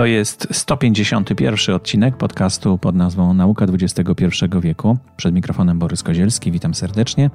To 0.00 0.06
jest 0.06 0.48
151 0.50 1.74
odcinek 1.74 2.16
podcastu 2.16 2.78
pod 2.78 2.94
nazwą 2.94 3.34
Nauka 3.34 3.64
XXI 3.64 4.24
wieku. 4.60 4.96
Przed 5.16 5.34
mikrofonem 5.34 5.78
Borys 5.78 6.02
Kozielski, 6.02 6.52
witam 6.52 6.74
serdecznie. 6.74 7.30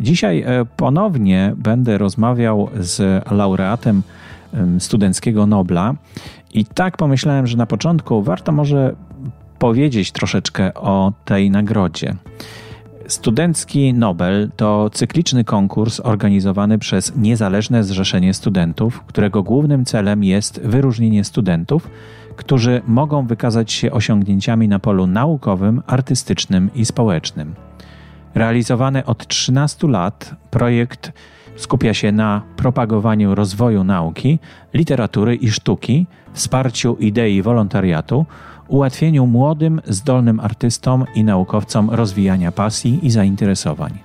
Dzisiaj 0.00 0.42
e, 0.42 0.64
ponownie 0.76 1.54
będę 1.56 1.98
rozmawiał 1.98 2.70
z 2.80 3.24
laureatem 3.30 4.02
studenckiego 4.78 5.46
Nobla 5.46 5.94
i 6.54 6.64
tak 6.64 6.96
pomyślałem, 6.96 7.46
że 7.46 7.56
na 7.56 7.66
początku 7.66 8.22
warto 8.22 8.52
może 8.52 8.94
powiedzieć 9.58 10.12
troszeczkę 10.12 10.74
o 10.74 11.12
tej 11.24 11.50
nagrodzie. 11.50 12.14
Studencki 13.08 13.94
Nobel 13.94 14.50
to 14.56 14.90
cykliczny 14.90 15.44
konkurs 15.44 16.00
organizowany 16.00 16.78
przez 16.78 17.16
Niezależne 17.16 17.84
Zrzeszenie 17.84 18.34
Studentów, 18.34 19.04
którego 19.06 19.42
głównym 19.42 19.84
celem 19.84 20.24
jest 20.24 20.60
wyróżnienie 20.60 21.24
studentów, 21.24 21.90
którzy 22.36 22.82
mogą 22.86 23.26
wykazać 23.26 23.72
się 23.72 23.92
osiągnięciami 23.92 24.68
na 24.68 24.78
polu 24.78 25.06
naukowym, 25.06 25.82
artystycznym 25.86 26.70
i 26.74 26.84
społecznym. 26.84 27.54
Realizowany 28.34 29.04
od 29.04 29.26
13 29.26 29.88
lat 29.88 30.34
projekt 30.50 31.12
skupia 31.56 31.94
się 31.94 32.12
na 32.12 32.42
propagowaniu 32.56 33.34
rozwoju 33.34 33.84
nauki, 33.84 34.38
literatury 34.74 35.34
i 35.34 35.50
sztuki, 35.50 36.06
wsparciu 36.32 36.96
idei 37.00 37.42
wolontariatu 37.42 38.26
ułatwieniu 38.68 39.26
młodym, 39.26 39.80
zdolnym 39.86 40.40
artystom 40.40 41.04
i 41.14 41.24
naukowcom 41.24 41.90
rozwijania 41.90 42.52
pasji 42.52 43.06
i 43.06 43.10
zainteresowań. 43.10 43.98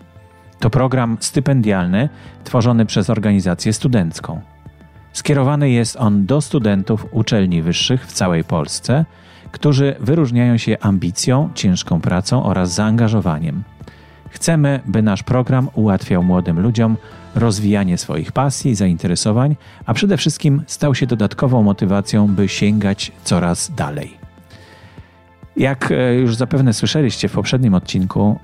To 0.60 0.70
program 0.70 1.18
stypendialny 1.20 2.10
tworzony 2.44 2.86
przez 2.86 3.10
organizację 3.10 3.74
studencką. 3.74 4.42
Skierowany 5.14 5.70
jest 5.70 5.96
on 5.96 6.26
do 6.26 6.42
studentów 6.42 7.08
uczelni 7.12 7.62
wyższych 7.62 8.08
w 8.08 8.14
całej 8.14 8.44
Polsce, 8.44 9.06
którzy 9.52 9.96
wyróżniają 10.00 10.58
się 10.58 10.78
ambicją, 10.82 11.50
ciężką 11.56 12.02
pracą 12.02 12.44
oraz 12.44 12.74
zaangażowaniem. 12.74 13.64
Chcemy, 14.30 14.80
by 14.86 15.02
nasz 15.02 15.24
program 15.24 15.70
ułatwiał 15.74 16.24
młodym 16.24 16.60
ludziom 16.60 16.98
rozwijanie 17.36 17.98
swoich 17.98 18.32
pasji 18.32 18.72
i 18.72 18.76
zainteresowań, 18.76 19.56
a 19.86 19.94
przede 19.94 20.18
wszystkim 20.18 20.64
stał 20.68 20.96
się 20.96 21.08
dodatkową 21.08 21.64
motywacją, 21.64 22.28
by 22.28 22.48
sięgać 22.48 23.12
coraz 23.24 23.72
dalej. 23.76 24.23
Jak 25.58 25.92
e, 25.92 26.16
już 26.16 26.36
zapewne 26.36 26.74
słyszeliście 26.74 27.30
w 27.30 27.32
poprzednim 27.32 27.74
odcinku, 27.74 28.40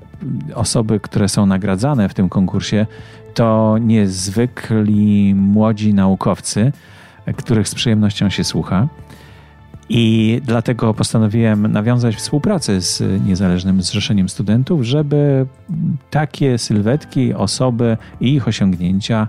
osoby, 0.56 1.00
które 1.00 1.30
są 1.30 1.46
nagradzane 1.46 2.10
w 2.10 2.14
tym 2.14 2.30
konkursie, 2.30 2.86
to 3.34 3.78
niezwykli 3.82 5.36
młodzi 5.36 5.94
naukowcy, 5.94 6.72
których 7.38 7.68
z 7.68 7.76
przyjemnością 7.76 8.30
się 8.30 8.44
słucha. 8.44 8.88
I 9.90 10.42
dlatego 10.46 10.94
postanowiłem 10.94 11.72
nawiązać 11.72 12.16
współpracę 12.16 12.82
z 12.82 13.04
Niezależnym 13.26 13.82
Zrzeszeniem 13.82 14.30
Studentów, 14.30 14.84
żeby 14.84 15.46
takie 16.10 16.58
sylwetki, 16.58 17.34
osoby 17.34 17.98
i 18.22 18.34
ich 18.34 18.48
osiągnięcia 18.48 19.28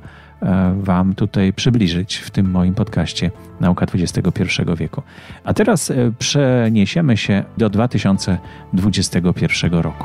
Wam 0.83 1.15
tutaj 1.15 1.53
przybliżyć 1.53 2.17
w 2.17 2.31
tym 2.31 2.51
moim 2.51 2.75
podcaście 2.75 3.31
Nauka 3.61 3.87
XXI 3.95 4.43
wieku. 4.77 5.03
A 5.45 5.55
teraz 5.55 5.91
e, 5.91 6.13
przeniesiemy 6.19 7.17
się 7.17 7.45
do 7.59 7.71
2021 7.71 9.73
roku. 9.73 10.05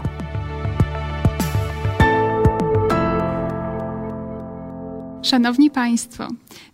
Szanowni 5.25 5.71
Państwo, 5.71 6.27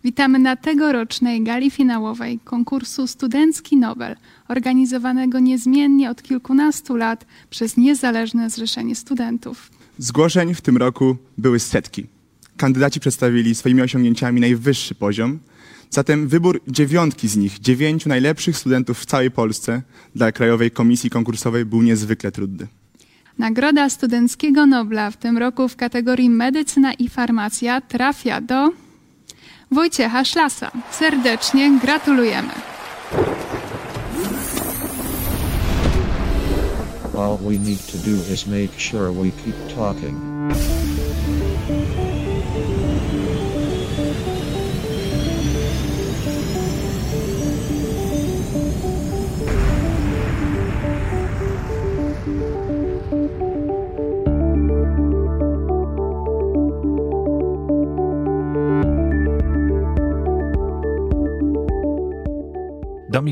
witamy 0.04 0.38
na 0.38 0.56
tegorocznej 0.56 1.42
gali 1.42 1.70
finałowej 1.70 2.38
konkursu 2.38 3.06
Studencki 3.06 3.76
Nobel, 3.76 4.16
organizowanego 4.48 5.38
niezmiennie 5.38 6.10
od 6.10 6.22
kilkunastu 6.22 6.96
lat 6.96 7.26
przez 7.50 7.76
Niezależne 7.76 8.50
Zrzeszenie 8.50 8.94
Studentów. 8.94 9.70
Zgłoszeń 9.98 10.54
w 10.54 10.60
tym 10.60 10.76
roku 10.76 11.16
były 11.38 11.58
setki 11.58 12.06
kandydaci 12.56 13.00
przedstawili 13.00 13.54
swoimi 13.54 13.82
osiągnięciami 13.82 14.40
najwyższy 14.40 14.94
poziom. 14.94 15.38
Zatem 15.90 16.28
wybór 16.28 16.60
dziewiątki 16.68 17.28
z 17.28 17.36
nich, 17.36 17.58
dziewięciu 17.58 18.08
najlepszych 18.08 18.56
studentów 18.56 19.00
w 19.00 19.06
całej 19.06 19.30
Polsce 19.30 19.82
dla 20.14 20.32
Krajowej 20.32 20.70
Komisji 20.70 21.10
Konkursowej 21.10 21.64
był 21.64 21.82
niezwykle 21.82 22.32
trudny. 22.32 22.66
Nagroda 23.38 23.90
Studenckiego 23.90 24.66
Nobla 24.66 25.10
w 25.10 25.16
tym 25.16 25.38
roku 25.38 25.68
w 25.68 25.76
kategorii 25.76 26.30
Medycyna 26.30 26.94
i 26.94 27.08
Farmacja 27.08 27.80
trafia 27.80 28.40
do 28.40 28.72
Wojciecha 29.70 30.24
Szlasa. 30.24 30.70
Serdecznie 30.90 31.78
gratulujemy. 31.82 32.52
All 37.18 37.38
we 37.38 37.58
need 37.58 37.86
to 37.86 37.98
do 37.98 38.32
is 38.34 38.46
make 38.46 38.80
sure 38.80 39.12
we 39.12 39.30
keep 39.30 39.76
talking. 39.76 40.81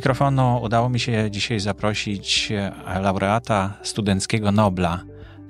Mikrofonu 0.00 0.60
udało 0.62 0.88
mi 0.88 1.00
się 1.00 1.30
dzisiaj 1.30 1.60
zaprosić 1.60 2.52
e, 2.52 3.00
laureata 3.00 3.78
studenckiego 3.82 4.52
Nobla 4.52 5.00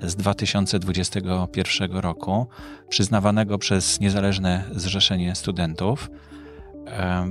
z 0.01 0.15
2021 0.15 1.97
roku, 1.97 2.47
przyznawanego 2.89 3.57
przez 3.57 3.99
Niezależne 3.99 4.63
Zrzeszenie 4.71 5.35
Studentów, 5.35 6.09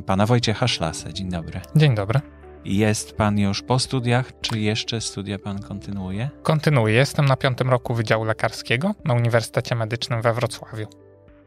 pana 0.06 0.26
Wojciecha 0.26 0.68
Szlasę. 0.68 1.14
Dzień 1.14 1.30
dobry. 1.30 1.60
Dzień 1.76 1.94
dobry. 1.94 2.20
Jest 2.64 3.16
pan 3.16 3.38
już 3.38 3.62
po 3.62 3.78
studiach, 3.78 4.32
czy 4.40 4.60
jeszcze 4.60 5.00
studia 5.00 5.38
pan 5.38 5.62
kontynuuje? 5.62 6.30
Kontynuuję. 6.42 6.94
Jestem 6.94 7.26
na 7.26 7.36
piątym 7.36 7.70
roku 7.70 7.94
Wydziału 7.94 8.24
Lekarskiego 8.24 8.94
na 9.04 9.14
Uniwersytecie 9.14 9.74
Medycznym 9.74 10.22
we 10.22 10.34
Wrocławiu. 10.34 10.86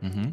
Mhm. 0.04 0.32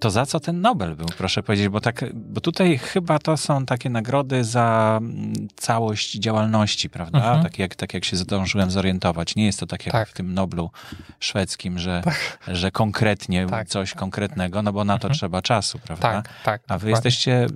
To 0.00 0.10
za 0.10 0.26
co 0.26 0.40
ten 0.40 0.60
Nobel 0.60 0.96
był, 0.96 1.06
proszę 1.18 1.42
powiedzieć, 1.42 1.68
bo, 1.68 1.80
tak, 1.80 2.04
bo 2.14 2.40
tutaj 2.40 2.78
chyba 2.78 3.18
to 3.18 3.36
są 3.36 3.66
takie 3.66 3.90
nagrody 3.90 4.44
za 4.44 4.98
mm, 5.02 5.48
całość 5.56 6.14
działalności, 6.14 6.90
prawda? 6.90 7.18
Mhm. 7.18 7.42
Tak, 7.42 7.58
jak, 7.58 7.74
tak 7.74 7.94
jak 7.94 8.04
się 8.04 8.16
zdążyłem 8.16 8.70
zorientować. 8.70 9.36
Nie 9.36 9.44
jest 9.44 9.60
to 9.60 9.66
tak 9.66 9.86
jak 9.86 9.92
tak. 9.92 10.08
w 10.08 10.12
tym 10.12 10.34
Noblu 10.34 10.70
szwedzkim, 11.20 11.78
że, 11.78 12.02
tak. 12.04 12.38
że 12.48 12.70
konkretnie 12.70 13.46
tak. 13.46 13.68
coś 13.68 13.94
konkretnego, 13.94 14.62
no 14.62 14.72
bo 14.72 14.84
na 14.84 14.98
to 14.98 15.08
mhm. 15.08 15.14
trzeba 15.14 15.42
czasu, 15.42 15.78
prawda? 15.78 16.22
Tak, 16.22 16.28
tak. 16.44 16.62
A 16.68 16.78
wy 16.78 16.90
jesteście, 16.90 17.46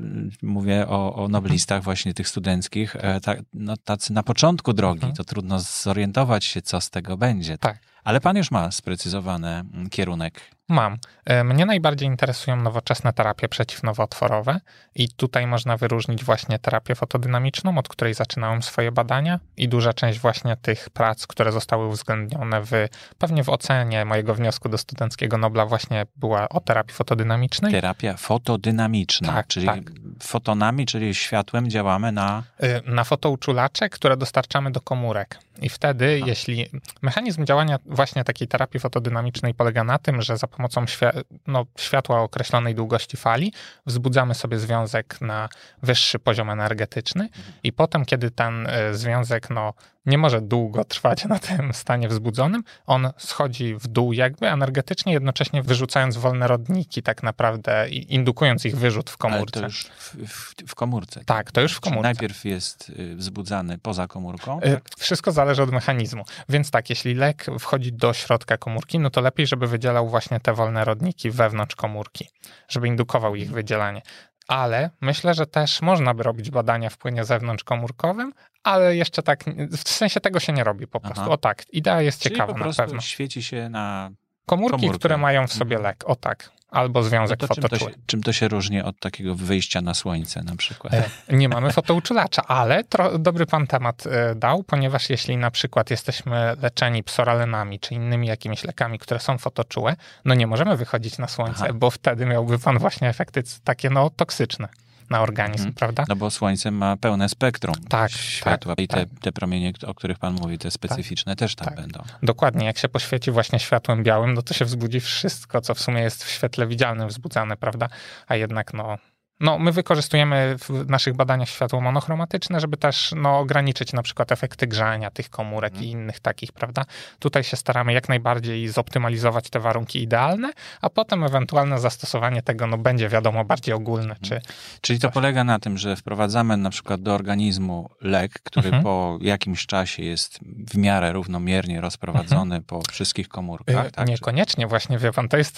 mówię 0.43 0.89
o, 0.89 1.15
o 1.15 1.29
noblistach 1.29 1.83
właśnie 1.83 2.15
tych 2.15 2.29
studenckich, 2.29 2.97
tak, 3.23 3.41
no, 3.55 3.77
tacy 3.77 4.13
na 4.13 4.23
początku 4.23 4.73
drogi, 4.73 5.01
mhm. 5.01 5.15
to 5.15 5.25
trudno 5.25 5.61
zorientować 5.61 6.45
się, 6.45 6.63
co 6.63 6.81
z 6.81 6.91
tego 6.91 7.17
będzie. 7.17 7.59
Tak. 7.59 7.79
Ale 8.05 8.21
pan 8.21 8.37
już 8.37 8.51
ma 8.51 8.71
sprecyzowany 8.71 9.49
mm, 9.49 9.89
kierunek 9.91 10.54
Mam. 10.69 10.99
E, 11.25 11.45
mnie 11.45 11.67
najbardziej 11.67 12.09
interesują 12.09 12.57
nowoczesne 12.57 13.13
terapie 13.13 13.49
przeciwnowotworowe 13.49 14.61
i 14.95 15.09
tutaj 15.09 15.47
można 15.47 15.77
wyróżnić 15.77 16.25
właśnie 16.25 16.59
terapię 16.59 16.95
fotodynamiczną, 16.95 17.79
od 17.79 17.89
której 17.89 18.15
zaczynałem 18.15 18.63
swoje 18.63 18.93
badania 18.93 19.41
i 19.57 19.69
duża 19.69 19.93
część 19.93 20.19
właśnie 20.19 20.57
tych 20.57 20.91
prac, 20.91 21.27
które 21.27 21.53
zostały 21.53 21.87
uwzględnione 21.87 22.61
w, 22.63 22.71
pewnie 23.19 23.45
w 23.45 23.49
ocenie 23.49 24.05
mojego 24.05 24.35
wniosku 24.35 24.69
do 24.69 24.79
studenckiego 24.79 25.39
Nobla 25.39 25.67
właśnie 25.67 26.07
była 26.17 26.49
o 26.49 26.61
terapii 26.61 26.95
fotodynamicznej. 26.95 27.73
Terapia 27.73 28.17
fotodynamiczna, 28.17 29.33
tak, 29.33 29.47
czyli 29.47 29.67
tak. 29.67 29.81
fotonami, 30.23 30.87
czyli 30.87 31.15
światłem 31.15 31.71
działamy 31.71 32.13
na... 32.13 32.43
E, 32.59 32.91
na 32.91 33.05
fotouczulacze, 33.05 33.89
które 33.89 34.17
dostarczamy 34.17 34.71
do 34.71 34.81
komórek. 34.81 35.39
I 35.63 35.69
wtedy, 35.69 36.17
Aha. 36.19 36.29
jeśli 36.29 36.67
mechanizm 37.03 37.45
działania 37.45 37.79
właśnie 37.87 38.25
takiej 38.25 38.49
terapii 38.49 38.81
fotodynamicznej 38.81 39.55
polega 39.55 39.85
na 39.85 39.99
tym, 39.99 40.23
że 40.23 40.37
za 40.37 40.47
pomocą 40.57 40.85
świa- 40.85 41.23
no, 41.47 41.67
światła 41.79 42.21
określonej 42.21 42.75
długości 42.75 43.17
fali 43.17 43.53
wzbudzamy 43.87 44.35
sobie 44.35 44.59
związek 44.59 45.21
na 45.21 45.49
wyższy 45.83 46.19
poziom 46.19 46.51
energetyczny 46.51 47.29
i 47.63 47.73
potem, 47.73 48.05
kiedy 48.05 48.31
ten 48.31 48.67
e, 48.67 48.95
związek 48.95 49.51
no, 49.51 49.75
nie 50.07 50.19
może 50.19 50.41
długo 50.41 50.85
trwać 50.85 51.25
na 51.25 51.39
tym 51.39 51.75
stanie 51.75 52.09
wzbudzonym. 52.09 52.65
On 52.87 53.11
schodzi 53.19 53.75
w 53.75 53.89
dół 53.89 54.13
jakby 54.13 54.49
energetycznie, 54.49 55.13
jednocześnie 55.13 55.63
wyrzucając 55.63 56.17
wolne 56.17 56.49
rodniki 56.49 57.03
tak 57.03 57.23
naprawdę, 57.23 57.89
indukując 57.89 58.65
ich 58.65 58.77
wyrzut 58.77 59.11
w 59.11 59.17
komórce. 59.17 59.61
Ale 59.61 59.69
to 59.71 59.75
już 59.75 59.85
w, 59.85 60.17
w, 60.29 60.55
w 60.67 60.75
komórce. 60.75 61.25
Tak, 61.27 61.53
to 61.53 61.61
już 61.61 61.73
w 61.73 61.81
komórce. 61.81 62.03
Czyli 62.03 62.15
najpierw 62.15 62.45
jest 62.45 62.91
y, 62.91 63.17
wzbudzany 63.17 63.79
poza 63.79 64.07
komórką? 64.07 64.61
Tak? 64.61 64.91
Wszystko 64.99 65.33
zależy 65.33 65.63
od 65.63 65.73
mechanizmu. 65.73 66.25
Więc 66.49 66.71
tak, 66.71 66.91
jeśli 66.91 67.15
lek 67.15 67.47
wchodzi 67.61 67.93
do 67.93 68.13
środka 68.13 68.57
komórki, 68.57 68.99
no 68.99 69.11
to 69.11 69.21
lepiej, 69.21 69.47
żeby 69.47 69.67
wydzielał 69.67 70.09
właśnie 70.09 70.41
te 70.41 70.55
wolne 70.55 70.85
rodniki 70.85 71.31
wewnątrz 71.31 71.77
komórki, 71.77 72.29
żeby 72.69 72.89
indukował 72.89 73.35
ich 73.35 73.51
wydzielanie. 73.51 74.03
Ale 74.49 74.91
myślę, 75.01 75.35
że 75.35 75.47
też 75.47 75.83
można 75.83 76.15
by 76.15 76.23
robić 76.23 76.51
badania 76.51 76.91
w 76.91 76.99
płynie 76.99 77.25
zewnątrzkomórkowym, 77.25 78.33
ale 78.63 78.97
jeszcze 78.97 79.23
tak, 79.23 79.45
w 79.71 79.89
sensie 79.89 80.21
tego 80.21 80.41
się 80.41 80.53
nie 80.53 80.65
robi 80.65 80.87
po 80.87 81.01
prostu. 81.01 81.21
Aha. 81.21 81.31
O 81.31 81.37
tak, 81.37 81.63
idea 81.73 82.01
jest 82.03 82.23
Czyli 82.23 82.35
ciekawa 82.35 82.53
po 82.53 82.59
na 82.59 82.65
prostu 82.65 82.83
pewno. 82.83 83.01
świeci 83.01 83.43
się 83.43 83.69
na... 83.69 84.11
Komórki, 84.47 84.77
komórkę. 84.81 84.99
które 84.99 85.17
mają 85.17 85.47
w 85.47 85.53
sobie 85.53 85.77
Mhm. 85.77 85.83
lek, 85.93 86.05
o 86.09 86.17
tak, 86.17 86.51
albo 86.75 87.01
No 87.01 87.09
związek 87.09 87.41
to 87.41 87.49
czym, 87.49 87.65
to 87.65 87.79
się, 87.79 87.87
czym 88.07 88.23
to 88.23 88.33
się 88.33 88.49
różni 88.49 88.83
od 88.83 88.99
takiego 88.99 89.35
wyjścia 89.35 89.81
na 89.81 89.95
słońce 89.95 90.43
na 90.43 90.57
przykład? 90.57 90.95
E, 90.95 91.37
Nie 91.37 91.49
mamy 91.49 91.73
fotouczulacza, 91.73 92.43
ale 92.47 92.85
tro, 92.85 93.19
dobry 93.19 93.47
pan 93.47 93.67
temat 93.67 94.07
e, 94.07 94.35
dał, 94.35 94.63
ponieważ 94.63 95.11
jeśli 95.11 95.37
na 95.37 95.51
przykład 95.51 95.91
jesteśmy 95.91 96.57
leczeni 96.63 97.03
psoralenami 97.03 97.81
czy 97.81 97.95
innymi 97.95 98.27
jakimiś 98.29 98.65
lekami, 98.65 98.99
które 98.99 99.21
są 99.21 99.39
fotoczułe, 99.39 99.97
no 100.25 100.35
nie 100.35 100.47
możemy 100.47 100.77
wychodzić 100.77 101.19
na 101.19 101.29
słońce, 101.29 101.65
Aha. 101.65 101.73
bo 101.75 101.91
wtedy 101.91 102.27
miałby 102.27 102.59
pan 102.59 102.79
właśnie 102.79 103.09
efekty 103.09 103.43
takie 103.65 103.91
no 103.91 104.11
toksyczne 104.11 104.69
na 105.11 105.21
organizm, 105.21 105.63
Mhm. 105.63 105.75
prawda? 105.75 106.05
No 106.09 106.17
bo 106.17 106.31
słońce 106.31 106.71
ma 106.71 106.97
pełne 106.97 107.29
spektrum 107.29 107.75
Tak, 107.89 108.11
światła 108.13 108.77
tak, 108.77 108.85
i 108.85 108.89
te, 108.89 108.97
tak. 109.07 109.09
te 109.21 109.33
promienie, 109.33 109.73
o 109.87 109.95
których 109.95 110.19
pan 110.19 110.35
mówi, 110.35 110.59
te 110.59 110.71
specyficzne 110.71 111.37
też 111.37 111.55
tam 111.55 111.69
tak. 111.69 111.77
będą. 111.77 112.03
Dokładnie, 112.23 112.67
jak 112.67 112.79
się 112.79 112.89
poświeci 112.89 113.31
właśnie 113.31 113.59
światłem 113.59 114.03
białym, 114.03 114.35
no 114.35 114.43
to 114.43 114.55
się 114.55 114.65
wzbudzi 114.65 115.01
wszystko, 115.01 115.61
co 115.61 115.75
w 115.75 115.81
sumie 115.81 116.01
jest 116.03 116.25
w 116.25 116.31
świetle 116.31 116.67
widzialnym 116.67 117.09
wzbudzane, 117.09 117.57
prawda? 117.57 117.89
A 118.27 118.37
jednak 118.37 118.75
no, 118.75 118.99
no 119.41 119.59
my 119.59 119.73
wykorzystujemy 119.73 120.57
w 120.59 120.89
naszych 120.89 121.15
badaniach 121.17 121.49
światło 121.49 121.81
monochromatyczne, 121.81 122.61
żeby 122.61 122.77
też 122.77 123.15
no, 123.17 123.39
ograniczyć 123.39 123.93
na 123.93 124.03
przykład 124.03 124.33
efekty 124.33 124.67
grzania 124.67 125.11
tych 125.11 125.31
komórek 125.31 125.73
Mhm. 125.73 125.87
i 125.87 125.91
innych 125.91 126.21
takich, 126.21 126.53
prawda? 126.53 126.85
Tutaj 127.19 127.45
się 127.45 127.57
staramy 127.57 127.93
jak 127.93 128.09
najbardziej 128.09 128.69
zoptymalizować 128.69 129.51
te 129.51 129.61
warunki 129.61 130.03
idealne, 130.03 130.53
a 130.81 130.91
potem 130.91 131.25
ewentualne 131.25 131.79
zastosowanie 131.79 132.43
tego 132.43 132.67
no, 132.67 132.79
będzie 132.79 133.09
wiadomo 133.09 133.45
bardziej 133.45 133.75
ogólne, 133.75 134.17
czy 134.23 134.41
Czyli 134.81 134.99
to 134.99 135.11
polega 135.11 135.45
na 135.45 135.59
tym, 135.59 135.79
że 135.79 135.97
wprowadzamy 135.97 136.57
na 136.57 136.71
przykład 136.71 137.03
do 137.03 137.15
organizmu 137.15 137.91
lek, 138.01 138.33
który 138.33 138.65
Mhm. 138.67 138.83
po 138.83 139.19
jakimś 139.21 139.67
czasie 139.67 140.03
jest 140.03 140.39
w 140.73 140.77
miarę 140.77 141.13
równomiernie 141.13 141.81
rozprowadzony 141.81 142.63
po 142.63 142.83
wszystkich 142.91 143.29
komórkach. 143.29 143.87
Y, 143.87 143.91
Tak? 143.91 144.09
Niekoniecznie 144.09 144.67
właśnie, 144.67 144.99
wie 144.99 145.13
pan, 145.13 145.29
to 145.29 145.37
jest, 145.37 145.57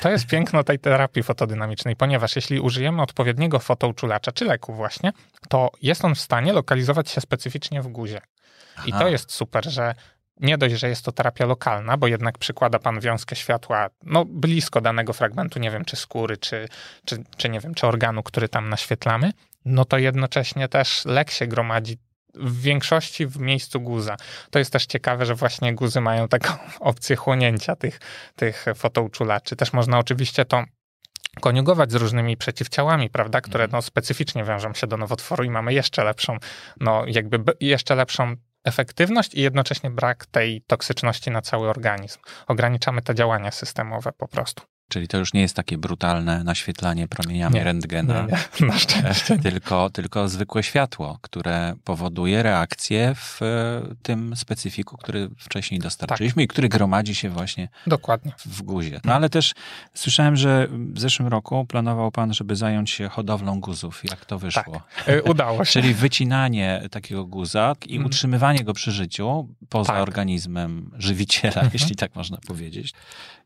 to 0.00 0.10
jest 0.10 0.26
piękno 0.26 0.64
tej 0.64 0.78
terapii 0.78 1.22
fotodynamicznej, 1.22 1.96
ponieważ 1.96 2.36
jeśli 2.36 2.60
użyjemy 2.60 3.02
odpowiedniego 3.18 3.58
fotouczulacza 3.58 4.32
czy 4.32 4.44
leku 4.44 4.74
właśnie, 4.74 5.12
to 5.48 5.70
jest 5.82 6.04
on 6.04 6.14
w 6.14 6.20
stanie 6.20 6.52
lokalizować 6.52 7.10
się 7.10 7.20
specyficznie 7.20 7.82
w 7.82 7.88
guzie. 7.88 8.20
I 8.86 8.92
Aha. 8.92 8.98
to 8.98 9.08
jest 9.08 9.32
super, 9.32 9.70
że 9.70 9.94
nie 10.40 10.58
dość, 10.58 10.74
że 10.74 10.88
jest 10.88 11.04
to 11.04 11.12
terapia 11.12 11.46
lokalna, 11.46 11.96
bo 11.96 12.06
jednak 12.06 12.38
przykłada 12.38 12.78
pan 12.78 13.00
wiązkę 13.00 13.36
światła 13.36 13.88
no, 14.02 14.24
blisko 14.24 14.80
danego 14.80 15.12
fragmentu, 15.12 15.58
nie 15.58 15.70
wiem, 15.70 15.84
czy 15.84 15.96
skóry, 15.96 16.36
czy, 16.36 16.68
czy, 17.04 17.24
czy 17.36 17.48
nie 17.48 17.60
wiem, 17.60 17.74
czy 17.74 17.86
organu, 17.86 18.22
który 18.22 18.48
tam 18.48 18.68
naświetlamy, 18.68 19.32
no 19.64 19.84
to 19.84 19.98
jednocześnie 19.98 20.68
też 20.68 21.04
lek 21.04 21.30
się 21.30 21.46
gromadzi 21.46 21.98
w 22.34 22.62
większości 22.62 23.26
w 23.26 23.38
miejscu 23.38 23.80
guza. 23.80 24.16
To 24.50 24.58
jest 24.58 24.72
też 24.72 24.86
ciekawe, 24.86 25.26
że 25.26 25.34
właśnie 25.34 25.74
guzy 25.74 26.00
mają 26.00 26.28
taką 26.28 26.52
opcję 26.80 27.16
chłonięcia 27.16 27.76
tych, 27.76 28.00
tych 28.36 28.64
fotouczulaczy. 28.74 29.56
Też 29.56 29.72
można 29.72 29.98
oczywiście 29.98 30.44
to 30.44 30.64
koniugować 31.38 31.92
z 31.92 31.94
różnymi 31.94 32.36
przeciwciałami, 32.36 33.10
prawda, 33.10 33.40
które 33.40 33.64
Mhm. 33.64 33.78
no, 33.78 33.82
specyficznie 33.82 34.44
wiążą 34.44 34.74
się 34.74 34.86
do 34.86 34.96
nowotworu 34.96 35.44
i 35.44 35.50
mamy 35.50 35.74
jeszcze 35.74 36.04
lepszą, 36.04 36.36
no 36.80 37.02
jakby 37.06 37.44
jeszcze 37.60 37.94
lepszą 37.94 38.36
efektywność 38.64 39.34
i 39.34 39.40
jednocześnie 39.40 39.90
brak 39.90 40.26
tej 40.26 40.62
toksyczności 40.62 41.30
na 41.30 41.42
cały 41.42 41.68
organizm. 41.68 42.18
Ograniczamy 42.46 43.02
te 43.02 43.14
działania 43.14 43.50
systemowe 43.50 44.12
po 44.12 44.28
prostu. 44.28 44.62
Czyli 44.88 45.08
to 45.08 45.18
już 45.18 45.32
nie 45.32 45.40
jest 45.40 45.56
takie 45.56 45.78
brutalne 45.78 46.44
naświetlanie 46.44 47.08
promieniami 47.08 47.54
Nie, 47.54 47.64
rentgena, 47.64 48.14
Nie, 48.22 48.36
nie, 48.60 48.66
na 48.66 48.78
szczęście. 48.78 49.34
e, 49.34 49.38
tylko, 49.38 49.90
tylko 49.90 50.28
zwykłe 50.28 50.62
światło, 50.62 51.18
które 51.22 51.74
powoduje 51.84 52.42
reakcję 52.42 53.14
w 53.14 53.42
e, 53.42 53.46
tym 54.02 54.36
specyfiku, 54.36 54.96
który 54.96 55.30
wcześniej 55.38 55.80
dostarczyliśmy 55.80 56.42
i 56.42 56.48
który 56.48 56.68
gromadzi 56.68 57.14
się 57.14 57.30
właśnie 57.30 57.68
Dokładnie. 57.86 58.32
w 58.46 58.62
guzie. 58.62 59.00
No 59.04 59.14
ale 59.14 59.30
też 59.30 59.54
słyszałem, 59.94 60.36
że 60.36 60.68
w 60.70 61.00
zeszłym 61.00 61.28
roku 61.28 61.66
planował 61.66 62.10
pan, 62.10 62.34
żeby 62.34 62.56
zająć 62.56 62.90
się 62.90 63.08
hodowlą 63.08 63.60
guzów. 63.60 64.02
Jak 64.10 64.24
to 64.24 64.38
wyszło? 64.38 64.82
Y, 65.08 65.22
Udało 65.22 65.64
się. 65.64 65.72
Czyli 65.72 65.94
wycinanie 65.94 66.82
takiego 66.90 67.24
guza 67.24 67.74
i 67.86 67.92
Mhm. 67.92 68.06
utrzymywanie 68.06 68.64
go 68.64 68.72
przy 68.74 68.92
życiu 68.92 69.48
poza 69.68 69.92
Tak. 69.92 70.02
organizmem 70.02 70.90
żywiciela, 70.98 71.54
Mhm. 71.54 71.70
jeśli 71.72 71.96
tak 71.96 72.14
można 72.14 72.36
powiedzieć. 72.46 72.92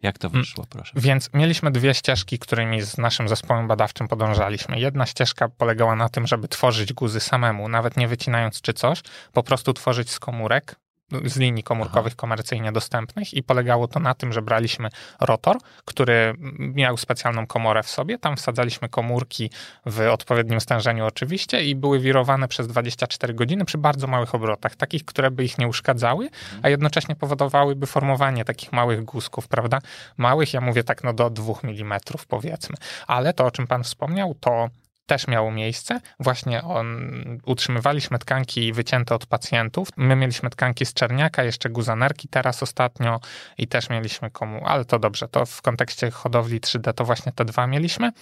Jak 0.03 0.19
to 0.19 0.31
wyszło, 0.31 0.67
proszę? 0.71 0.93
Więc 0.97 1.31
mieliśmy 1.35 1.71
dwie 1.71 1.95
ścieżki, 1.95 2.39
którymi 2.39 2.83
z 2.83 2.99
naszym 2.99 3.29
zespołem 3.29 3.69
badawczym 3.69 4.09
podążaliśmy. 4.09 4.81
Jedna 4.81 5.07
ścieżka 5.07 5.49
polegała 5.49 5.97
na 5.97 6.09
tym, 6.09 6.27
żeby 6.27 6.49
tworzyć 6.49 6.93
guzy 6.93 7.21
samemu, 7.21 7.69
nawet 7.69 7.97
nie 7.97 8.09
wycinając 8.09 8.61
czy 8.61 8.73
coś, 8.73 9.03
po 9.33 9.43
prostu 9.43 9.73
tworzyć 9.73 10.11
z 10.11 10.19
komórek, 10.19 10.77
z 11.25 11.37
linii 11.37 11.63
komórkowych 11.63 12.17
komercyjnie 12.17 12.73
dostępnych 12.73 13.35
i 13.35 13.43
polegało 13.43 13.89
to 13.89 14.01
na 14.01 14.15
tym, 14.15 14.33
że 14.33 14.43
braliśmy 14.43 14.89
rotor, 15.21 15.57
który 15.85 16.35
miał 16.59 16.97
specjalną 16.97 17.47
komorę 17.47 17.83
w 17.83 17.89
sobie, 17.89 18.19
tam 18.19 18.37
wsadzaliśmy 18.37 18.89
komórki 18.89 19.51
w 19.87 20.01
odpowiednim 20.01 20.61
stężeniu 20.61 21.07
oczywiście 21.07 21.65
i 21.65 21.75
były 21.75 22.01
wirowane 22.01 22.49
przez 22.49 22.69
24 22.69 23.35
godziny 23.35 23.65
przy 23.65 23.79
bardzo 23.79 24.07
małych 24.07 24.35
obrotach, 24.35 24.77
takich, 24.77 25.05
które 25.05 25.31
by 25.31 25.45
ich 25.45 25.59
nie 25.59 25.69
uszkadzały, 25.69 26.29
a 26.63 26.69
jednocześnie 26.69 27.17
powodowałyby 27.17 27.87
formowanie 27.87 28.45
takich 28.45 28.73
małych 28.73 29.05
guzków, 29.05 29.49
prawda? 29.49 29.79
Małych, 30.17 30.55
ja 30.55 30.61
mówię 30.61 30.85
tak 30.85 31.05
no 31.05 31.13
do 31.13 31.31
2 31.31 31.53
mm 31.65 32.01
powiedzmy. 32.29 32.77
Ale 33.07 33.33
to, 33.33 33.47
o 33.47 33.51
czym 33.51 33.67
pan 33.67 33.85
wspomniał, 33.85 34.35
to 34.41 34.69
też 35.07 35.29
miało 35.29 35.53
miejsce. 35.53 36.01
Właśnie 36.21 36.63
on, 36.63 37.13
utrzymywaliśmy 37.47 38.19
tkanki 38.19 38.73
wycięte 38.73 39.15
od 39.15 39.27
pacjentów. 39.27 39.89
My 39.97 40.17
mieliśmy 40.17 40.51
tkanki 40.51 40.87
z 40.87 40.95
czerniaka, 40.95 41.45
jeszcze 41.45 41.71
guzanerki 41.71 42.29
teraz 42.29 42.63
ostatnio 42.63 43.21
i 43.59 43.69
też 43.69 43.91
mieliśmy 43.91 44.31
komu, 44.31 44.67
ale 44.67 44.85
to 44.85 44.99
dobrze, 44.99 45.29
to 45.29 45.47
w 45.47 45.63
kontekście 45.63 46.11
hodowli 46.11 46.61
3D 46.61 46.93
to 46.93 47.05
właśnie 47.05 47.33
te 47.33 47.45
dwa 47.45 47.67
mieliśmy 47.67 48.13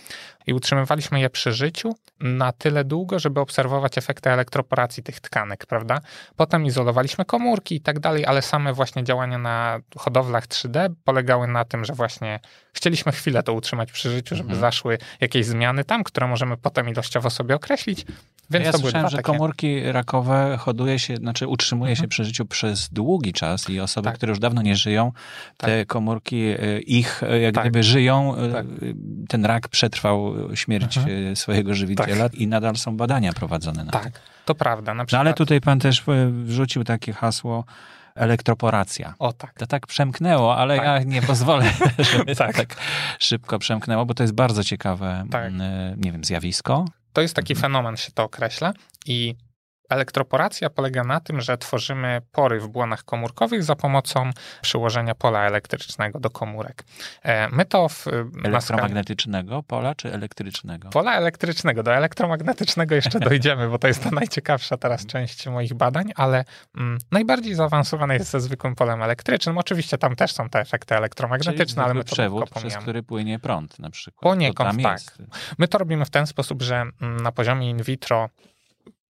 i 0.46 0.52
utrzymywaliśmy 0.54 1.20
je 1.20 1.30
przy 1.30 1.52
życiu 1.52 1.94
na 2.20 2.52
tyle 2.52 2.84
długo, 2.84 3.18
żeby 3.18 3.40
obserwować 3.40 3.98
efekty 3.98 4.30
elektroporacji 4.30 5.02
tych 5.02 5.20
tkanek, 5.20 5.66
prawda? 5.66 6.00
Potem 6.36 6.66
izolowaliśmy 6.66 7.24
komórki 7.24 7.74
i 7.74 7.80
tak 7.80 8.00
dalej, 8.00 8.26
ale 8.26 8.42
same 8.42 8.72
właśnie 8.72 9.04
działania 9.04 9.38
na 9.38 9.78
hodowlach 9.96 10.46
3D 10.46 10.94
polegały 11.04 11.46
na 11.48 11.64
tym, 11.64 11.84
że 11.84 11.92
właśnie 11.92 12.40
chcieliśmy 12.72 13.12
chwilę 13.12 13.42
to 13.42 13.52
utrzymać 13.52 13.92
przy 13.92 14.10
życiu, 14.10 14.37
żeby 14.37 14.50
Mhm. 14.50 14.60
zaszły 14.60 14.99
jakieś 15.20 15.46
zmiany 15.46 15.84
tam, 15.84 16.04
które 16.04 16.26
możemy 16.26 16.56
potem 16.70 16.88
ilościowo 16.88 17.30
sobie 17.30 17.54
określić. 17.54 18.06
Więc 18.50 18.66
ja 18.66 18.72
to 18.72 18.78
słyszałem, 18.78 19.08
że 19.08 19.16
takie. 19.16 19.26
komórki 19.26 19.82
rakowe 19.92 20.56
hoduje 20.60 20.98
się, 20.98 21.16
znaczy 21.16 21.46
utrzymuje 21.48 21.96
się 21.96 22.00
Mhm. 22.00 22.08
przy 22.08 22.24
życiu 22.24 22.46
przez 22.46 22.88
długi 22.88 23.32
czas 23.32 23.70
i 23.70 23.80
osoby, 23.80 24.04
Tak. 24.04 24.14
które 24.16 24.30
już 24.30 24.38
dawno 24.38 24.62
nie 24.62 24.76
żyją, 24.76 25.12
te 25.56 25.86
komórki 25.86 26.36
e, 26.36 26.80
ich 26.80 27.22
e, 27.22 27.40
jak 27.40 27.54
Tak. 27.54 27.64
gdyby 27.64 27.82
żyją, 27.82 28.36
e, 28.36 28.52
Tak. 28.52 28.66
ten 29.28 29.44
rak 29.44 29.68
przetrwał 29.68 30.34
śmierć 30.56 30.96
Mhm. 30.98 31.36
swojego 31.36 31.74
żywiciela 31.74 32.28
i 32.32 32.46
nadal 32.46 32.76
są 32.76 32.96
badania 32.96 33.32
prowadzone 33.32 33.84
na 33.84 33.92
tym. 33.92 34.00
Tak, 34.00 34.20
to 34.44 34.54
prawda. 34.54 34.94
Na 34.94 35.02
No 35.02 35.06
przykład, 35.06 35.20
ale 35.26 35.34
tutaj 35.34 35.60
pan 35.60 35.78
też 35.78 36.02
wrzucił 36.44 36.84
takie 36.84 37.12
hasło 37.12 37.64
elektroporacja. 38.14 39.14
O 39.19 39.33
tak. 39.33 39.55
To 39.59 39.67
tak 39.67 39.87
przemknęło, 39.87 40.57
ale 40.57 40.76
Tak. 40.76 40.85
ja 40.87 40.99
nie 40.99 41.23
pozwolę, 41.23 41.64
żeby 42.12 42.37
tak. 42.37 42.57
Tak. 42.57 42.76
szybko 43.19 43.59
przemknęło, 43.59 44.07
bo 44.07 44.14
to 44.14 44.23
jest 44.23 44.35
bardzo 44.35 44.64
ciekawe, 44.64 45.25
Tak. 45.31 45.45
m, 45.47 45.61
e, 45.61 45.95
nie 45.97 46.12
wiem, 46.12 46.25
zjawisko. 46.25 46.85
To 47.12 47.21
jest 47.21 47.35
taki 47.37 47.52
Mhm. 47.52 47.73
fenomen, 47.73 47.97
się 47.97 48.12
to 48.12 48.23
określa 48.25 48.73
i 49.07 49.35
elektroporacja 49.90 50.70
polega 50.70 51.04
na 51.04 51.20
tym, 51.20 51.40
że 51.40 51.59
tworzymy 51.59 52.20
pory 52.32 52.61
w 52.61 52.68
błonach 52.68 53.04
komórkowych 53.04 53.64
za 53.64 53.76
pomocą 53.76 54.30
przyłożenia 54.62 55.14
pola 55.14 55.47
elektrycznego 55.47 56.20
do 56.20 56.30
komórek. 56.30 56.85
E, 57.23 57.49
My 57.49 57.64
to 57.64 57.88
w 57.88 57.94
skali 57.94 58.30
Elektromagnetycznego 58.44 59.62
pola 59.62 59.94
czy 59.94 60.12
elektrycznego? 60.12 60.90
Pola 60.90 61.14
elektrycznego, 61.16 61.82
do 61.82 61.94
elektromagnetycznego 61.94 62.94
jeszcze 62.94 63.20
dojdziemy, 63.30 63.68
bo 63.68 63.78
to 63.78 63.88
jest 63.88 64.02
ta 64.04 64.11
najciekawsza 64.11 64.76
teraz 64.76 65.06
część 65.06 65.47
moich 65.47 65.75
badań, 65.75 66.12
ale 66.16 66.44
mm, 66.76 66.99
najbardziej 67.11 67.54
zaawansowane 67.54 68.14
jest 68.14 68.30
ze 68.30 68.40
zwykłym 68.40 68.75
polem 68.75 69.02
elektrycznym. 69.02 69.59
Oczywiście 69.59 69.99
tam 69.99 70.16
też 70.16 70.32
są 70.32 70.49
te 70.49 70.61
efekty 70.61 70.97
elektromagnetyczne, 70.97 71.85
ale 71.85 71.94
my 71.94 72.04
to 72.04 72.12
przewód, 72.12 72.44
tylko 72.44 72.61
przez 72.61 72.76
który 72.76 73.02
płynie 73.02 73.38
prąd 73.38 73.78
na 73.78 73.90
przykład. 73.90 74.23
Poniekąd 74.23 74.82
tak. 74.82 74.92
jest. 74.92 75.18
My 75.59 75.68
to 75.68 75.78
robimy 75.78 76.04
w 76.04 76.11
ten 76.11 76.26
sposób, 76.26 76.62
że 76.62 76.85
mm, 77.00 77.16
na 77.16 77.32
poziomie 77.32 77.70
in 77.70 77.82
vitro 77.82 78.28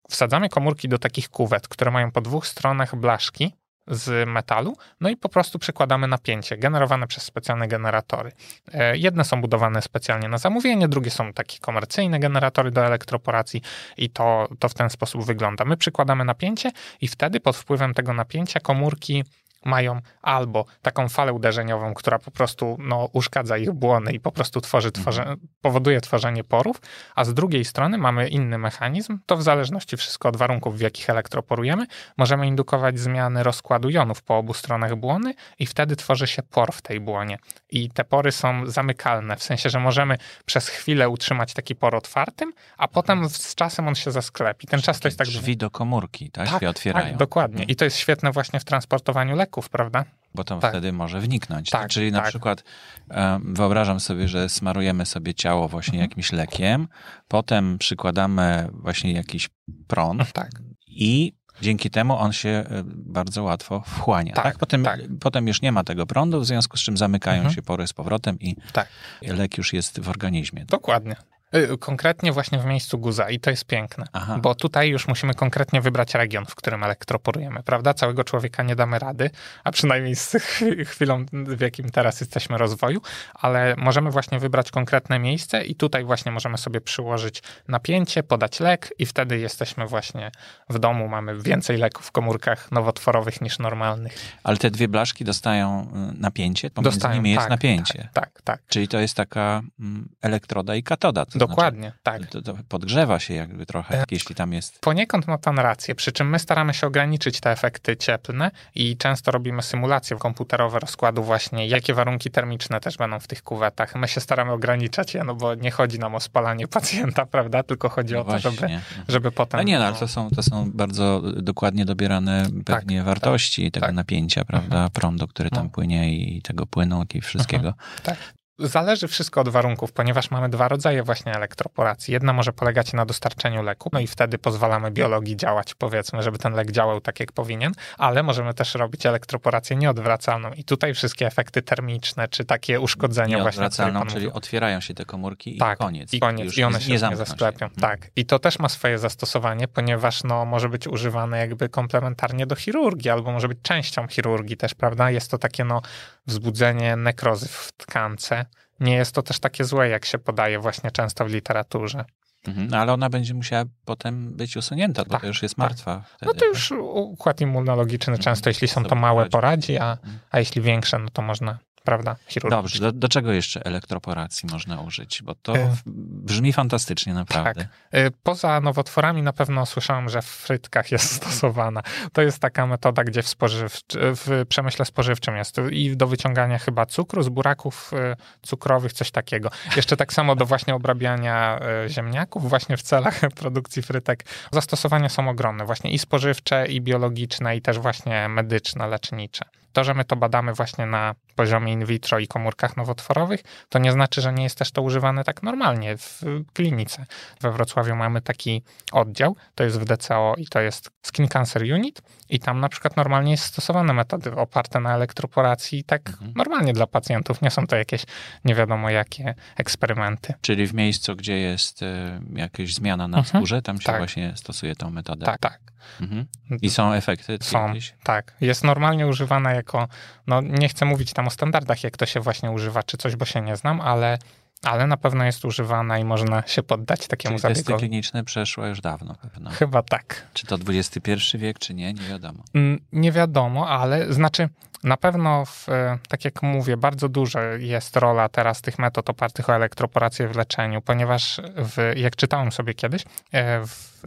wsadzamy 0.10 0.50
komórki 0.50 0.90
do 0.90 0.98
takich 0.98 1.30
kuwet, 1.30 1.68
które 1.68 1.92
mają 1.92 2.12
po 2.12 2.22
dwóch 2.22 2.48
stronach 2.48 2.96
blaszki 2.96 3.54
z 3.88 4.30
metalu, 4.30 4.78
no 5.02 5.10
i 5.10 5.18
po 5.18 5.30
prostu 5.30 5.60
przekładamy 5.60 6.08
napięcie 6.08 6.58
generowane 6.58 7.08
przez 7.08 7.24
specjalne 7.24 7.68
generatory. 7.68 8.32
E, 8.74 8.98
Jedne 8.98 9.24
są 9.24 9.42
budowane 9.42 9.82
specjalnie 9.82 10.30
na 10.30 10.38
zamówienie, 10.38 10.88
drugie 10.88 11.12
są 11.12 11.34
takie 11.34 11.60
komercyjne 11.60 12.20
generatory 12.20 12.72
do 12.72 12.86
elektroporacji 12.86 13.62
i 13.98 14.10
to, 14.10 14.48
to 14.60 14.70
w 14.70 14.74
ten 14.74 14.90
sposób 14.90 15.26
wygląda. 15.26 15.66
My 15.66 15.78
przykładamy 15.78 16.26
napięcie 16.26 16.72
i 17.02 17.08
wtedy 17.08 17.40
pod 17.40 17.58
wpływem 17.58 17.94
tego 17.94 18.14
napięcia 18.14 18.60
komórki 18.60 19.24
mają 19.66 20.00
albo 20.22 20.66
taką 20.82 21.10
falę 21.10 21.34
uderzeniową, 21.34 21.94
która 21.94 22.20
po 22.20 22.32
prostu 22.32 22.78
no, 22.80 23.10
uszkadza 23.14 23.58
ich 23.58 23.72
błony 23.72 24.12
i 24.12 24.20
po 24.20 24.32
prostu 24.32 24.62
tworzy, 24.62 24.92
Mhm. 24.98 25.38
powoduje 25.62 26.02
tworzenie 26.02 26.44
porów, 26.44 26.82
a 27.16 27.26
z 27.26 27.34
drugiej 27.34 27.66
strony 27.66 27.98
mamy 27.98 28.28
inny 28.28 28.58
mechanizm, 28.58 29.20
to 29.26 29.38
w 29.38 29.44
zależności 29.44 29.98
wszystko 29.98 30.30
od 30.30 30.38
warunków, 30.38 30.78
w 30.78 30.82
jakich 30.82 31.10
elektroporujemy, 31.10 31.86
możemy 32.18 32.48
indukować 32.48 33.00
zmiany 33.00 33.44
rozkładu 33.44 33.90
jonów 33.90 34.24
po 34.24 34.38
obu 34.38 34.54
stronach 34.54 34.96
błony 34.96 35.34
i 35.60 35.66
wtedy 35.66 35.96
tworzy 35.96 36.28
się 36.28 36.44
por 36.44 36.74
w 36.74 36.82
tej 36.82 37.00
błonie. 37.00 37.38
I 37.70 37.90
te 37.90 38.04
pory 38.04 38.32
są 38.32 38.68
zamykalne, 38.68 39.36
w 39.36 39.44
sensie, 39.44 39.70
że 39.70 39.80
możemy 39.80 40.18
przez 40.46 40.68
chwilę 40.68 41.10
utrzymać 41.10 41.54
taki 41.54 41.76
por 41.76 41.96
otwartym, 41.96 42.54
a 42.78 42.88
potem 42.88 43.30
z 43.30 43.56
czasem 43.56 43.88
on 43.88 43.96
się 43.96 44.12
zasklepi. 44.12 44.68
Ten 44.68 44.82
czas 44.82 45.00
to 45.00 45.08
jest 45.08 45.18
tak... 45.18 45.28
Drzwi 45.28 45.58
do 45.58 45.70
komórki, 45.70 46.32
tak? 46.32 46.60
się 46.60 46.70
otwierają. 46.70 47.08
Tak, 47.08 47.18
dokładnie. 47.18 47.56
Mhm. 47.56 47.70
I 47.70 47.76
to 47.76 47.86
jest 47.86 47.98
świetne 47.98 48.32
właśnie 48.32 48.60
w 48.60 48.66
transportowaniu 48.66 49.36
leków, 49.36 49.55
prawda? 49.70 50.06
Bo 50.36 50.44
to 50.44 50.60
Tak. 50.60 50.72
wtedy 50.72 50.94
może 50.94 51.20
wniknąć. 51.20 51.70
Tak, 51.70 51.90
Czyli 51.90 52.12
na 52.12 52.20
tak. 52.20 52.30
przykład 52.30 52.64
e, 53.12 53.40
wyobrażam 53.44 54.00
sobie, 54.00 54.28
że 54.28 54.50
smarujemy 54.50 55.06
sobie 55.06 55.34
ciało 55.34 55.68
właśnie 55.68 55.94
Mhm. 55.94 56.10
jakimś 56.10 56.32
lekiem, 56.32 56.88
potem 57.28 57.78
przykładamy 57.78 58.68
właśnie 58.74 59.12
jakiś 59.14 59.50
prąd 59.88 60.32
Tak. 60.34 60.50
i 60.88 61.34
dzięki 61.62 61.90
temu 61.90 62.18
on 62.18 62.34
się 62.34 62.50
e, 62.50 62.66
bardzo 62.86 63.44
łatwo 63.44 63.82
wchłania. 63.82 64.34
Tak, 64.34 64.44
Tak, 64.44 64.58
Potem, 64.58 64.84
tak. 64.84 65.00
potem 65.20 65.48
już 65.48 65.62
nie 65.62 65.72
ma 65.72 65.84
tego 65.84 66.06
prądu, 66.06 66.40
w 66.42 66.46
związku 66.46 66.78
z 66.78 66.82
czym 66.82 66.98
zamykają 66.98 67.38
Mhm. 67.38 67.56
się 67.56 67.62
pory 67.62 67.88
z 67.88 67.94
powrotem 67.94 68.40
i 68.40 68.56
Tak. 68.74 68.88
lek 69.22 69.58
już 69.58 69.74
jest 69.74 70.00
w 70.00 70.10
organizmie. 70.10 70.66
Dokładnie. 70.66 71.16
Y, 71.56 71.78
Konkretnie 71.78 72.32
właśnie 72.32 72.60
w 72.60 72.66
miejscu 72.66 72.98
guza 72.98 73.30
i 73.30 73.40
to 73.40 73.50
jest 73.50 73.66
piękne, 73.66 74.06
Aha. 74.14 74.38
bo 74.42 74.56
tutaj 74.56 74.90
już 74.90 75.08
musimy 75.08 75.34
konkretnie 75.34 75.82
wybrać 75.82 76.14
region, 76.14 76.46
w 76.46 76.56
którym 76.56 76.84
elektroporujemy, 76.84 77.64
prawda? 77.64 77.94
Całego 77.94 78.24
człowieka 78.24 78.64
nie 78.64 78.76
damy 78.76 79.00
rady, 79.00 79.30
a 79.64 79.72
przynajmniej 79.72 80.16
z 80.16 80.34
chwi- 80.34 80.86
chwilą, 80.86 81.26
w 81.34 81.62
jakim 81.62 81.90
teraz 81.90 82.20
jesteśmy 82.20 82.58
rozwoju, 82.58 83.02
ale 83.34 83.76
możemy 83.78 84.12
właśnie 84.12 84.40
wybrać 84.40 84.72
konkretne 84.72 85.20
miejsce 85.20 85.66
i 85.66 85.76
tutaj 85.76 86.04
właśnie 86.04 86.32
możemy 86.32 86.58
sobie 86.58 86.82
przyłożyć 86.82 87.44
napięcie, 87.68 88.24
podać 88.24 88.60
lek 88.60 88.94
i 89.00 89.06
wtedy 89.06 89.40
jesteśmy 89.40 89.88
właśnie 89.88 90.32
w 90.70 90.80
domu, 90.80 91.08
mamy 91.08 91.42
więcej 91.42 91.78
leków 91.78 92.06
w 92.06 92.12
komórkach 92.12 92.72
nowotworowych 92.72 93.42
niż 93.42 93.60
normalnych. 93.60 94.36
Ale 94.44 94.58
te 94.58 94.72
dwie 94.72 94.88
blaszki 94.88 95.26
dostają 95.26 95.88
y, 96.14 96.20
napięcie, 96.20 96.70
pomiędzy 96.70 96.98
Dostają, 96.98 97.16
nimi 97.16 97.30
jest 97.30 97.42
tak, 97.42 97.50
napięcie. 97.50 98.10
Tak, 98.14 98.32
tak, 98.32 98.42
tak. 98.42 98.62
Czyli 98.68 98.88
to 98.88 99.00
jest 99.00 99.16
taka 99.16 99.62
mm, 99.80 100.10
elektroda 100.22 100.76
i 100.76 100.84
katoda. 100.84 101.26
To 101.26 101.45
Dokładnie, 101.48 101.92
tak. 102.04 102.18
Znaczy, 102.22 102.42
to, 102.42 102.54
to 102.54 102.60
podgrzewa 102.70 103.20
się 103.20 103.34
jakby 103.34 103.66
trochę, 103.66 103.96
E, 104.02 104.04
jeśli 104.12 104.36
tam 104.36 104.54
jest... 104.54 104.80
Poniekąd 104.82 105.28
ma 105.28 105.38
pan 105.38 105.60
rację, 105.60 105.96
przy 105.96 106.12
czym 106.12 106.30
my 106.30 106.40
staramy 106.40 106.74
się 106.74 106.88
ograniczyć 106.88 107.40
te 107.40 107.52
efekty 107.52 107.98
cieplne 107.98 108.52
i 108.76 108.98
często 108.98 109.32
robimy 109.32 109.62
symulacje 109.62 110.18
komputerowe 110.18 110.80
rozkładu 110.80 111.24
właśnie, 111.24 111.68
jakie 111.68 111.94
warunki 111.94 112.32
termiczne 112.32 112.80
też 112.80 112.98
będą 112.98 113.20
w 113.20 113.28
tych 113.28 113.44
kuwetach. 113.44 113.96
My 113.96 114.08
się 114.08 114.22
staramy 114.22 114.52
ograniczać 114.52 115.14
je, 115.14 115.24
no 115.24 115.36
bo 115.36 115.56
nie 115.56 115.72
chodzi 115.72 116.00
nam 116.00 116.16
o 116.16 116.20
spalanie 116.20 116.68
pacjenta, 116.78 117.26
prawda, 117.26 117.64
tylko 117.64 117.90
chodzi 117.90 118.14
No 118.14 118.20
o 118.20 118.24
to, 118.24 118.40
żeby, 118.40 118.58
właśnie. 118.58 118.82
żeby 119.08 119.32
potem... 119.32 119.60
No 119.60 119.64
nie, 119.64 119.80
no, 119.80 119.86
ale 119.86 119.96
to 119.96 120.08
są, 120.08 120.30
to 120.30 120.44
są 120.44 120.72
bardzo 120.72 121.22
dokładnie 121.36 121.86
dobierane 121.86 122.46
pewnie 122.66 123.04
wartości 123.04 123.72
tego 123.72 123.86
tak. 123.86 123.96
napięcia, 123.96 124.46
prawda, 124.46 124.90
prądu, 124.90 125.28
który 125.28 125.50
tam 125.50 125.64
No. 125.64 125.70
płynie 125.70 126.14
i 126.14 126.42
tego 126.42 126.66
płynu 126.66 127.04
i 127.14 127.22
wszystkiego. 127.22 127.74
Tak. 128.04 128.18
Zależy 128.60 129.08
wszystko 129.08 129.42
od 129.42 129.50
warunków, 129.50 129.92
ponieważ 129.92 130.32
mamy 130.32 130.50
dwa 130.50 130.68
rodzaje 130.68 131.04
właśnie 131.04 131.34
elektroporacji. 131.34 132.12
Jedna 132.14 132.34
może 132.34 132.54
polegać 132.54 132.94
na 132.94 133.06
dostarczeniu 133.06 133.64
leku, 133.64 133.90
no 133.94 134.00
i 134.00 134.08
wtedy 134.08 134.38
pozwalamy 134.38 134.92
biologii 134.92 135.38
działać, 135.38 135.74
powiedzmy, 135.74 136.24
żeby 136.24 136.38
ten 136.38 136.54
lek 136.54 136.72
działał 136.72 137.02
tak, 137.02 137.20
jak 137.20 137.32
powinien, 137.32 137.72
ale 137.98 138.24
możemy 138.24 138.54
też 138.54 138.76
robić 138.76 139.06
elektroporację 139.06 139.76
nieodwracalną 139.76 140.52
i 140.54 140.64
tutaj 140.64 140.94
wszystkie 140.94 141.28
efekty 141.28 141.62
termiczne, 141.62 142.28
czy 142.28 142.46
takie 142.46 142.80
uszkodzenia 142.80 143.40
właśnie, 143.40 143.62
Nieodwracalną, 143.62 144.00
pan 144.00 144.10
czyli 144.10 144.32
otwierają 144.32 144.80
się 144.80 144.94
te 144.94 145.06
komórki 145.06 145.56
i 145.56 145.60
Tak, 145.60 145.78
koniec. 145.78 146.14
I 146.14 146.20
koniec, 146.20 146.58
i 146.58 146.64
one 146.64 146.82
się 146.82 146.92
nie 146.92 147.10
nie 147.10 147.16
zasklepią. 147.16 147.70
Się. 147.70 147.76
Tak. 147.82 148.08
I 148.16 148.26
to 148.26 148.40
też 148.40 148.60
ma 148.60 148.70
swoje 148.70 149.00
zastosowanie, 149.00 149.68
ponieważ 149.68 150.24
no, 150.24 150.46
może 150.46 150.70
być 150.70 150.88
używane 150.88 151.38
jakby 151.38 151.70
komplementarnie 151.70 152.48
do 152.48 152.56
chirurgii, 152.56 153.10
albo 153.12 153.32
może 153.32 153.48
być 153.48 153.58
częścią 153.62 154.08
chirurgii 154.08 154.58
też, 154.58 154.74
prawda? 154.74 155.12
Jest 155.12 155.32
to 155.32 155.38
takie 155.38 155.64
no, 155.64 155.82
wzbudzenie 156.28 156.96
nekrozy 156.96 157.48
w 157.48 157.72
tkance. 157.78 158.45
Nie 158.80 158.94
jest 158.96 159.12
to 159.16 159.22
też 159.22 159.40
takie 159.40 159.64
złe, 159.64 159.90
jak 159.90 160.06
się 160.06 160.18
podaje 160.18 160.60
właśnie 160.60 160.92
często 160.92 161.26
w 161.26 161.30
literaturze. 161.30 162.06
Mhm, 162.48 162.68
no, 162.68 162.78
ale 162.78 162.94
ona 162.94 163.10
będzie 163.10 163.34
musiała 163.34 163.64
potem 163.86 164.34
być 164.34 164.58
usunięta, 164.58 165.04
bo 165.04 165.10
Tak, 165.12 165.22
to 165.22 165.28
już 165.28 165.44
jest 165.44 165.56
tak. 165.56 165.60
martwa. 165.60 165.96
No 165.96 166.18
Wtedy, 166.18 166.40
to 166.40 166.46
już 166.46 166.72
układ 166.94 167.42
immunologiczny 167.42 168.12
Mhm. 168.14 168.24
często, 168.24 168.50
jeśli 168.50 168.68
są 168.68 168.84
to 168.84 168.96
małe, 168.96 169.26
poradzi. 169.30 169.32
poradzi, 169.32 169.78
a, 169.78 169.98
a 170.32 170.40
jeśli 170.40 170.62
większe, 170.62 171.00
no 171.00 171.10
to 171.14 171.22
można, 171.22 171.58
prawda, 171.86 172.16
chirurgicznie. 172.28 172.58
Dobrze, 172.62 172.80
do, 172.80 172.92
do 172.92 173.08
czego 173.08 173.32
jeszcze 173.32 173.66
elektroporacji 173.66 174.50
można 174.52 174.82
użyć? 174.82 175.22
Bo 175.24 175.36
to 175.36 175.56
E, 175.56 175.76
brzmi 175.86 176.54
fantastycznie, 176.54 177.14
naprawdę. 177.14 177.68
Tak. 177.92 178.00
Y, 178.02 178.12
Poza 178.24 178.62
nowotworami 178.62 179.22
na 179.22 179.34
pewno 179.34 179.66
słyszałem, 179.66 180.10
że 180.10 180.22
w 180.22 180.26
frytkach 180.26 180.92
jest 180.92 181.12
stosowana. 181.18 181.82
To 182.14 182.22
jest 182.22 182.40
taka 182.40 182.68
metoda, 182.68 183.04
gdzie 183.04 183.24
w, 183.24 183.28
spożywczy, 183.28 184.00
w 184.02 184.46
przemyśle 184.50 184.86
spożywczym 184.86 185.36
jest 185.36 185.58
i 185.72 185.98
do 185.98 186.08
wyciągania 186.08 186.58
chyba 186.60 186.86
cukru 186.86 187.24
z 187.24 187.30
buraków 187.30 187.92
y, 187.94 188.16
cukrowych, 188.42 188.94
coś 188.94 189.12
takiego. 189.12 189.50
Jeszcze 189.76 189.98
tak 189.98 190.14
samo 190.14 190.36
do 190.36 190.46
właśnie 190.46 190.76
obrabiania 190.76 191.60
ziemniaków 191.88 192.50
właśnie 192.50 192.78
w 192.78 192.82
celach 192.82 193.20
produkcji 193.42 193.82
frytek. 193.82 194.26
Zastosowania 194.52 195.10
są 195.10 195.30
ogromne, 195.30 195.66
właśnie 195.66 195.92
i 195.92 196.00
spożywcze, 196.00 196.68
i 196.68 196.82
biologiczne, 196.82 197.58
i 197.58 197.62
też 197.62 197.80
właśnie 197.80 198.30
medyczne, 198.30 198.88
lecznicze. 198.88 199.46
To, 199.76 199.84
że 199.84 199.94
my 199.94 200.06
to 200.06 200.16
badamy 200.16 200.54
właśnie 200.54 200.86
na 200.86 201.16
poziomie 201.36 201.74
in 201.74 201.86
vitro 201.86 202.20
i 202.20 202.28
komórkach 202.28 202.78
nowotworowych, 202.78 203.44
to 203.70 203.80
nie 203.80 203.92
znaczy, 203.92 204.22
że 204.22 204.34
nie 204.34 204.44
jest 204.44 204.58
też 204.58 204.72
to 204.72 204.82
używane 204.82 205.24
tak 205.24 205.44
normalnie 205.44 205.98
w 205.98 206.22
klinice. 206.54 207.06
We 207.42 207.52
Wrocławiu 207.52 207.96
mamy 207.96 208.22
taki 208.22 208.64
oddział, 208.92 209.36
to 209.56 209.64
jest 209.64 209.80
w 209.80 209.86
DCO 209.86 210.34
i 210.38 210.48
to 210.48 210.60
jest 210.62 210.90
Skin 211.04 211.28
Cancer 211.28 211.64
Unit 211.74 212.02
i 212.30 212.40
tam 212.40 212.60
na 212.60 212.70
przykład 212.70 212.98
normalnie 212.98 213.32
jest 213.32 213.44
stosowane 213.44 213.94
metody 213.94 214.36
oparte 214.36 214.80
na 214.80 214.96
elektroporacji 214.96 215.84
tak 215.84 216.10
Mhm. 216.10 216.34
normalnie 216.36 216.74
dla 216.74 216.88
pacjentów. 216.88 217.42
Nie 217.42 217.52
są 217.52 217.68
to 217.68 217.76
jakieś 217.76 218.04
nie 218.46 218.56
wiadomo 218.56 218.90
jakie 218.90 219.36
eksperymenty. 219.58 220.34
Czyli 220.42 220.68
w 220.68 220.74
miejscu, 220.74 221.16
gdzie 221.16 221.38
jest 221.38 221.84
e, 221.84 222.22
jakaś 222.34 222.74
zmiana 222.74 223.08
na 223.08 223.18
Mhm. 223.18 223.40
skórze, 223.42 223.62
tam 223.62 223.82
się 223.82 223.86
Tak. 223.86 223.98
właśnie 223.98 224.34
stosuje 224.36 224.76
tą 224.76 224.90
metodę. 224.90 225.26
Tak, 225.26 225.40
tak. 225.40 225.60
Mhm. 226.02 226.26
I 226.62 226.70
są 226.70 226.94
efekty 226.94 227.38
Są, 227.42 227.68
jakieś? 227.68 227.94
tak. 228.04 228.34
Jest 228.42 228.64
normalnie 228.64 229.08
używana 229.08 229.54
jako, 229.54 229.88
no 230.28 230.42
nie 230.42 230.70
chcę 230.70 230.86
mówić 230.86 231.14
tam 231.14 231.28
o 231.28 231.30
standardach, 231.30 231.84
jak 231.84 231.98
to 231.98 232.06
się 232.06 232.20
właśnie 232.20 232.52
używa, 232.52 232.84
czy 232.84 232.98
coś, 232.98 233.16
bo 233.16 233.26
się 233.26 233.42
nie 233.42 233.56
znam, 233.56 233.82
ale, 233.82 234.18
ale 234.64 234.88
na 234.88 234.98
pewno 234.98 235.24
jest 235.26 235.46
używana 235.46 235.98
i 236.00 236.04
można 236.06 236.44
się 236.48 236.64
poddać 236.64 237.08
takiemu 237.08 237.36
Czyli 237.36 237.42
testy 237.42 237.64
zabiegowi. 237.64 237.80
kliniczne 237.88 238.24
przeszło 238.24 238.66
już 238.66 238.82
dawno 238.82 239.16
pewno. 239.16 239.50
Chyba 239.50 239.84
tak. 239.84 240.28
Czy 240.34 240.46
to 240.48 240.58
XXI 240.68 241.38
wiek, 241.38 241.60
czy 241.60 241.74
nie, 241.74 241.94
nie 241.94 242.08
wiadomo. 242.10 242.44
Mm, 242.54 242.80
Nie 242.92 243.12
wiadomo, 243.12 243.70
ale 243.70 244.14
znaczy 244.14 244.50
na 244.84 244.98
pewno, 244.98 245.46
w, 245.46 245.70
e, 245.70 245.98
tak 246.10 246.26
jak 246.26 246.44
mówię, 246.44 246.78
bardzo 246.78 247.10
duża 247.10 247.44
jest 247.44 247.98
rola 247.98 248.30
teraz 248.30 248.62
tych 248.62 248.80
metod 248.80 249.10
opartych 249.10 249.50
o 249.50 249.56
elektroporację 249.56 250.28
w 250.28 250.36
leczeniu, 250.36 250.82
ponieważ 250.82 251.42
w, 251.56 251.94
jak 251.96 252.16
czytałem 252.16 252.52
sobie 252.52 252.74
kiedyś, 252.74 253.04
e, 253.34 253.62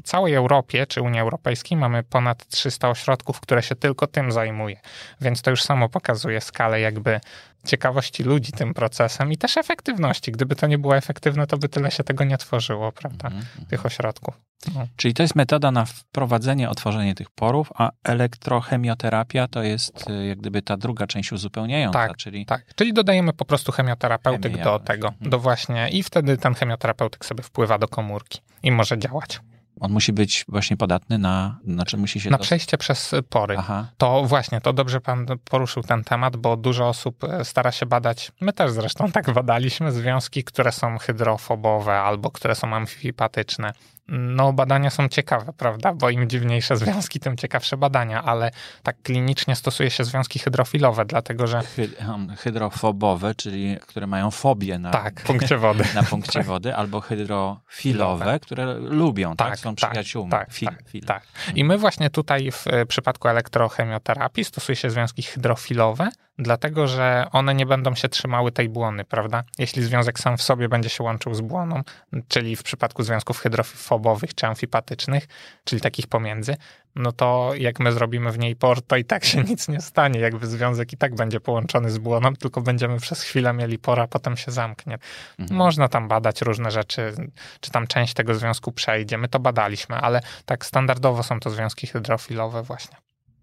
w 0.04 0.08
całej 0.08 0.34
Europie 0.34 0.86
czy 0.86 1.02
Unii 1.02 1.20
Europejskiej 1.20 1.78
mamy 1.78 2.02
ponad 2.02 2.46
300 2.46 2.88
ośrodków, 2.88 3.40
które 3.40 3.62
się 3.62 3.74
tylko 3.74 4.06
tym 4.06 4.32
zajmuje. 4.32 4.80
Więc 5.20 5.42
to 5.42 5.50
już 5.50 5.62
samo 5.62 5.88
pokazuje 5.88 6.40
skalę 6.40 6.80
jakby 6.80 7.20
ciekawości 7.66 8.22
ludzi 8.22 8.52
tym 8.52 8.74
procesem 8.74 9.32
i 9.32 9.36
też 9.36 9.56
efektywności. 9.56 10.32
Gdyby 10.32 10.56
to 10.56 10.66
nie 10.66 10.78
było 10.78 10.96
efektywne, 10.96 11.46
to 11.46 11.58
by 11.58 11.68
tyle 11.68 11.90
się 11.90 12.04
tego 12.04 12.24
nie 12.24 12.38
tworzyło, 12.38 12.92
prawda? 12.92 13.28
Mhm, 13.28 13.44
mhm. 13.44 13.66
Tych 13.66 13.86
ośrodków. 13.86 14.34
No. 14.74 14.86
Czyli 14.96 15.14
to 15.14 15.22
jest 15.22 15.34
metoda 15.34 15.70
na 15.70 15.84
wprowadzenie, 15.84 16.70
otworzenie 16.70 17.14
tych 17.14 17.30
porów, 17.30 17.70
a 17.74 17.90
elektrochemioterapia 18.04 19.48
to 19.48 19.62
jest 19.62 20.10
e, 20.10 20.26
jak 20.26 20.38
gdyby 20.38 20.62
ta 20.62 20.76
druga 20.76 21.06
część 21.06 21.32
uzupełniająca, 21.32 22.08
Tak, 22.08 22.16
czyli 22.16 22.46
Tak, 22.46 22.74
czyli 22.74 22.92
dodajemy 22.92 23.32
po 23.32 23.44
prostu 23.44 23.72
chemioterapeutyk 23.72 24.64
do 24.64 24.78
tego, 24.78 25.12
do 25.20 25.38
właśnie 25.38 25.88
i 25.88 26.02
wtedy 26.02 26.38
ten 26.38 26.54
chemioterapeutyk 26.54 27.24
sobie 27.24 27.42
wpływa 27.42 27.78
do 27.78 27.88
komórki 27.88 28.40
i 28.62 28.72
może 28.72 28.98
działać. 28.98 29.40
On 29.80 29.92
musi 29.92 30.12
być 30.12 30.44
właśnie 30.48 30.76
podatny 30.76 31.18
na, 31.18 31.58
znaczy 31.64 31.96
musi 31.96 32.20
się... 32.20 32.30
Na 32.30 32.38
przejście 32.38 32.78
przez 32.78 33.14
pory. 33.28 33.56
Aha, 33.58 33.86
To 33.96 34.24
właśnie, 34.24 34.60
to 34.60 34.72
dobrze 34.72 35.00
pan 35.00 35.26
poruszył 35.44 35.82
ten 35.82 36.04
temat, 36.04 36.36
bo 36.36 36.56
dużo 36.56 36.88
osób 36.88 37.24
e, 37.24 37.44
stara 37.44 37.72
się 37.72 37.86
badać, 37.86 38.32
my 38.40 38.52
też 38.52 38.70
zresztą 38.72 39.12
tak 39.12 39.32
badaliśmy, 39.32 39.92
związki, 39.92 40.44
które 40.44 40.72
są 40.72 40.98
hydrofobowe 40.98 42.00
albo 42.00 42.30
które 42.30 42.54
są 42.54 42.74
amfipatyczne. 42.74 43.72
No, 44.08 44.52
badania 44.52 44.90
są 44.90 45.08
ciekawe, 45.08 45.52
prawda? 45.52 45.94
Bo 45.94 46.10
im 46.10 46.28
dziwniejsze 46.28 46.76
związki, 46.76 47.20
tym 47.20 47.36
ciekawsze 47.36 47.76
badania, 47.76 48.24
ale 48.24 48.50
tak 48.82 49.02
klinicznie 49.02 49.56
stosuje 49.56 49.90
się 49.90 50.04
związki 50.04 50.38
hydrofilowe, 50.38 51.04
dlatego 51.04 51.46
że. 51.46 51.62
Um, 52.08 52.36
hydrofobowe, 52.36 53.34
czyli 53.34 53.76
które 53.86 54.06
mają 54.06 54.30
fobię 54.30 54.78
na 54.78 54.90
tak, 54.90 55.22
punkcie 55.26 55.56
wody. 55.56 55.84
Na 55.94 56.02
punkcie 56.02 56.42
wody, 56.42 56.74
albo 56.76 57.00
hydrofilowe, 57.00 58.40
które 58.40 58.74
lubią, 58.74 59.36
tak? 59.36 59.50
tak? 59.50 59.58
Są 59.58 59.74
tak, 59.74 59.90
przyjaciółmi. 59.90 60.30
Tak, 60.30 60.52
fil, 60.52 60.68
tak, 60.68 60.88
fil. 60.88 61.04
tak. 61.04 61.22
I 61.54 61.64
my 61.64 61.78
właśnie 61.78 62.10
tutaj 62.10 62.50
w 62.52 62.64
przypadku 62.88 63.28
elektrochemioterapii 63.28 64.44
stosuje 64.44 64.76
się 64.76 64.90
związki 64.90 65.22
hydrofilowe, 65.22 66.08
dlatego 66.38 66.86
że 66.86 67.26
one 67.32 67.54
nie 67.54 67.66
będą 67.66 67.94
się 67.94 68.08
trzymały 68.08 68.52
tej 68.52 68.68
błony, 68.68 69.04
prawda? 69.04 69.44
Jeśli 69.58 69.82
związek 69.82 70.18
sam 70.18 70.36
w 70.36 70.42
sobie 70.42 70.68
będzie 70.68 70.88
się 70.88 71.04
łączył 71.04 71.34
z 71.34 71.40
błoną, 71.40 71.82
czyli 72.28 72.56
w 72.56 72.62
przypadku 72.62 73.02
związków 73.02 73.38
hydrofobowych 73.40 74.34
czy 74.34 74.46
amfipatycznych, 74.46 75.28
czyli 75.64 75.80
takich 75.80 76.06
pomiędzy, 76.06 76.56
no 76.94 77.12
to 77.12 77.50
jak 77.56 77.80
my 77.80 77.92
zrobimy 77.92 78.32
w 78.32 78.38
niej 78.38 78.56
por, 78.56 78.82
to 78.82 78.96
i 78.96 79.04
tak 79.04 79.24
się 79.24 79.42
nic 79.44 79.68
nie 79.68 79.80
stanie. 79.80 80.20
Jakby 80.20 80.46
związek 80.46 80.92
i 80.92 80.96
tak 80.96 81.14
będzie 81.14 81.40
połączony 81.40 81.90
z 81.90 81.98
błoną, 81.98 82.36
tylko 82.36 82.60
będziemy 82.60 83.00
przez 83.00 83.22
chwilę 83.22 83.52
mieli 83.52 83.78
por, 83.78 84.00
a 84.00 84.06
potem 84.06 84.36
się 84.36 84.52
zamknie. 84.52 84.98
Mhm. 85.38 85.58
Można 85.58 85.88
tam 85.88 86.08
badać 86.08 86.42
różne 86.42 86.70
rzeczy, 86.70 87.12
czy 87.60 87.70
tam 87.70 87.86
część 87.86 88.14
tego 88.14 88.34
związku 88.34 88.72
przejdzie. 88.72 89.18
My 89.18 89.28
to 89.28 89.40
badaliśmy, 89.40 89.96
ale 89.96 90.20
tak 90.44 90.66
standardowo 90.66 91.22
są 91.22 91.40
to 91.40 91.50
związki 91.50 91.86
hydrofilowe 91.86 92.62
właśnie. 92.62 92.96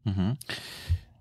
Mhm. 0.06 0.36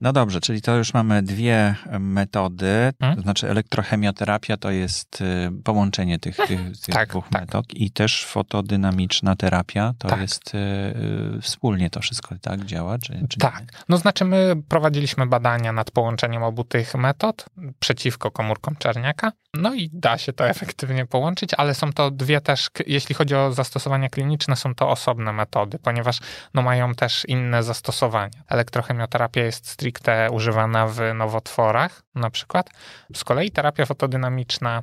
No 0.04 0.12
dobrze, 0.12 0.40
czyli 0.40 0.62
to 0.62 0.76
już 0.76 0.94
mamy 0.94 1.23
dwie 1.23 1.75
metody, 2.00 2.92
hmm? 3.00 3.16
to 3.16 3.23
znaczy 3.23 3.50
elektrochemioterapia 3.50 4.56
to 4.56 4.70
jest 4.70 5.20
y, 5.20 5.62
połączenie 5.64 6.18
tych, 6.18 6.37
tych, 6.37 6.80
tych 6.80 6.94
tak, 6.94 7.08
dwóch 7.08 7.28
tak. 7.28 7.40
metod 7.40 7.75
i 7.75 7.90
też 7.90 8.25
fotodynamiczna 8.25 9.37
terapia 9.37 9.94
to 9.99 10.08
tak. 10.08 10.20
jest 10.20 10.54
y, 10.54 10.58
y, 11.38 11.40
wspólnie 11.40 11.90
to 11.90 12.00
wszystko 12.00 12.34
tak 12.40 12.64
działa? 12.64 12.99
Czy, 12.99 13.26
czy 13.28 13.38
tak, 13.38 13.61
nie? 13.61 13.66
no 13.88 13.96
znaczy 13.96 14.25
my 14.25 14.54
prowadziliśmy 14.68 15.26
badania 15.26 15.73
nad 15.73 15.90
połączeniem 15.90 16.42
obu 16.42 16.64
tych 16.64 16.94
metod 16.94 17.46
przeciwko 17.80 18.30
komórkom 18.30 18.76
czerniaka, 18.76 19.32
no 19.54 19.75
i 19.75 19.90
da 19.92 20.18
się 20.18 20.32
to 20.32 20.49
efektywnie 20.49 21.06
połączyć, 21.06 21.54
ale 21.54 21.75
są 21.75 21.92
to 21.92 22.11
dwie 22.11 22.40
też, 22.40 22.70
jeśli 22.87 23.14
chodzi 23.14 23.34
o 23.34 23.52
zastosowania 23.52 24.08
kliniczne, 24.08 24.56
są 24.56 24.75
to 24.75 24.88
osobne 24.88 25.32
metody, 25.32 25.78
ponieważ 25.78 26.18
no 26.54 26.62
mają 26.62 26.94
też 26.94 27.25
inne 27.28 27.62
zastosowania. 27.62 28.42
Elektrochemioterapia 28.49 29.44
jest 29.44 29.68
stricte 29.68 30.30
używana 30.30 30.87
w 30.87 31.00
nowotworach 31.14 32.02
na 32.14 32.30
przykład. 32.30 32.70
Z 33.14 33.25
kolei 33.25 33.50
terapia 33.50 33.87
fotodynamiczna 33.87 34.82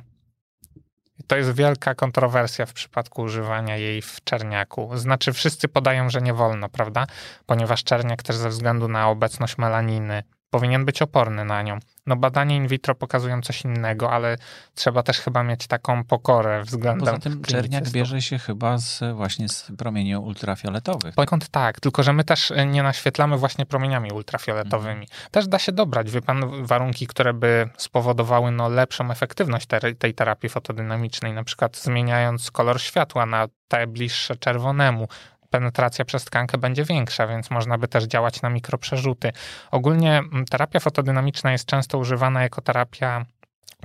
to 1.26 1.36
jest 1.36 1.54
wielka 1.54 1.94
kontrowersja 1.94 2.66
w 2.66 2.72
przypadku 2.72 3.22
używania 3.22 3.76
jej 3.76 4.02
w 4.02 4.24
czerniaku. 4.24 4.96
Znaczy, 4.96 5.32
wszyscy 5.32 5.68
podają, 5.68 6.10
że 6.10 6.22
nie 6.22 6.34
wolno, 6.34 6.68
prawda? 6.68 7.06
Ponieważ 7.46 7.84
czerniak 7.84 8.22
też 8.22 8.36
ze 8.36 8.48
względu 8.48 8.88
na 8.88 9.08
obecność 9.08 9.58
melaniny 9.58 10.22
powinien 10.52 10.84
być 10.84 11.02
oporny 11.02 11.44
na 11.44 11.62
nią. 11.62 11.78
No 12.06 12.16
badania 12.16 12.56
in 12.56 12.68
vitro 12.68 12.94
pokazują 12.94 13.42
coś 13.42 13.64
innego, 13.64 14.12
ale 14.12 14.36
trzeba 14.74 15.02
też 15.02 15.20
chyba 15.20 15.42
mieć 15.42 15.66
taką 15.66 16.04
pokorę 16.04 16.62
względem 16.62 17.06
Poza 17.06 17.18
tym 17.18 17.42
czerniak 17.42 17.90
bierze 17.90 18.22
się 18.22 18.38
chyba 18.38 18.78
z, 18.78 19.00
właśnie 19.14 19.48
z 19.48 19.72
promieni 19.78 20.16
ultrafioletowych. 20.16 21.14
Poniekąd 21.14 21.48
tak, 21.48 21.80
tylko 21.80 22.02
że 22.02 22.12
my 22.12 22.24
też 22.24 22.52
nie 22.66 22.82
naświetlamy 22.82 23.36
właśnie 23.36 23.66
promieniami 23.66 24.10
ultrafioletowymi. 24.10 25.02
Mhm. 25.02 25.30
Też 25.30 25.48
da 25.48 25.58
się 25.58 25.72
dobrać, 25.72 26.10
wie 26.10 26.22
pan, 26.22 26.64
warunki, 26.64 27.06
które 27.06 27.34
by 27.34 27.68
spowodowały 27.76 28.50
no, 28.50 28.68
lepszą 28.68 29.10
efektywność 29.10 29.66
tej 29.98 30.14
terapii 30.14 30.48
fotodynamicznej, 30.48 31.32
na 31.32 31.44
przykład 31.44 31.76
zmieniając 31.76 32.50
kolor 32.50 32.80
światła 32.80 33.26
na 33.26 33.48
te 33.68 33.86
bliższe 33.86 34.36
czerwonemu, 34.36 35.08
penetracja 35.52 36.04
przez 36.04 36.24
tkankę 36.24 36.58
będzie 36.58 36.84
większa, 36.84 37.26
więc 37.26 37.50
można 37.50 37.78
by 37.78 37.88
też 37.88 38.04
działać 38.04 38.42
na 38.42 38.50
mikroprzerzuty. 38.50 39.32
Ogólnie 39.70 40.18
mm, 40.18 40.44
terapia 40.44 40.80
fotodynamiczna 40.80 41.52
jest 41.52 41.66
często 41.66 41.98
używana 41.98 42.42
jako 42.42 42.62
terapia 42.62 43.24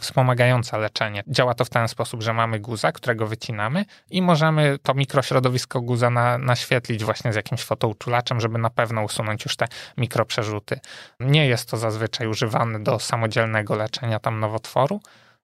wspomagająca 0.01 0.77
leczenie. 0.77 1.24
Działa 1.27 1.53
to 1.53 1.65
w 1.65 1.69
ten 1.69 1.88
sposób, 1.88 2.24
że 2.24 2.33
mamy 2.33 2.59
guza, 2.59 2.91
którego 2.91 3.27
wycinamy 3.27 3.86
i 4.09 4.21
możemy 4.21 4.77
to 4.83 4.93
mikrośrodowisko 4.93 5.81
guza 5.81 6.09
na, 6.09 6.38
naświetlić 6.38 7.03
właśnie 7.03 7.33
z 7.33 7.36
jakimś 7.36 7.63
fotouczulaczem, 7.63 8.39
żeby 8.39 8.57
na 8.57 8.69
pewno 8.69 9.03
usunąć 9.03 9.45
już 9.45 9.55
te 9.55 9.67
mikroprzerzuty. 9.97 10.79
Nie 11.19 11.47
jest 11.47 11.69
to 11.69 11.77
zazwyczaj 11.77 12.27
używane 12.27 12.79
do 12.79 13.00
samodzielnego 13.00 13.75
leczenia 13.75 14.19
tam 14.19 14.39
nowotworu, 14.39 15.01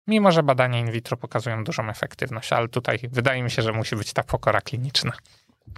mimo 0.07 0.31
że 0.31 0.43
badania 0.43 0.79
in 0.79 0.91
vitro 0.91 1.17
pokazują 1.17 1.63
dużą 1.63 1.89
efektywność, 1.89 2.53
ale 2.53 2.67
tutaj 2.67 2.99
wydaje 3.11 3.43
mi 3.43 3.51
się, 3.51 3.61
że 3.61 3.71
musi 3.71 3.95
być 3.95 4.13
ta 4.13 4.23
pokora 4.23 4.61
kliniczna. 4.61 5.11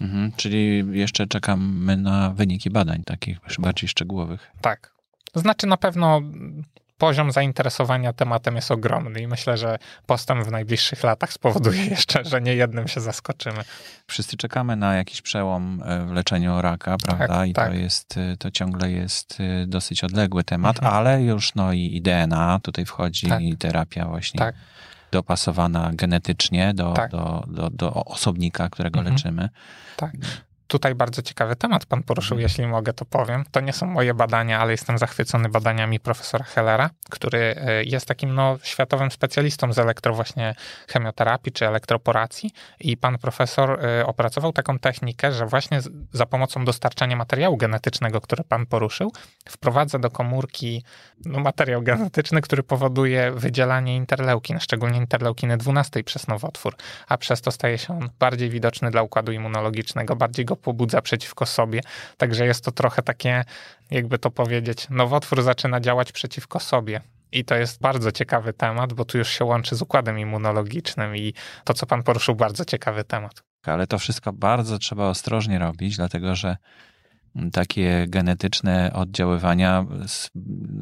Mhm, 0.01 0.31
czyli 0.35 0.83
jeszcze 0.91 1.27
czekamy 1.27 1.97
na 1.97 2.29
wyniki 2.29 2.69
badań 2.69 3.03
takich 3.03 3.37
bardziej 3.59 3.89
szczegółowych. 3.89 4.51
Tak. 4.61 4.95
To 5.31 5.39
znaczy 5.39 5.67
na 5.67 5.77
pewno 5.77 6.21
poziom 6.97 7.31
zainteresowania 7.31 8.13
tematem 8.13 8.55
jest 8.55 8.71
ogromny 8.71 9.21
i 9.21 9.27
myślę, 9.27 9.57
że 9.57 9.77
postęp 10.05 10.45
w 10.45 10.51
najbliższych 10.51 11.03
latach 11.03 11.33
spowoduje 11.33 11.85
jeszcze, 11.95 12.25
że 12.25 12.41
nie 12.41 12.55
jednym 12.55 12.87
się 12.87 13.01
zaskoczymy. 13.01 13.63
Wszyscy 14.07 14.37
czekamy 14.37 14.75
na 14.75 14.95
jakiś 14.95 15.21
przełom 15.21 15.83
e, 15.85 16.05
w 16.05 16.11
leczeniu 16.11 16.61
raka, 16.61 16.97
prawda? 16.97 17.27
Tak, 17.27 17.49
I 17.49 17.53
tak. 17.53 17.69
to 17.69 17.75
jest, 17.75 18.17
e, 18.17 18.37
to 18.37 18.51
ciągle 18.51 18.91
jest 18.91 19.37
e, 19.39 19.67
dosyć 19.67 20.03
odległy 20.03 20.43
temat, 20.43 20.75
mhm. 20.75 20.93
ale 20.93 21.23
już 21.23 21.55
no 21.55 21.73
i, 21.73 21.95
i 21.95 22.01
DNA 22.01 22.59
tutaj 22.63 22.85
wchodzi 22.85 23.27
tak. 23.27 23.41
i 23.41 23.57
terapia 23.57 24.05
właśnie. 24.05 24.39
Tak 24.39 24.55
dopasowana 25.15 25.91
genetycznie 25.93 26.73
do, 26.73 26.93
tak. 26.93 27.11
do, 27.11 27.43
do, 27.47 27.69
do, 27.69 27.93
osobnika, 27.93 28.69
którego 28.69 28.99
mhm. 28.99 29.15
leczymy. 29.15 29.49
Tak. 29.97 30.11
Tutaj 30.67 30.95
bardzo 30.95 31.21
ciekawy 31.21 31.55
temat 31.55 31.85
pan 31.85 32.03
poruszył, 32.03 32.35
mhm. 32.37 32.41
jeśli 32.41 32.67
mogę, 32.67 32.93
to 32.93 33.05
powiem. 33.05 33.43
To 33.51 33.59
nie 33.59 33.73
są 33.73 33.85
moje 33.85 34.13
badania, 34.13 34.59
ale 34.59 34.71
jestem 34.71 34.97
zachwycony 34.97 35.49
badaniami 35.49 35.99
profesora 35.99 36.45
Hellera, 36.45 36.89
który 37.09 37.55
e, 37.57 37.83
jest 37.83 38.05
takim 38.05 38.35
no, 38.35 38.57
światowym 38.63 39.11
specjalistą 39.11 39.73
z 39.73 39.79
elektro 39.79 40.13
właśnie 40.13 40.55
chemioterapii 40.87 41.51
czy 41.51 41.67
elektroporacji 41.67 42.51
i 42.79 42.97
pan 42.97 43.17
profesor 43.17 43.85
e, 43.85 44.05
opracował 44.05 44.53
taką 44.53 44.79
technikę, 44.79 45.31
że 45.31 45.45
właśnie 45.45 45.79
za 46.13 46.25
pomocą 46.25 46.65
dostarczania 46.65 47.15
materiału 47.15 47.57
genetycznego, 47.57 48.21
który 48.21 48.43
pan 48.43 48.65
poruszył, 48.65 49.11
wprowadza 49.49 49.99
do 49.99 50.09
komórki 50.09 50.83
no, 51.25 51.39
materiał 51.39 51.81
genetyczny, 51.81 52.41
który 52.41 52.63
powoduje 52.63 53.31
wydzielanie 53.31 53.95
interleukin, 53.95 54.59
szczególnie 54.59 54.97
interleukiny 54.97 55.57
12 55.57 56.03
przez 56.03 56.27
nowotwór, 56.27 56.75
a 57.07 57.17
przez 57.17 57.41
to 57.41 57.51
staje 57.51 57.77
się 57.77 57.93
on 57.93 58.09
bardziej 58.19 58.49
widoczny 58.49 58.91
dla 58.91 59.01
układu 59.01 59.31
immunologicznego, 59.31 60.15
bardziej 60.15 60.45
go 60.45 60.54
pobudza 60.55 61.01
przeciwko 61.01 61.45
sobie. 61.45 61.81
Także 62.17 62.45
jest 62.45 62.65
to 62.65 62.71
trochę 62.71 63.01
takie, 63.01 63.43
jakby 63.91 64.19
to 64.19 64.31
powiedzieć, 64.31 64.87
nowotwór 64.89 65.41
zaczyna 65.41 65.79
działać 65.79 66.11
przeciwko 66.11 66.59
sobie. 66.59 67.01
I 67.31 67.45
to 67.45 67.55
jest 67.55 67.81
bardzo 67.81 68.11
ciekawy 68.11 68.53
temat, 68.53 68.93
bo 68.93 69.05
tu 69.05 69.17
już 69.17 69.29
się 69.29 69.45
łączy 69.45 69.75
z 69.75 69.81
układem 69.81 70.19
immunologicznym 70.19 71.15
i 71.15 71.33
to, 71.63 71.73
co 71.73 71.85
pan 71.85 72.03
poruszył, 72.03 72.35
bardzo 72.35 72.65
ciekawy 72.65 73.03
temat. 73.03 73.43
Ale 73.63 73.87
to 73.87 73.99
wszystko 73.99 74.33
bardzo 74.33 74.79
trzeba 74.79 75.09
ostrożnie 75.09 75.59
robić, 75.59 75.95
dlatego 75.95 76.35
że 76.35 76.57
takie 77.53 78.05
genetyczne 78.07 78.91
oddziaływania 78.93 79.85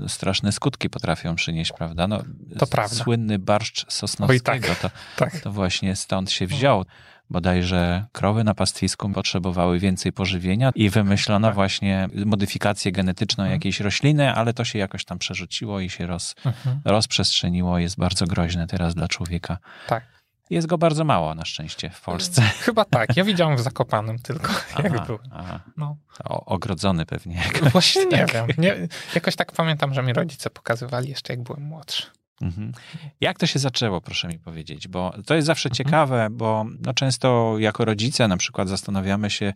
straszne 0.07 0.51
skutki 0.51 0.89
potrafią 0.89 1.35
przynieść, 1.35 1.71
prawda? 1.71 2.07
No, 2.07 2.23
to 2.59 2.67
prawda. 2.67 2.95
Słynny 2.95 3.39
barszcz 3.39 3.91
sosnowskiego, 3.91 4.67
tak, 4.67 4.77
to, 4.79 4.89
tak. 5.15 5.39
to 5.39 5.51
właśnie 5.51 5.95
stąd 5.95 6.31
się 6.31 6.47
wziął 6.47 6.85
bodajże 7.29 8.05
krowy 8.11 8.43
na 8.43 8.53
pastwisku 8.53 9.09
potrzebowały 9.09 9.79
więcej 9.79 10.11
pożywienia 10.11 10.71
i 10.75 10.89
wymyślono 10.89 11.47
tak. 11.47 11.55
właśnie 11.55 12.09
modyfikację 12.25 12.91
genetyczną 12.91 13.43
mhm. 13.43 13.59
jakiejś 13.59 13.79
rośliny, 13.79 14.33
ale 14.33 14.53
to 14.53 14.65
się 14.65 14.79
jakoś 14.79 15.05
tam 15.05 15.19
przerzuciło 15.19 15.79
i 15.79 15.89
się 15.89 16.07
roz, 16.07 16.35
mhm. 16.45 16.81
rozprzestrzeniło. 16.85 17.79
Jest 17.79 17.97
bardzo 17.97 18.25
groźne 18.25 18.67
teraz 18.67 18.95
dla 18.95 19.07
człowieka. 19.07 19.57
Tak. 19.87 20.03
Jest 20.49 20.67
go 20.67 20.77
bardzo 20.77 21.03
mało 21.03 21.35
na 21.35 21.45
szczęście 21.45 21.89
w 21.89 22.01
Polsce. 22.01 22.41
Chyba 22.41 22.85
tak. 22.85 23.17
Ja 23.17 23.23
widziałem 23.23 23.57
w 23.57 23.61
Zakopanym 23.61 24.19
tylko, 24.19 24.51
aha, 24.73 24.81
jak 24.83 25.05
był. 25.05 25.19
No. 25.77 25.97
O, 26.23 26.45
ogrodzony 26.45 27.05
pewnie. 27.05 27.35
Jakoś, 27.35 27.71
Właśnie 27.71 28.05
nie 28.05 28.25
tak. 28.25 28.33
wiem. 28.33 28.47
Nie, 28.57 28.87
jakoś 29.15 29.35
tak 29.35 29.51
pamiętam, 29.51 29.93
że 29.93 30.03
mi 30.03 30.13
rodzice 30.13 30.49
pokazywali 30.49 31.09
jeszcze 31.09 31.33
jak 31.33 31.43
byłem 31.43 31.63
młodszy. 31.63 32.03
Mhm. 32.43 32.71
Jak 33.21 33.39
to 33.39 33.47
się 33.47 33.59
zaczęło, 33.59 34.01
proszę 34.01 34.27
mi 34.27 34.39
powiedzieć? 34.39 34.87
Bo 34.87 35.13
to 35.25 35.35
jest 35.35 35.47
zawsze 35.47 35.69
mhm. 35.69 35.75
ciekawe, 35.75 36.27
bo 36.31 36.65
no 36.79 36.93
często 36.93 37.55
jako 37.59 37.85
rodzice 37.85 38.27
na 38.27 38.37
przykład 38.37 38.69
zastanawiamy 38.69 39.29
się, 39.29 39.53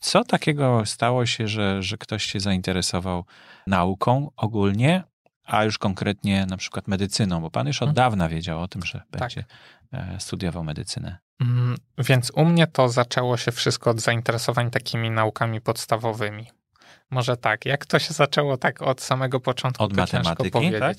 co 0.00 0.24
takiego 0.24 0.86
stało 0.86 1.26
się, 1.26 1.48
że, 1.48 1.82
że 1.82 1.98
ktoś 1.98 2.24
się 2.24 2.40
zainteresował 2.40 3.24
nauką 3.66 4.30
ogólnie, 4.36 5.02
a 5.44 5.64
już 5.64 5.78
konkretnie 5.78 6.46
na 6.46 6.56
przykład 6.56 6.88
medycyną, 6.88 7.40
bo 7.40 7.50
pan 7.50 7.66
już 7.66 7.82
od 7.82 7.88
mhm. 7.88 7.94
dawna 7.94 8.28
wiedział 8.28 8.62
o 8.62 8.68
tym, 8.68 8.82
że 8.82 9.02
tak. 9.10 9.20
będzie 9.20 9.44
e, 9.92 10.16
studiował 10.20 10.64
medycynę. 10.64 11.18
Mm, 11.40 11.76
więc 11.98 12.30
u 12.30 12.44
mnie 12.44 12.66
to 12.66 12.88
zaczęło 12.88 13.36
się 13.36 13.52
wszystko 13.52 13.90
od 13.90 14.00
zainteresowań 14.00 14.70
takimi 14.70 15.10
naukami 15.10 15.60
podstawowymi. 15.60 16.46
Może 17.10 17.36
tak, 17.36 17.64
jak 17.64 17.86
to 17.86 17.98
się 17.98 18.14
zaczęło 18.14 18.56
tak 18.56 18.82
od 18.82 19.00
samego 19.00 19.40
początku, 19.40 19.84
od 19.84 19.96
matematyki, 19.96 20.72
tak? 20.80 20.96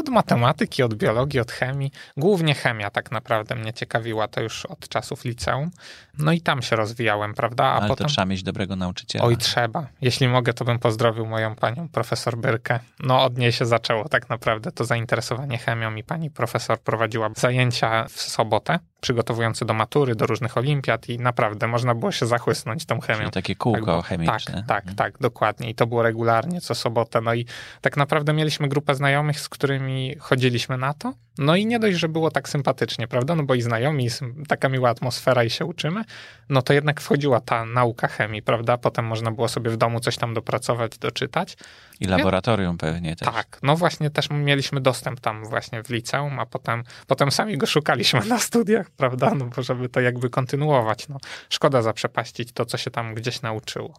Od 0.00 0.08
matematyki, 0.08 0.82
od 0.82 0.94
biologii, 0.94 1.40
od 1.40 1.52
chemii. 1.52 1.90
Głównie 2.16 2.54
chemia 2.54 2.90
tak 2.90 3.10
naprawdę 3.10 3.54
mnie 3.54 3.72
ciekawiła, 3.72 4.28
to 4.28 4.40
już 4.40 4.66
od 4.66 4.88
czasów 4.88 5.24
liceum. 5.24 5.70
No 6.18 6.32
i 6.32 6.40
tam 6.40 6.62
się 6.62 6.76
rozwijałem, 6.76 7.34
prawda? 7.34 7.64
A 7.64 7.72
Ale 7.72 7.88
potem... 7.88 8.06
to 8.06 8.12
trzeba 8.12 8.24
mieć 8.24 8.42
dobrego 8.42 8.76
nauczyciela. 8.76 9.24
Oj, 9.24 9.36
trzeba. 9.36 9.86
Jeśli 10.00 10.28
mogę, 10.28 10.54
to 10.54 10.64
bym 10.64 10.78
pozdrowił 10.78 11.26
moją 11.26 11.54
panią 11.54 11.88
profesor 11.88 12.38
Byrkę. 12.38 12.80
No, 13.00 13.22
od 13.24 13.38
niej 13.38 13.52
się 13.52 13.66
zaczęło 13.66 14.08
tak 14.08 14.28
naprawdę 14.28 14.72
to 14.72 14.84
zainteresowanie 14.84 15.58
chemią 15.58 15.94
i 15.94 16.04
pani 16.04 16.30
profesor 16.30 16.80
prowadziła 16.80 17.30
zajęcia 17.36 18.04
w 18.04 18.20
sobotę, 18.20 18.78
przygotowujące 19.00 19.64
do 19.64 19.74
matury, 19.74 20.14
do 20.14 20.26
różnych 20.26 20.56
olimpiad 20.56 21.08
i 21.08 21.18
naprawdę 21.18 21.66
można 21.66 21.94
było 21.94 22.12
się 22.12 22.26
zachłysnąć 22.26 22.86
tą 22.86 23.00
chemią. 23.00 23.18
Czyli 23.18 23.30
takie 23.30 23.56
kółko 23.56 23.96
Tak, 23.96 24.06
chemiczne. 24.06 24.64
Tak, 24.66 24.84
tak, 24.84 24.94
tak, 24.94 25.18
dokładnie. 25.18 25.70
I 25.70 25.74
to 25.74 25.86
było 25.86 26.02
regularnie 26.02 26.60
co 26.60 26.74
sobotę. 26.74 27.20
No 27.20 27.34
i 27.34 27.46
tak 27.80 27.96
naprawdę 27.96 28.32
mieliśmy 28.32 28.68
grupę 28.68 28.94
znajomych, 28.94 29.40
z 29.40 29.48
którymi 29.48 30.16
chodziliśmy 30.18 30.78
na 30.78 30.94
to. 30.94 31.12
No 31.40 31.56
i 31.56 31.66
nie 31.66 31.78
dość, 31.78 31.98
że 31.98 32.08
było 32.08 32.30
tak 32.30 32.48
sympatycznie, 32.48 33.08
prawda? 33.08 33.34
No 33.34 33.42
bo 33.42 33.54
i 33.54 33.62
znajomi, 33.62 34.08
taka 34.48 34.68
miła 34.68 34.90
atmosfera 34.90 35.44
i 35.44 35.50
się 35.50 35.64
uczymy. 35.64 36.04
No 36.48 36.62
to 36.62 36.72
jednak 36.72 37.00
wchodziła 37.00 37.40
ta 37.40 37.64
nauka 37.64 38.08
chemii, 38.08 38.42
prawda? 38.42 38.78
Potem 38.78 39.04
można 39.06 39.30
było 39.30 39.48
sobie 39.48 39.70
w 39.70 39.76
domu 39.76 40.00
coś 40.00 40.16
tam 40.16 40.34
dopracować, 40.34 40.98
doczytać. 40.98 41.56
I 42.00 42.04
laboratorium 42.04 42.78
pewnie 42.78 43.16
też. 43.16 43.28
Tak, 43.34 43.58
no 43.62 43.76
właśnie 43.76 44.10
też 44.10 44.30
mieliśmy 44.30 44.80
dostęp 44.80 45.20
tam 45.20 45.44
właśnie 45.44 45.82
w 45.82 45.90
liceum, 45.90 46.38
a 46.38 46.46
potem, 46.46 46.84
potem 47.06 47.30
sami 47.30 47.58
go 47.58 47.66
szukaliśmy 47.66 48.24
na 48.24 48.38
studiach, 48.38 48.90
prawda? 48.90 49.34
No 49.34 49.46
bo 49.46 49.62
żeby 49.62 49.88
to 49.88 50.00
jakby 50.00 50.30
kontynuować. 50.30 51.08
No, 51.08 51.18
szkoda 51.48 51.82
zaprzepaścić 51.82 52.52
to, 52.52 52.64
co 52.64 52.78
się 52.78 52.90
tam 52.90 53.14
gdzieś 53.14 53.42
nauczyło. 53.42 53.94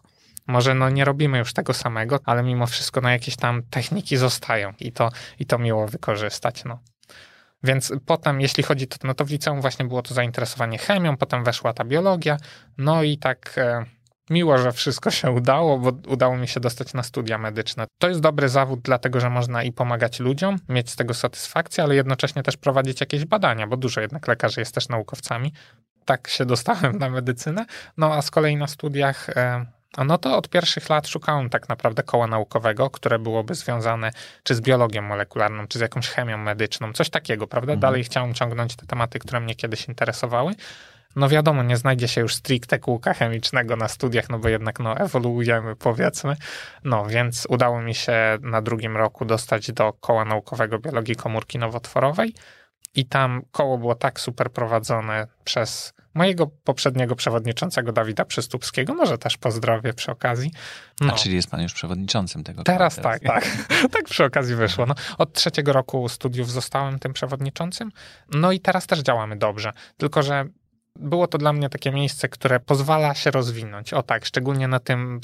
Może 0.46 0.74
no 0.74 0.90
nie 0.90 1.04
robimy 1.04 1.38
już 1.38 1.52
tego 1.52 1.74
samego, 1.74 2.20
ale 2.24 2.42
mimo 2.42 2.66
wszystko 2.66 3.00
no 3.00 3.10
jakieś 3.10 3.36
tam 3.36 3.62
techniki 3.62 4.16
zostają 4.16 4.72
i 4.80 4.92
to, 4.92 5.10
i 5.38 5.46
to 5.46 5.58
miło 5.58 5.88
wykorzystać, 5.88 6.64
no. 6.64 6.78
Więc 7.64 7.92
potem, 8.06 8.40
jeśli 8.40 8.62
chodzi, 8.62 8.86
to, 8.86 8.96
no 9.04 9.14
to 9.14 9.24
w 9.24 9.30
liceum 9.30 9.60
właśnie 9.60 9.84
było 9.84 10.02
to 10.02 10.14
zainteresowanie 10.14 10.78
chemią, 10.78 11.16
potem 11.16 11.44
weszła 11.44 11.72
ta 11.72 11.84
biologia, 11.84 12.36
no 12.78 13.02
i 13.02 13.18
tak 13.18 13.54
e, 13.56 13.84
miło, 14.30 14.58
że 14.58 14.72
wszystko 14.72 15.10
się 15.10 15.30
udało, 15.30 15.78
bo 15.78 15.92
udało 16.08 16.36
mi 16.36 16.48
się 16.48 16.60
dostać 16.60 16.94
na 16.94 17.02
studia 17.02 17.38
medyczne. 17.38 17.86
To 17.98 18.08
jest 18.08 18.20
dobry 18.20 18.48
zawód, 18.48 18.80
dlatego 18.82 19.20
że 19.20 19.30
można 19.30 19.62
i 19.62 19.72
pomagać 19.72 20.20
ludziom, 20.20 20.58
mieć 20.68 20.90
z 20.90 20.96
tego 20.96 21.14
satysfakcję, 21.14 21.84
ale 21.84 21.94
jednocześnie 21.94 22.42
też 22.42 22.56
prowadzić 22.56 23.00
jakieś 23.00 23.24
badania, 23.24 23.66
bo 23.66 23.76
dużo 23.76 24.00
jednak 24.00 24.28
lekarzy 24.28 24.60
jest 24.60 24.74
też 24.74 24.88
naukowcami. 24.88 25.52
Tak 26.04 26.28
się 26.28 26.46
dostałem 26.46 26.98
na 26.98 27.10
medycynę. 27.10 27.66
No 27.96 28.14
a 28.14 28.22
z 28.22 28.30
kolei 28.30 28.56
na 28.56 28.66
studiach. 28.66 29.26
A 29.96 30.04
no 30.04 30.18
to 30.18 30.36
od 30.36 30.48
pierwszych 30.48 30.90
lat 30.90 31.08
szukałem 31.08 31.50
tak 31.50 31.68
naprawdę 31.68 32.02
koła 32.02 32.26
naukowego, 32.26 32.90
które 32.90 33.18
byłoby 33.18 33.54
związane 33.54 34.10
czy 34.42 34.54
z 34.54 34.60
biologią 34.60 35.02
molekularną, 35.02 35.66
czy 35.66 35.78
z 35.78 35.80
jakąś 35.80 36.08
chemią 36.08 36.38
medyczną, 36.38 36.92
coś 36.92 37.10
takiego, 37.10 37.46
prawda? 37.46 37.72
Mhm. 37.72 37.80
Dalej 37.80 38.04
chciałem 38.04 38.34
ciągnąć 38.34 38.76
te 38.76 38.86
tematy, 38.86 39.18
które 39.18 39.40
mnie 39.40 39.54
kiedyś 39.54 39.88
interesowały. 39.88 40.54
No 41.16 41.28
wiadomo, 41.28 41.62
nie 41.62 41.76
znajdzie 41.76 42.08
się 42.08 42.20
już 42.20 42.34
stricte 42.34 42.78
kółka 42.78 43.14
chemicznego 43.14 43.76
na 43.76 43.88
studiach, 43.88 44.30
no 44.30 44.38
bo 44.38 44.48
jednak 44.48 44.80
no, 44.80 44.96
ewoluujemy, 44.96 45.76
powiedzmy. 45.76 46.36
No 46.84 47.06
więc 47.06 47.46
udało 47.48 47.82
mi 47.82 47.94
się 47.94 48.38
na 48.40 48.62
drugim 48.62 48.96
roku 48.96 49.24
dostać 49.24 49.72
do 49.72 49.92
koła 49.92 50.24
naukowego 50.24 50.78
biologii 50.78 51.16
komórki 51.16 51.58
nowotworowej 51.58 52.34
i 52.94 53.06
tam 53.06 53.42
koło 53.50 53.78
było 53.78 53.94
tak 53.94 54.20
super 54.20 54.50
prowadzone 54.50 55.26
przez 55.44 55.94
mojego 56.14 56.46
poprzedniego 56.46 57.16
przewodniczącego 57.16 57.92
Dawida 57.92 58.24
Przystupskiego, 58.24 58.94
może 58.94 59.18
też 59.18 59.36
pozdrowię 59.36 59.94
przy 59.94 60.12
okazji. 60.12 60.50
No. 61.00 61.12
A 61.12 61.16
czyli 61.16 61.34
jest 61.34 61.50
pan 61.50 61.62
już 61.62 61.74
przewodniczącym 61.74 62.44
tego 62.44 62.62
Teraz 62.62 62.96
koła 62.96 63.18
tak, 63.18 63.22
tak. 63.22 63.44
tak 63.94 64.04
przy 64.04 64.24
okazji 64.24 64.56
wyszło. 64.56 64.86
No, 64.86 64.94
od 65.18 65.32
trzeciego 65.32 65.72
roku 65.72 66.08
studiów 66.08 66.50
zostałem 66.50 66.98
tym 66.98 67.12
przewodniczącym. 67.12 67.92
No 68.28 68.52
i 68.52 68.60
teraz 68.60 68.86
też 68.86 69.00
działamy 69.00 69.36
dobrze. 69.36 69.72
Tylko, 69.96 70.22
że 70.22 70.44
było 70.96 71.26
to 71.26 71.38
dla 71.38 71.52
mnie 71.52 71.68
takie 71.68 71.92
miejsce, 71.92 72.28
które 72.28 72.60
pozwala 72.60 73.14
się 73.14 73.30
rozwinąć. 73.30 73.92
O 73.92 74.02
tak, 74.02 74.24
szczególnie 74.24 74.68
na 74.68 74.80
tym 74.80 75.20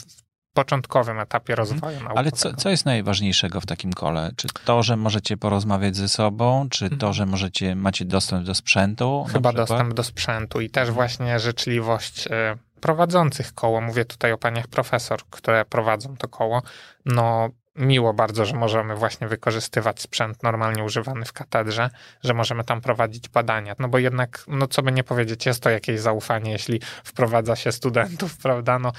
początkowym 0.59 1.19
etapie 1.19 1.55
rozwoju 1.55 1.93
naukowego. 1.93 2.19
Ale 2.19 2.33
co, 2.33 2.57
co 2.57 2.71
jest 2.71 2.87
najważniejszego 2.87 3.61
w 3.61 3.67
takim 3.67 3.93
kole? 3.93 4.31
Czy 4.37 4.49
to, 4.65 4.83
że 4.83 4.97
możecie 4.97 5.37
porozmawiać 5.37 5.97
ze 5.97 6.09
sobą, 6.09 6.69
czy 6.71 6.91
to, 6.91 7.13
że 7.13 7.27
możecie, 7.27 7.77
macie 7.77 8.05
dostęp 8.05 8.47
do 8.47 8.55
sprzętu? 8.55 9.27
Chyba 9.33 9.53
dostęp 9.53 9.95
do 9.95 10.05
sprzętu 10.05 10.61
i 10.61 10.71
też 10.71 10.91
właśnie 10.91 11.41
życzliwość 11.41 12.27
e, 12.27 12.57
prowadzących 12.81 13.55
koło. 13.55 13.81
Mówię 13.81 14.05
tutaj 14.05 14.33
o 14.33 14.39
paniach 14.39 14.69
profesor, 14.69 15.21
które 15.31 15.65
prowadzą 15.65 16.17
to 16.17 16.29
koło. 16.29 16.63
No, 17.07 17.51
miło 17.79 18.15
bardzo, 18.15 18.45
że 18.45 18.57
możemy 18.57 18.97
właśnie 18.97 19.29
wykorzystywać 19.29 20.01
sprzęt 20.01 20.43
normalnie 20.43 20.85
używany 20.85 21.25
w 21.25 21.33
katedrze, 21.33 21.91
że 22.25 22.35
możemy 22.35 22.65
tam 22.65 22.81
prowadzić 22.81 23.29
badania. 23.29 23.75
No 23.79 23.89
bo 23.89 23.99
jednak, 23.99 24.45
no 24.49 24.67
co 24.67 24.83
by 24.83 24.93
nie 24.93 25.05
powiedzieć, 25.05 25.47
jest 25.47 25.63
to 25.63 25.71
jakieś 25.71 26.01
zaufanie, 26.01 26.53
jeśli 26.53 26.81
wprowadza 27.05 27.57
się 27.57 27.73
studentów, 27.73 28.37
prawda? 28.43 28.79
No, 28.79 28.93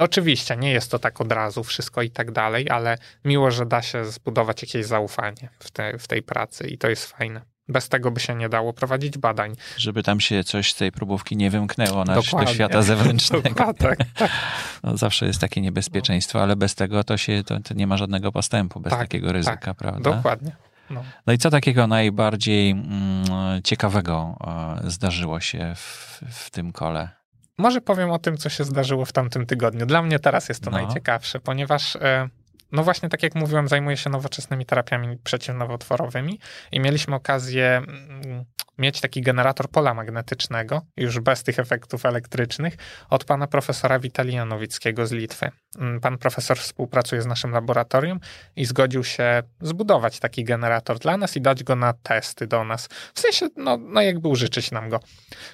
Oczywiście, 0.00 0.56
nie 0.56 0.70
jest 0.70 0.90
to 0.90 0.98
tak 0.98 1.20
od 1.20 1.32
razu 1.32 1.64
wszystko 1.64 2.02
i 2.02 2.10
tak 2.10 2.30
dalej, 2.30 2.70
ale 2.70 2.98
miło, 3.24 3.50
że 3.50 3.66
da 3.66 3.82
się 3.82 4.04
zbudować 4.04 4.62
jakieś 4.62 4.86
zaufanie 4.86 5.48
w, 5.58 5.70
te, 5.70 5.98
w 5.98 6.08
tej 6.08 6.22
pracy 6.22 6.68
i 6.68 6.78
to 6.78 6.88
jest 6.88 7.06
fajne. 7.06 7.40
Bez 7.68 7.88
tego 7.88 8.10
by 8.10 8.20
się 8.20 8.34
nie 8.34 8.48
dało 8.48 8.72
prowadzić 8.72 9.18
badań. 9.18 9.54
Żeby 9.76 10.02
tam 10.02 10.20
się 10.20 10.44
coś 10.44 10.72
z 10.72 10.76
tej 10.76 10.92
próbówki 10.92 11.36
nie 11.36 11.50
wymknęło 11.50 12.04
na, 12.04 12.14
do 12.14 12.46
świata 12.46 12.82
zewnętrznego. 12.92 13.48
Dokładnie, 13.48 13.88
tak, 13.88 13.98
tak. 14.14 14.30
No, 14.82 14.96
zawsze 14.96 15.26
jest 15.26 15.40
takie 15.40 15.60
niebezpieczeństwo, 15.60 16.42
ale 16.42 16.56
bez 16.56 16.74
tego 16.74 17.04
to 17.04 17.16
się 17.16 17.44
to, 17.44 17.60
to 17.60 17.74
nie 17.74 17.86
ma 17.86 17.96
żadnego 17.96 18.32
postępu, 18.32 18.80
bez 18.80 18.90
Tak, 18.90 19.00
takiego 19.00 19.32
ryzyka, 19.32 19.56
tak. 19.56 19.76
prawda? 19.76 20.10
Dokładnie. 20.10 20.56
No. 20.90 21.04
No 21.26 21.32
i 21.32 21.38
co 21.38 21.50
takiego 21.50 21.86
najbardziej 21.86 22.70
mm, 22.70 23.62
ciekawego 23.64 24.36
e, 24.84 24.90
zdarzyło 24.90 25.40
się 25.40 25.72
w, 25.76 26.22
w 26.30 26.50
tym 26.50 26.72
kole? 26.72 27.19
Może 27.60 27.80
powiem 27.80 28.10
o 28.10 28.18
tym, 28.18 28.36
co 28.36 28.48
się 28.48 28.64
zdarzyło 28.64 29.04
w 29.04 29.12
tamtym 29.12 29.46
tygodniu. 29.46 29.86
Dla 29.86 30.02
mnie 30.02 30.18
teraz 30.18 30.48
jest 30.48 30.64
to 30.64 30.70
No. 30.70 30.76
najciekawsze, 30.78 31.40
ponieważ 31.40 31.96
e, 31.96 32.28
no 32.72 32.82
właśnie 32.82 33.08
tak 33.08 33.22
jak 33.22 33.34
mówiłem, 33.34 33.68
zajmuję 33.68 33.96
się 33.96 34.10
nowoczesnymi 34.10 34.66
terapiami 34.66 35.16
przeciwnowotworowymi 35.16 36.40
i 36.72 36.80
mieliśmy 36.80 37.14
okazję 37.14 37.76
mm, 37.76 38.44
mieć 38.80 39.00
taki 39.00 39.22
generator 39.22 39.68
pola 39.68 39.94
magnetycznego, 39.94 40.82
już 40.96 41.20
bez 41.20 41.42
tych 41.42 41.58
efektów 41.58 42.06
elektrycznych, 42.06 42.76
od 43.10 43.24
pana 43.24 43.46
profesora 43.46 43.98
Witalija 43.98 44.44
Nowickiego 44.44 45.06
z 45.06 45.12
Litwy. 45.12 45.50
Mm, 45.78 46.00
Pan 46.00 46.18
profesor 46.18 46.58
współpracuje 46.58 47.22
z 47.22 47.26
naszym 47.26 47.50
laboratorium 47.50 48.20
i 48.56 48.64
zgodził 48.64 49.04
się 49.04 49.42
zbudować 49.60 50.20
taki 50.20 50.44
generator 50.44 50.98
dla 50.98 51.16
nas 51.16 51.36
i 51.36 51.40
dać 51.40 51.64
go 51.64 51.76
na 51.76 51.92
testy 51.92 52.46
do 52.46 52.64
nas. 52.64 52.88
W 53.14 53.20
sensie, 53.20 53.48
no, 53.56 53.76
no 53.76 54.00
jakby 54.00 54.28
użyczyć 54.28 54.70
nam 54.70 54.88
go. 54.88 55.00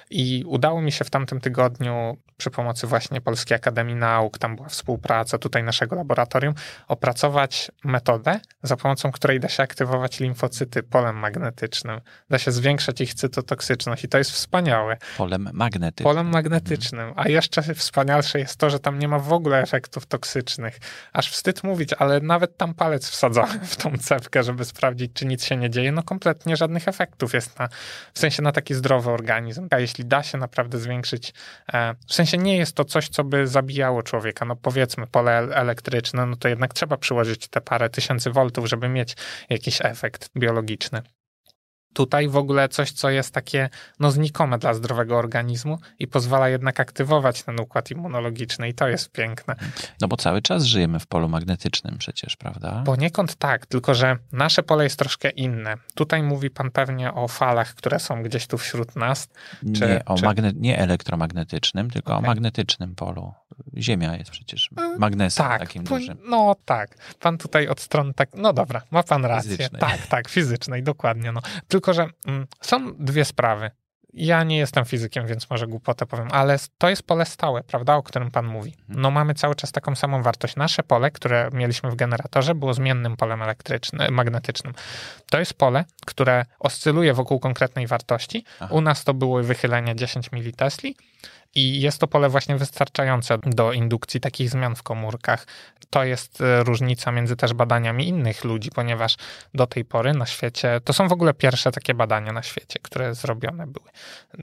I 0.09 0.43
udało 0.45 0.81
mi 0.81 0.91
się 0.91 1.05
w 1.05 1.09
tamtym 1.09 1.41
tygodniu 1.41 2.17
przy 2.37 2.51
pomocy 2.51 2.87
właśnie 2.87 3.21
Polskiej 3.21 3.55
Akademii 3.55 3.95
Nauk, 3.95 4.37
tam 4.37 4.55
była 4.55 4.69
współpraca 4.69 5.37
tutaj 5.37 5.63
naszego 5.63 5.95
laboratorium, 5.95 6.53
metodę, 7.83 8.39
za 8.63 8.77
pomocą 8.77 9.11
której 9.11 9.39
da 9.39 9.49
się 9.49 9.63
aktywować 9.63 10.19
limfocyty 10.19 10.83
polem 10.83 11.15
magnetycznym. 11.15 12.01
Da 12.29 12.37
się 12.37 12.51
zwiększać 12.51 13.01
ich 13.01 13.13
cytotoksyczność 13.13 14.03
i 14.03 14.07
to 14.07 14.17
jest 14.17 14.31
wspaniałe. 14.31 14.97
Polem 15.17 15.49
magnetycznym. 15.53 16.03
Polem 16.03 16.29
magnetycznym. 16.29 17.13
A 17.15 17.29
jeszcze 17.29 17.61
wspanialsze 17.75 18.39
jest 18.39 18.57
to, 18.57 18.69
że 18.69 18.79
tam 18.79 18.99
nie 18.99 19.07
ma 19.07 19.19
w 19.19 19.33
ogóle 19.33 19.61
efektów 19.61 20.05
toksycznych. 20.05 20.79
Aż 21.13 21.31
wstyd 21.31 21.63
mówić, 21.63 21.93
ale 21.93 22.19
nawet 22.19 22.57
tam 22.57 22.73
palec 22.73 23.09
wsadzony 23.09 23.59
w 23.63 23.75
tą 23.75 23.97
cewkę, 23.97 24.43
żeby 24.43 24.65
sprawdzić, 24.65 25.13
czy 25.13 25.25
nic 25.25 25.45
się 25.45 25.57
nie 25.57 25.69
dzieje. 25.69 25.91
No 25.91 26.03
kompletnie 26.03 26.57
żadnych 26.57 26.87
efektów 26.87 27.33
jest 27.33 27.59
na, 27.59 27.69
w 28.13 28.19
sensie 28.19 28.41
na 28.43 28.51
taki 28.51 28.73
zdrowy 28.73 29.11
organizm. 29.11 29.67
A 29.71 29.79
jeśli 29.79 30.05
da 30.05 30.23
się 30.23 30.37
naprawdę 30.37 30.79
zwiększyć, 30.79 31.33
e, 31.73 31.95
w 32.07 32.13
sensie 32.13 32.37
nie 32.37 32.57
jest 32.57 32.75
to 32.75 32.85
coś, 32.85 33.09
co 33.09 33.23
by 33.23 33.47
zabijało 33.47 34.03
człowieka. 34.03 34.45
No 34.45 34.55
powiedzmy 34.55 35.07
pole 35.07 35.37
el- 35.37 35.53
elektryczne, 35.53 36.25
no 36.25 36.35
to 36.35 36.47
jednak 36.47 36.73
trzeba 36.73 36.96
przyłożyć 36.97 37.47
te 37.47 37.61
parę 37.61 37.89
tysięcy 37.89 38.31
voltów, 38.31 38.65
żeby 38.65 38.89
mieć 38.89 39.15
jakiś 39.49 39.81
efekt 39.81 40.29
biologiczny. 40.37 41.01
Tutaj 41.93 42.27
w 42.29 42.37
ogóle 42.37 42.69
coś, 42.69 42.91
co 42.91 43.09
jest 43.09 43.33
takie 43.33 43.69
no, 43.99 44.11
znikome 44.11 44.57
dla 44.57 44.73
zdrowego 44.73 45.17
organizmu 45.17 45.77
i 45.99 46.07
pozwala 46.07 46.49
jednak 46.49 46.79
aktywować 46.79 47.43
ten 47.43 47.59
układ 47.59 47.91
immunologiczny 47.91 48.69
i 48.69 48.73
to 48.73 48.87
jest 48.87 49.11
piękne. 49.11 49.55
No 50.01 50.07
bo 50.07 50.17
cały 50.17 50.41
czas 50.41 50.63
żyjemy 50.63 50.99
w 50.99 51.07
polu 51.07 51.29
magnetycznym 51.29 51.97
przecież, 51.97 52.35
prawda? 52.35 52.83
Poniekąd 52.85 53.35
tak, 53.35 53.65
tylko 53.65 53.93
że 53.93 54.17
nasze 54.31 54.63
pole 54.63 54.83
jest 54.83 54.99
troszkę 54.99 55.29
inne. 55.29 55.75
Tutaj 55.95 56.23
mówi 56.23 56.49
pan 56.49 56.71
pewnie 56.71 57.13
o 57.13 57.27
falach, 57.27 57.75
które 57.75 57.99
są 57.99 58.23
gdzieś 58.23 58.47
tu 58.47 58.57
wśród 58.57 58.95
nas. 58.95 59.29
czy- 59.75 59.87
nie, 59.87 60.05
o 60.05 60.15
czy- 60.15 60.25
magne- 60.25 60.53
nie 60.55 60.79
elektromagnetycznym, 60.79 61.89
tylko 61.89 62.13
o 62.13 62.17
Okej. 62.17 62.27
magnetycznym 62.27 62.95
polu. 62.95 63.33
Ziemia 63.77 64.15
jest 64.17 64.29
przecież 64.31 64.69
magnesem 64.99 65.45
Tak, 65.45 65.59
takim 65.59 65.83
dużym. 65.83 66.17
no 66.29 66.55
tak. 66.65 66.97
Pan 67.19 67.37
tutaj 67.37 67.67
od 67.67 67.79
strony 67.79 68.13
tak, 68.13 68.29
no 68.35 68.53
dobra, 68.53 68.81
ma 68.91 69.03
pan 69.03 69.25
rację. 69.25 69.57
Fizycznej. 69.57 69.81
Tak, 69.81 70.07
tak, 70.07 70.29
fizycznej, 70.29 70.83
dokładnie. 70.83 71.31
No. 71.31 71.41
Tylko, 71.67 71.86
że 71.93 72.09
mm, 72.27 72.47
są 72.61 72.93
dwie 72.99 73.25
sprawy. 73.25 73.71
ja 74.13 74.43
nie 74.43 74.57
jestem 74.57 74.85
fizykiem, 74.85 75.27
więc 75.27 75.49
może 75.49 75.67
głupotę 75.67 76.05
powiem, 76.05 76.27
ale 76.31 76.57
to 76.77 76.89
jest 76.89 77.03
pole 77.03 77.25
stałe, 77.25 77.63
prawda, 77.63 77.95
o 77.95 78.03
którym 78.03 78.31
pan 78.31 78.45
mówi. 78.45 78.75
Mhm. 78.79 79.01
No 79.01 79.11
mamy 79.11 79.33
cały 79.33 79.55
czas 79.55 79.71
taką 79.71 79.95
samą 79.95 80.21
wartość. 80.23 80.55
Nasze 80.55 80.83
pole, 80.83 81.11
które 81.11 81.49
mieliśmy 81.53 81.91
w 81.91 81.95
generatorze, 81.95 82.55
było 82.55 82.73
zmiennym 82.73 83.17
polem 83.17 83.41
elektrycznym, 83.41 84.13
magnetycznym. 84.13 84.73
To 85.29 85.39
jest 85.39 85.53
pole, 85.53 85.85
które 86.05 86.45
oscyluje 86.59 87.13
wokół 87.13 87.39
konkretnej 87.39 87.87
wartości. 87.87 88.45
Aha. 88.59 88.73
U 88.73 88.81
nas 88.81 89.03
to 89.03 89.13
były 89.13 89.43
wychylenia 89.43 89.95
10 89.95 90.31
militesli 90.31 90.95
i 91.57 91.81
jest 91.81 91.99
to 91.99 92.07
pole 92.07 92.29
właśnie 92.29 92.55
wystarczające 92.55 93.37
do 93.45 93.73
indukcji 93.73 94.19
takich 94.19 94.49
zmian 94.49 94.75
w 94.75 94.83
komórkach. 94.83 95.47
To 95.89 96.03
jest 96.03 96.41
e, 96.41 96.63
różnica 96.63 97.11
między 97.11 97.35
też 97.35 97.53
badaniami 97.53 98.07
innych 98.07 98.43
ludzi, 98.43 98.69
ponieważ 98.75 99.15
do 99.53 99.67
tej 99.67 99.85
pory 99.85 100.13
na 100.13 100.25
świecie, 100.25 100.81
to 100.83 100.93
są 100.93 101.07
w 101.07 101.11
ogóle 101.11 101.33
pierwsze 101.33 101.71
takie 101.71 101.93
badania 101.93 102.31
na 102.31 102.43
świecie, 102.43 102.79
które 102.81 103.15
zrobione 103.15 103.67
były. 103.67 103.89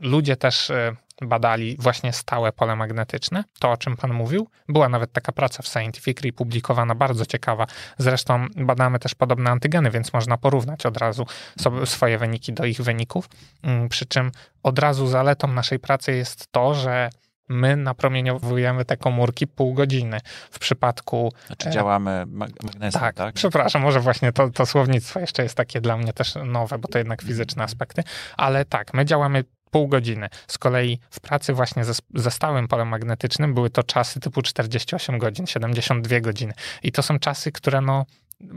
Ludzie 0.00 0.36
też 0.36 0.70
e, 0.70 0.96
badali 1.22 1.76
właśnie 1.80 2.12
stałe 2.12 2.52
pole 2.52 2.76
magnetyczne, 2.76 3.44
to 3.58 3.70
o 3.70 3.76
czym 3.76 3.96
pan 3.96 4.12
mówił. 4.12 4.48
Była 4.68 4.88
nawet 4.88 5.12
taka 5.12 5.32
praca 5.32 5.62
w 5.62 5.66
Scientific 5.68 6.18
Re 6.24 6.32
publikowana, 6.32 6.94
bardzo 6.94 7.26
ciekawa. 7.26 7.66
Zresztą 7.98 8.46
badamy 8.56 8.98
też 8.98 9.14
podobne 9.14 9.50
antygeny, 9.50 9.90
więc 9.90 10.12
można 10.12 10.36
porównać 10.36 10.86
od 10.86 10.96
razu 10.96 11.26
sobie 11.60 11.86
swoje 11.86 12.18
wyniki 12.18 12.52
do 12.52 12.64
ich 12.64 12.82
wyników. 12.82 13.28
Mm, 13.62 13.88
Przy 13.88 14.06
czym 14.06 14.32
od 14.62 14.78
razu 14.78 15.06
zaletą 15.06 15.48
naszej 15.48 15.78
pracy 15.78 16.12
jest 16.12 16.52
to, 16.52 16.74
że 16.74 17.10
my 17.48 17.76
napromieniowujemy 17.76 18.84
te 18.84 18.96
komórki 18.96 19.46
pół 19.46 19.74
godziny. 19.74 20.20
W 20.50 20.58
przypadku 20.58 21.32
Znaczy 21.46 21.68
E, 21.68 21.72
działamy 21.72 22.24
mag- 22.26 22.62
magnesem, 22.62 23.00
tak, 23.00 23.14
tak? 23.16 23.34
przepraszam, 23.34 23.82
może 23.82 24.00
właśnie 24.00 24.32
to, 24.32 24.50
to 24.50 24.66
słownictwo 24.66 25.20
jeszcze 25.20 25.42
jest 25.42 25.54
takie 25.54 25.80
dla 25.80 25.96
mnie 25.96 26.12
też 26.12 26.34
nowe, 26.44 26.78
bo 26.78 26.88
to 26.88 26.98
jednak 26.98 27.22
fizyczne 27.22 27.64
aspekty, 27.64 28.02
ale 28.36 28.64
tak, 28.64 28.94
my 28.94 29.04
działamy 29.04 29.44
pół 29.74 29.88
godziny. 29.88 30.28
Z 30.46 30.58
kolei 30.58 30.98
w 31.10 31.20
pracy 31.20 31.52
właśnie 31.52 31.84
ze, 31.84 31.92
ze 32.14 32.30
stałym 32.30 32.68
polem 32.68 32.88
magnetycznym 32.88 33.54
były 33.54 33.70
to 33.70 33.82
czasy 33.82 34.20
typu 34.20 34.42
48 34.42 35.18
godzin, 35.18 35.46
72 35.46 36.20
godziny. 36.20 36.52
I 36.82 36.92
to 36.92 37.02
są 37.02 37.18
czasy, 37.18 37.52
które 37.52 37.80
no 37.80 38.06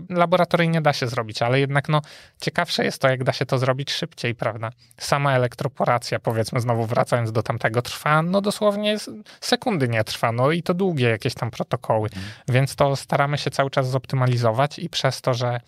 laboratoryjnie 0.10 0.82
da 0.82 0.94
się 0.94 1.08
zrobić, 1.08 1.42
ale 1.42 1.60
jednak 1.60 1.90
no 1.90 2.02
ciekawsze 2.42 2.86
jest 2.86 3.02
to, 3.02 3.10
jak 3.10 3.24
da 3.24 3.34
się 3.34 3.46
to 3.46 3.58
zrobić 3.58 3.92
szybciej, 3.92 4.36
prawda? 4.36 4.70
Sama 4.98 5.34
elektroporacja, 5.34 6.20
powiedzmy 6.20 6.62
znowu 6.62 6.86
wracając 6.86 7.32
do 7.32 7.44
tamtego, 7.44 7.82
trwa 7.82 8.22
no 8.22 8.42
dosłownie 8.42 8.98
sekundy 9.42 9.88
nie 9.88 10.04
trwa, 10.04 10.32
no 10.32 10.52
i 10.52 10.64
to 10.64 10.74
długie 10.74 11.10
jakieś 11.10 11.34
tam 11.34 11.52
protokoły, 11.52 12.10
więc 12.48 12.76
to 12.76 12.96
staramy 12.96 13.38
się 13.38 13.52
cały 13.52 13.70
czas 13.70 13.90
zoptymalizować 13.90 14.80
i 14.80 14.90
przez 14.90 15.22
to, 15.22 15.34
że 15.34 15.60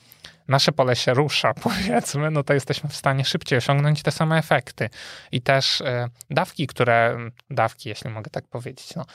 nasze 0.50 0.72
pole 0.72 0.96
się 0.96 1.14
rusza, 1.14 1.54
powiedzmy, 1.64 2.32
no 2.32 2.44
to 2.44 2.54
jesteśmy 2.54 2.90
w 2.90 2.96
stanie 2.96 3.26
szybciej 3.26 3.58
osiągnąć 3.58 4.04
te 4.04 4.12
same 4.12 4.38
efekty. 4.38 4.90
I 5.32 5.42
też 5.42 5.82
e, 5.82 6.08
dawki, 6.30 6.68
które, 6.68 7.18
dawki, 7.50 7.90
jeśli 7.90 8.10
mogę 8.10 8.30
tak 8.32 8.48
powiedzieć, 8.48 8.96
no, 8.96 9.06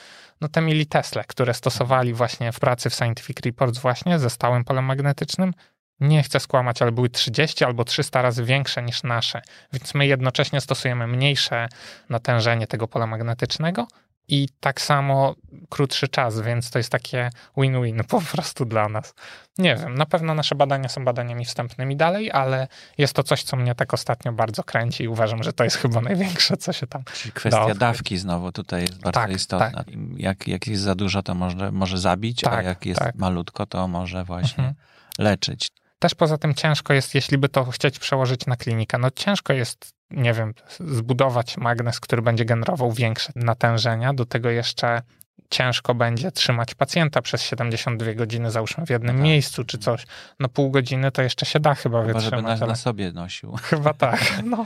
no 0.41 0.47
te 0.47 0.61
militesle, 0.61 1.23
które 1.27 1.53
stosowali 1.53 2.13
właśnie 2.13 2.51
w 2.51 2.59
pracy 2.59 2.89
w 2.89 2.95
Scientific 2.95 3.37
Reports 3.45 3.79
właśnie 3.79 4.19
ze 4.19 4.29
stałym 4.29 4.63
polem 4.63 4.85
magnetycznym, 4.85 5.53
nie 5.99 6.23
chcę 6.23 6.39
skłamać, 6.39 6.81
ale 6.81 6.91
były 6.91 7.09
30 7.09 7.65
albo 7.65 7.83
300 7.83 8.21
razy 8.21 8.43
większe 8.43 8.83
niż 8.83 9.03
nasze. 9.03 9.41
Więc 9.73 9.93
my 9.93 10.07
jednocześnie 10.07 10.61
stosujemy 10.61 11.07
mniejsze 11.07 11.67
natężenie 12.09 12.67
tego 12.67 12.87
pola 12.87 13.07
magnetycznego 13.07 13.87
i 14.27 14.49
tak 14.59 14.81
samo 14.81 15.35
krótszy 15.69 16.07
czas, 16.07 16.41
więc 16.41 16.69
to 16.69 16.79
jest 16.79 16.89
takie 16.91 17.29
win-win 17.57 18.03
po 18.03 18.21
prostu 18.21 18.65
dla 18.65 18.89
nas. 18.89 19.13
Nie 19.57 19.75
wiem, 19.75 19.95
na 19.95 20.05
pewno 20.05 20.33
nasze 20.33 20.55
badania 20.55 20.89
są 20.89 21.05
badaniami 21.05 21.45
wstępnymi 21.45 21.95
dalej, 21.97 22.31
ale 22.31 22.67
jest 22.97 23.13
to 23.13 23.23
coś, 23.23 23.43
co 23.43 23.57
mnie 23.57 23.75
tak 23.75 23.93
ostatnio 23.93 24.31
bardzo 24.33 24.63
kręci 24.63 25.03
i 25.03 25.07
uważam, 25.07 25.43
że 25.43 25.53
to 25.53 25.63
jest 25.63 25.77
chyba 25.77 26.01
największe, 26.01 26.57
co 26.57 26.73
się 26.73 26.87
tam 26.87 27.03
Czyli 27.13 27.31
kwestia 27.31 27.75
dawki 27.75 28.17
znowu 28.17 28.51
tutaj 28.51 28.81
jest 28.81 28.93
bardzo 29.01 29.19
Tak, 29.19 29.31
istotna. 29.31 29.83
Jak, 30.17 30.47
jak 30.47 30.67
jest 30.67 30.83
za 30.83 30.95
dużo, 30.95 31.23
to 31.23 31.35
może, 31.35 31.71
może 31.71 31.97
zabić, 31.97 32.43
a 32.43 32.49
Tak, 32.49 32.65
jak 32.65 32.85
jest 32.85 32.99
tak. 32.99 33.15
malutko, 33.15 33.65
to 33.65 33.87
może 33.87 34.23
właśnie 34.23 34.63
Mhm. 34.63 34.75
leczyć. 35.17 35.69
Też 35.99 36.15
poza 36.15 36.37
tym 36.37 36.53
ciężko 36.53 36.93
jest, 36.93 37.15
jeśli 37.15 37.37
by 37.37 37.49
to 37.49 37.65
chcieć 37.65 37.99
przełożyć 37.99 38.45
na 38.45 38.55
klinikę, 38.55 38.97
no 38.97 39.11
ciężko 39.11 39.53
jest, 39.53 39.94
nie 40.11 40.33
wiem, 40.33 40.53
zbudować 40.79 41.57
magnes, 41.57 41.99
który 41.99 42.21
będzie 42.21 42.45
generował 42.45 42.91
większe 42.91 43.31
natężenia. 43.35 44.13
Do 44.13 44.25
tego 44.25 44.49
jeszcze 44.49 45.01
ciężko 45.49 45.95
będzie 45.95 46.31
trzymać 46.31 46.75
pacjenta 46.75 47.21
przez 47.21 47.41
72 47.41 48.13
godziny, 48.13 48.51
załóżmy 48.51 48.85
w 48.85 48.89
jednym 48.89 49.15
tak. 49.15 49.23
miejscu 49.23 49.63
czy 49.63 49.77
coś. 49.77 50.05
No 50.39 50.49
pół 50.49 50.71
godziny 50.71 51.11
to 51.11 51.21
jeszcze 51.21 51.45
się 51.45 51.59
da 51.59 51.75
chyba 51.75 52.01
Chyba, 52.01 52.19
żeby 52.19 52.35
wytrzymać. 52.35 52.59
na, 52.59 52.65
ale- 52.65 52.71
na 52.71 52.75
sobie 52.75 53.11
nosił. 53.11 53.51
Chyba 53.69 53.93
tak. 53.93 54.19
No, 54.43 54.65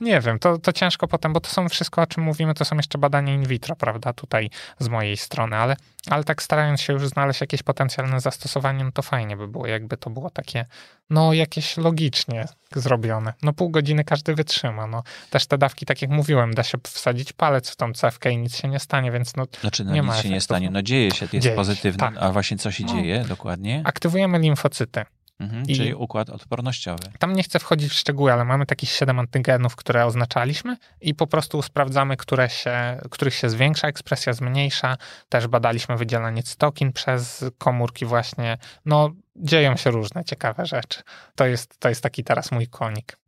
nie 0.00 0.20
wiem, 0.20 0.38
to, 0.38 0.58
to 0.58 0.72
ciężko 0.72 1.08
potem, 1.08 1.32
bo 1.32 1.40
to 1.40 1.50
są 1.50 1.68
wszystko, 1.68 2.02
o 2.02 2.06
czym 2.06 2.22
mówimy, 2.22 2.54
to 2.54 2.64
są 2.64 2.76
jeszcze 2.76 2.98
badania 2.98 3.34
in 3.34 3.44
vitro, 3.44 3.76
prawda, 3.76 4.12
tutaj 4.12 4.50
z 4.78 4.88
mojej 4.88 5.16
strony, 5.16 5.56
ale, 5.56 5.76
ale 6.10 6.24
tak 6.24 6.42
starając 6.42 6.80
się 6.80 6.92
już 6.92 7.08
znaleźć 7.08 7.40
jakieś 7.40 7.62
potencjalne 7.62 8.20
zastosowanie, 8.20 8.84
no 8.84 8.92
to 8.92 9.02
fajnie 9.02 9.36
by 9.36 9.48
było, 9.48 9.66
jakby 9.66 9.96
to 9.96 10.10
było 10.10 10.30
takie, 10.30 10.66
no 11.10 11.32
jakieś 11.32 11.76
logicznie 11.76 12.44
zrobione. 12.74 13.32
No 13.42 13.52
pół 13.52 13.70
godziny 13.70 14.04
każdy 14.04 14.34
wytrzyma, 14.34 14.86
no. 14.86 15.02
Też 15.30 15.46
te 15.46 15.58
dawki, 15.58 15.86
tak 15.86 16.02
jak 16.02 16.10
mówiłem, 16.10 16.54
da 16.54 16.62
się 16.62 16.78
wsadzić 16.84 17.32
palec 17.32 17.70
w 17.70 17.76
tą 17.76 17.92
cewkę 17.92 18.30
i 18.30 18.36
nic 18.38 18.56
się 18.56 18.68
nie 18.68 18.78
stanie, 18.78 19.10
więc 19.12 19.36
no 19.36 19.46
Znaczy, 19.60 19.84
no 19.84 19.92
Nie 19.92 20.00
nic 20.00 20.06
ma 20.08 20.12
się 20.16 20.28
nie 20.28 20.34
efektów. 20.36 20.44
stanie. 20.44 20.70
No 20.70 20.82
dzieje 20.82 21.10
się, 21.10 21.24
jest 21.24 21.32
Dzieje 21.32 21.42
się, 21.42 21.56
pozytywny. 21.56 21.98
tak. 21.98 22.14
A 22.20 22.32
właśnie 22.32 22.56
co 22.58 22.70
się 22.70 22.84
No. 22.84 22.92
dzieje 22.94 23.24
dokładnie? 23.28 23.82
aktywujemy 23.84 24.38
limfocyty. 24.38 25.04
Mhm, 25.40 25.62
i- 25.68 25.76
Czyli 25.76 25.94
układ 25.94 26.30
odpornościowy. 26.30 27.02
Tam 27.18 27.32
nie 27.32 27.42
chcę 27.42 27.58
wchodzić 27.58 27.90
w 27.92 27.94
szczegóły, 27.94 28.32
ale 28.32 28.44
mamy 28.44 28.66
takich 28.66 28.90
7 28.90 29.18
antygenów, 29.18 29.76
które 29.76 30.06
oznaczaliśmy 30.06 30.76
i 31.00 31.14
po 31.14 31.26
prostu 31.26 31.62
sprawdzamy, 31.62 32.16
które 32.16 32.50
się, 32.50 33.00
których 33.10 33.34
się 33.34 33.50
zwiększa, 33.50 33.88
ekspresja 33.88 34.32
zmniejsza. 34.32 34.96
Też 35.28 35.46
badaliśmy 35.46 35.96
wydzielanie 35.96 36.42
cytokin 36.42 36.92
przez 36.92 37.44
komórki 37.58 38.04
właśnie. 38.04 38.58
No, 38.84 39.10
dzieją 39.36 39.76
się 39.76 39.90
różne 39.90 40.24
ciekawe 40.24 40.66
rzeczy. 40.66 41.02
To 41.34 41.46
jest, 41.46 41.78
to 41.78 41.88
jest 41.88 42.02
taki 42.02 42.24
teraz 42.24 42.52
mój 42.52 42.68
konik. 42.68 43.18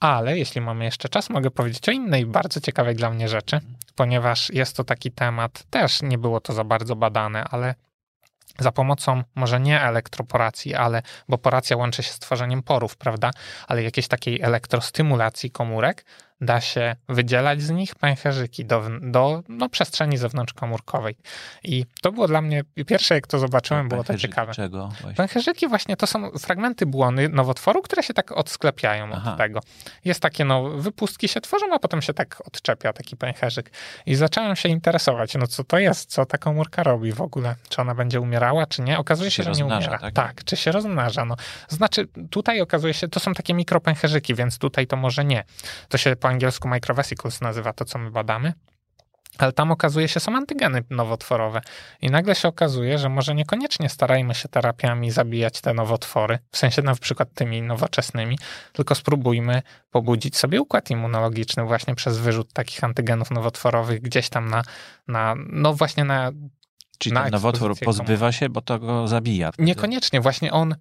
Ale 0.00 0.38
jeśli 0.38 0.60
mamy 0.60 0.84
jeszcze 0.84 1.08
czas, 1.08 1.30
mogę 1.30 1.50
powiedzieć 1.50 1.88
o 1.88 1.92
innej 1.92 2.26
bardzo 2.26 2.60
ciekawej 2.60 2.96
dla 2.96 3.10
mnie 3.10 3.28
rzeczy, 3.28 3.60
ponieważ 3.94 4.50
jest 4.50 4.76
to 4.76 4.84
taki 4.84 5.12
temat, 5.12 5.64
też 5.70 6.02
nie 6.02 6.18
było 6.18 6.40
to 6.40 6.52
za 6.52 6.64
bardzo 6.64 6.96
badane, 6.96 7.44
ale 7.44 7.74
za 8.60 8.72
pomocą 8.72 9.22
może 9.34 9.60
nie 9.60 9.80
elektroporacji, 9.80 10.74
ale 10.74 11.02
bo 11.28 11.38
poracja 11.38 11.76
łączy 11.76 12.02
się 12.02 12.12
z 12.12 12.18
tworzeniem 12.18 12.62
porów, 12.62 12.96
prawda? 12.96 13.30
Ale 13.68 13.82
jakiejś 13.82 14.08
takiej 14.08 14.40
elektrostymulacji 14.42 15.50
komórek 15.50 16.04
da 16.40 16.60
się 16.60 16.96
wydzielać 17.08 17.62
z 17.62 17.70
nich 17.70 17.94
pęcherzyki 17.94 18.64
do, 18.64 18.82
do 19.00 19.42
no, 19.48 19.68
przestrzeni 19.68 20.16
zewnątrzkomórkowej. 20.16 21.16
I 21.64 21.84
to 22.02 22.12
było 22.12 22.28
dla 22.28 22.40
mnie, 22.40 22.62
pierwsze 22.86 23.14
jak 23.14 23.26
to 23.26 23.38
zobaczyłem, 23.38 23.88
było 23.88 24.04
to 24.04 24.18
ciekawe. 24.18 24.52
Czego 24.54 24.88
właśnie? 24.88 25.14
Pęcherzyki 25.14 25.68
właśnie 25.68 25.96
to 25.96 26.06
są 26.06 26.30
fragmenty 26.30 26.86
błony 26.86 27.28
nowotworu, 27.28 27.82
które 27.82 28.02
się 28.02 28.14
tak 28.14 28.32
odsklepiają 28.32 29.08
Aha. 29.12 29.32
od 29.32 29.38
tego. 29.38 29.60
Jest 30.04 30.20
takie, 30.20 30.44
no, 30.44 30.62
wypustki 30.70 31.28
się 31.28 31.40
tworzą, 31.40 31.66
a 31.74 31.78
potem 31.78 32.02
się 32.02 32.14
tak 32.14 32.42
odczepia 32.46 32.92
taki 32.92 33.16
pęcherzyk. 33.16 33.70
I 34.06 34.14
zacząłem 34.14 34.56
się 34.56 34.68
interesować, 34.68 35.34
no 35.34 35.46
co 35.46 35.64
to 35.64 35.78
jest, 35.78 36.10
co 36.10 36.26
ta 36.26 36.38
komórka 36.38 36.82
robi 36.82 37.12
w 37.12 37.20
ogóle. 37.20 37.54
Czy 37.68 37.80
ona 37.80 37.94
będzie 37.94 38.20
umierała, 38.20 38.66
czy 38.66 38.82
nie? 38.82 38.98
Okazuje 38.98 39.30
Czy 39.30 39.36
się, 39.36 39.44
się 39.44 39.54
że 39.54 39.58
nie 39.60 39.66
umiera. 39.66 40.10
tak? 40.14 40.44
czy 40.44 40.56
się 40.56 40.72
rozmnaża. 40.72 41.24
No. 41.24 41.36
Znaczy, 41.68 42.08
tutaj 42.30 42.60
okazuje 42.60 42.94
się, 42.94 43.08
to 43.08 43.20
są 43.20 43.34
takie 43.34 43.54
mikropęcherzyki, 43.54 44.34
więc 44.34 44.58
tutaj 44.58 44.86
to 44.86 44.96
może 44.96 45.24
nie. 45.24 45.44
To 45.88 45.98
się 45.98 46.16
po 46.16 46.29
angielsku 46.30 46.68
microvesicles 46.68 47.40
nazywa 47.40 47.72
to, 47.72 47.84
co 47.84 47.98
my 47.98 48.10
badamy. 48.10 48.52
Ale 49.38 49.52
tam 49.52 49.72
okazuje 49.72 50.08
się, 50.08 50.20
są 50.20 50.36
antygeny 50.36 50.84
nowotworowe. 50.90 51.60
I 52.02 52.10
nagle 52.10 52.34
się 52.34 52.48
okazuje, 52.48 52.98
że 52.98 53.08
może 53.08 53.34
niekoniecznie 53.34 53.88
starajmy 53.88 54.34
się 54.34 54.48
terapiami 54.48 55.10
zabijać 55.10 55.60
te 55.60 55.74
nowotwory, 55.74 56.38
w 56.52 56.58
sensie 56.58 56.82
na 56.82 56.94
przykład 56.94 57.28
tymi 57.34 57.62
nowoczesnymi, 57.62 58.38
tylko 58.72 58.94
spróbujmy 58.94 59.62
pobudzić 59.90 60.36
sobie 60.36 60.60
układ 60.60 60.90
immunologiczny 60.90 61.64
właśnie 61.64 61.94
przez 61.94 62.18
wyrzut 62.18 62.52
takich 62.52 62.84
antygenów 62.84 63.30
nowotworowych 63.30 64.00
gdzieś 64.00 64.28
tam 64.28 64.50
na, 64.50 64.62
na 65.08 65.34
no 65.48 65.74
właśnie 65.74 66.04
na... 66.04 66.32
Czyli 66.98 67.16
ten 67.16 67.30
nowotwór 67.30 67.78
pozbywa 67.84 68.32
się, 68.32 68.48
bo 68.48 68.60
to 68.60 68.78
go 68.78 69.08
zabija. 69.08 69.50
Niekoniecznie, 69.58 70.20
właśnie 70.20 70.52
on 70.52 70.74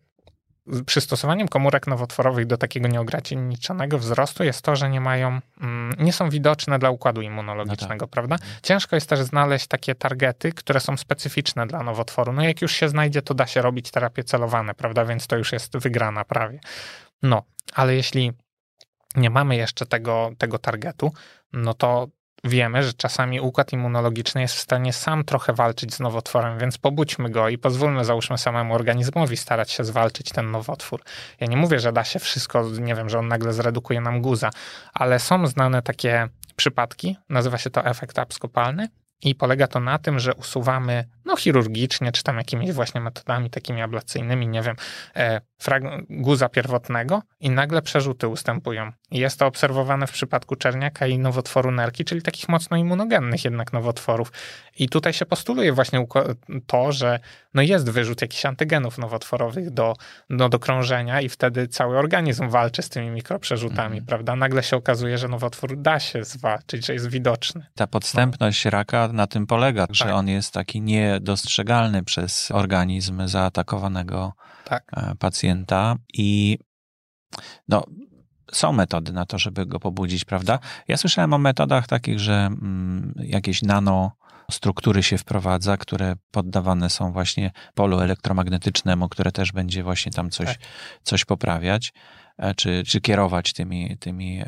przystosowaniem 0.86 1.48
komórek 1.48 1.88
nowotworowych 1.88 2.46
do 2.46 2.58
takiego 2.58 2.88
nieograniczonego 2.88 4.00
wzrostu 4.00 4.44
jest 4.44 4.62
to, 4.62 4.76
że 4.76 4.90
nie 4.90 5.02
mają, 5.02 5.40
mm, 5.62 5.94
nie 6.00 6.14
są 6.14 6.30
widoczne 6.30 6.80
dla 6.80 6.90
układu 6.90 7.22
immunologicznego, 7.22 8.08
prawda? 8.08 8.36
Ciężko 8.64 8.96
jest 8.96 9.10
też 9.10 9.20
znaleźć 9.20 9.68
takie 9.68 9.96
targety, 9.96 10.52
które 10.52 10.80
są 10.80 10.98
specyficzne 10.98 11.68
dla 11.68 11.84
nowotworu. 11.84 12.34
No 12.34 12.44
jak 12.44 12.62
już 12.62 12.72
się 12.72 12.90
znajdzie, 12.90 13.22
to 13.22 13.34
da 13.34 13.48
się 13.48 13.62
robić 13.62 13.92
terapie 13.92 14.24
celowane, 14.24 14.74
prawda? 14.74 15.06
Więc 15.06 15.28
to 15.28 15.38
już 15.38 15.52
jest 15.52 15.78
wygrana 15.78 16.26
prawie. 16.26 16.60
No, 17.22 17.44
ale 17.74 17.96
jeśli 17.96 18.32
nie 19.16 19.30
mamy 19.30 19.56
jeszcze 19.56 19.86
tego, 19.86 20.32
tego 20.38 20.60
targetu, 20.60 21.12
no 21.54 21.74
to 21.74 22.08
wiemy, 22.43 22.84
że 22.84 22.93
czasami 22.93 23.39
układ 23.39 23.73
immunologiczny 23.73 24.41
jest 24.41 24.56
w 24.56 24.60
stanie 24.60 24.93
sam 24.93 25.23
trochę 25.23 25.54
walczyć 25.54 25.93
z 25.93 25.99
nowotworem, 25.99 26.60
więc 26.60 26.78
pobudźmy 26.78 27.30
go 27.30 27.49
i 27.49 27.58
pozwólmy, 27.58 28.06
załóżmy, 28.06 28.38
samemu 28.38 28.73
organizmowi 28.73 29.38
starać 29.38 29.71
się 29.71 29.84
zwalczyć 29.84 30.32
ten 30.32 30.52
nowotwór. 30.52 31.02
Ja 31.39 31.47
nie 31.47 31.58
mówię, 31.58 31.80
że 31.80 31.91
da 31.91 32.04
się 32.04 32.19
wszystko, 32.19 32.69
nie 32.80 32.95
wiem, 32.95 33.10
że 33.10 33.19
on 33.19 33.28
nagle 33.28 33.54
zredukuje 33.54 34.02
nam 34.02 34.21
guza, 34.21 34.49
ale 34.93 35.19
są 35.19 35.47
znane 35.47 35.82
takie 35.82 36.28
przypadki, 36.56 37.17
nazywa 37.30 37.58
się 37.58 37.69
to 37.69 37.86
efekt 37.86 38.19
abskopalny, 38.19 38.88
i 39.23 39.36
polega 39.36 39.67
to 39.67 39.80
na 39.80 39.97
tym, 39.97 40.19
że 40.19 40.36
usuwamy 40.36 41.06
no, 41.25 41.36
chirurgicznie, 41.38 42.12
czy 42.12 42.23
tam 42.23 42.38
jakimiś 42.38 42.71
właśnie 42.71 43.02
metodami 43.02 43.49
takimi 43.49 43.82
ablacyjnymi, 43.82 44.47
nie 44.47 44.62
wiem, 44.62 44.75
e, 45.15 45.41
guza 46.10 46.49
pierwotnego 46.49 47.21
i 47.39 47.49
nagle 47.49 47.82
przerzuty 47.82 48.28
ustępują. 48.28 48.91
Jest 49.12 49.39
to 49.39 49.45
obserwowane 49.48 50.08
w 50.08 50.12
przypadku 50.12 50.56
czerniaka 50.56 51.08
i 51.08 51.17
nowotworu 51.17 51.72
nerki, 51.72 52.06
czyli 52.06 52.22
takich 52.22 52.50
mocno 52.50 52.78
immunogennych 52.78 53.45
jednak 53.45 53.74
nowotworów. 53.74 54.32
I 54.80 54.89
tutaj 54.89 55.13
się 55.13 55.26
postuluje 55.26 55.74
właśnie 55.74 56.08
to, 56.67 56.91
że 56.91 57.19
no 57.54 57.62
jest 57.62 57.89
wyrzut 57.89 58.22
jakichś 58.22 58.45
antygenów 58.45 58.98
nowotworowych 58.98 59.69
do, 59.69 59.95
no, 60.30 60.50
do 60.50 60.60
krążenia 60.60 61.22
i 61.22 61.30
wtedy 61.30 61.67
cały 61.67 61.98
organizm 61.98 62.50
walczy 62.50 62.82
z 62.82 62.89
tymi 62.89 63.10
mikroprzerzutami, 63.10 63.98
mm. 63.98 64.06
prawda? 64.06 64.36
Nagle 64.36 64.63
się 64.63 64.78
okazuje, 64.78 65.17
że 65.17 65.28
nowotwór 65.28 65.78
da 65.78 66.00
się 66.00 66.24
zwalczyć, 66.24 66.86
że 66.86 66.93
jest 66.93 67.10
widoczny. 67.10 67.65
Ta 67.76 67.88
podstępność 67.88 68.65
no. 68.65 68.72
raka 68.72 69.08
na 69.13 69.28
tym 69.28 69.48
polega, 69.48 69.88
tak. 69.88 69.95
że 69.95 70.13
on 70.13 70.28
jest 70.28 70.54
taki 70.54 70.82
niedostrzegalny 70.82 72.04
przez 72.04 72.52
organizm 72.52 73.28
zaatakowanego 73.28 74.34
tak. 74.65 74.84
E, 74.93 75.15
pacjenta 75.19 75.95
i 76.13 76.58
no, 77.67 77.84
są 78.52 78.74
metody 78.74 79.14
na 79.14 79.26
to, 79.26 79.40
żeby 79.40 79.66
go 79.66 79.80
pobudzić, 79.80 80.26
prawda? 80.26 80.60
Ja 80.88 80.98
słyszałem 80.98 81.34
o 81.34 81.38
metodach 81.38 81.88
takich, 81.88 82.20
że 82.20 82.34
mm, 82.34 83.14
jakieś 83.18 83.62
nano 83.62 84.12
struktury 84.52 85.04
się 85.04 85.18
wprowadza, 85.18 85.78
które 85.78 86.16
poddawane 86.32 86.90
są 86.90 87.12
właśnie 87.12 87.52
polu 87.74 88.00
elektromagnetycznemu, 88.00 89.10
które 89.10 89.32
też 89.32 89.52
będzie 89.52 89.84
właśnie 89.84 90.12
tam 90.12 90.30
coś, 90.30 90.48
tak. 90.48 90.58
coś 91.04 91.26
poprawiać. 91.26 91.94
E, 92.39 92.56
czy, 92.56 92.84
czy 92.84 93.02
kierować 93.02 93.54
tymi, 93.54 93.97
tymi 93.97 94.43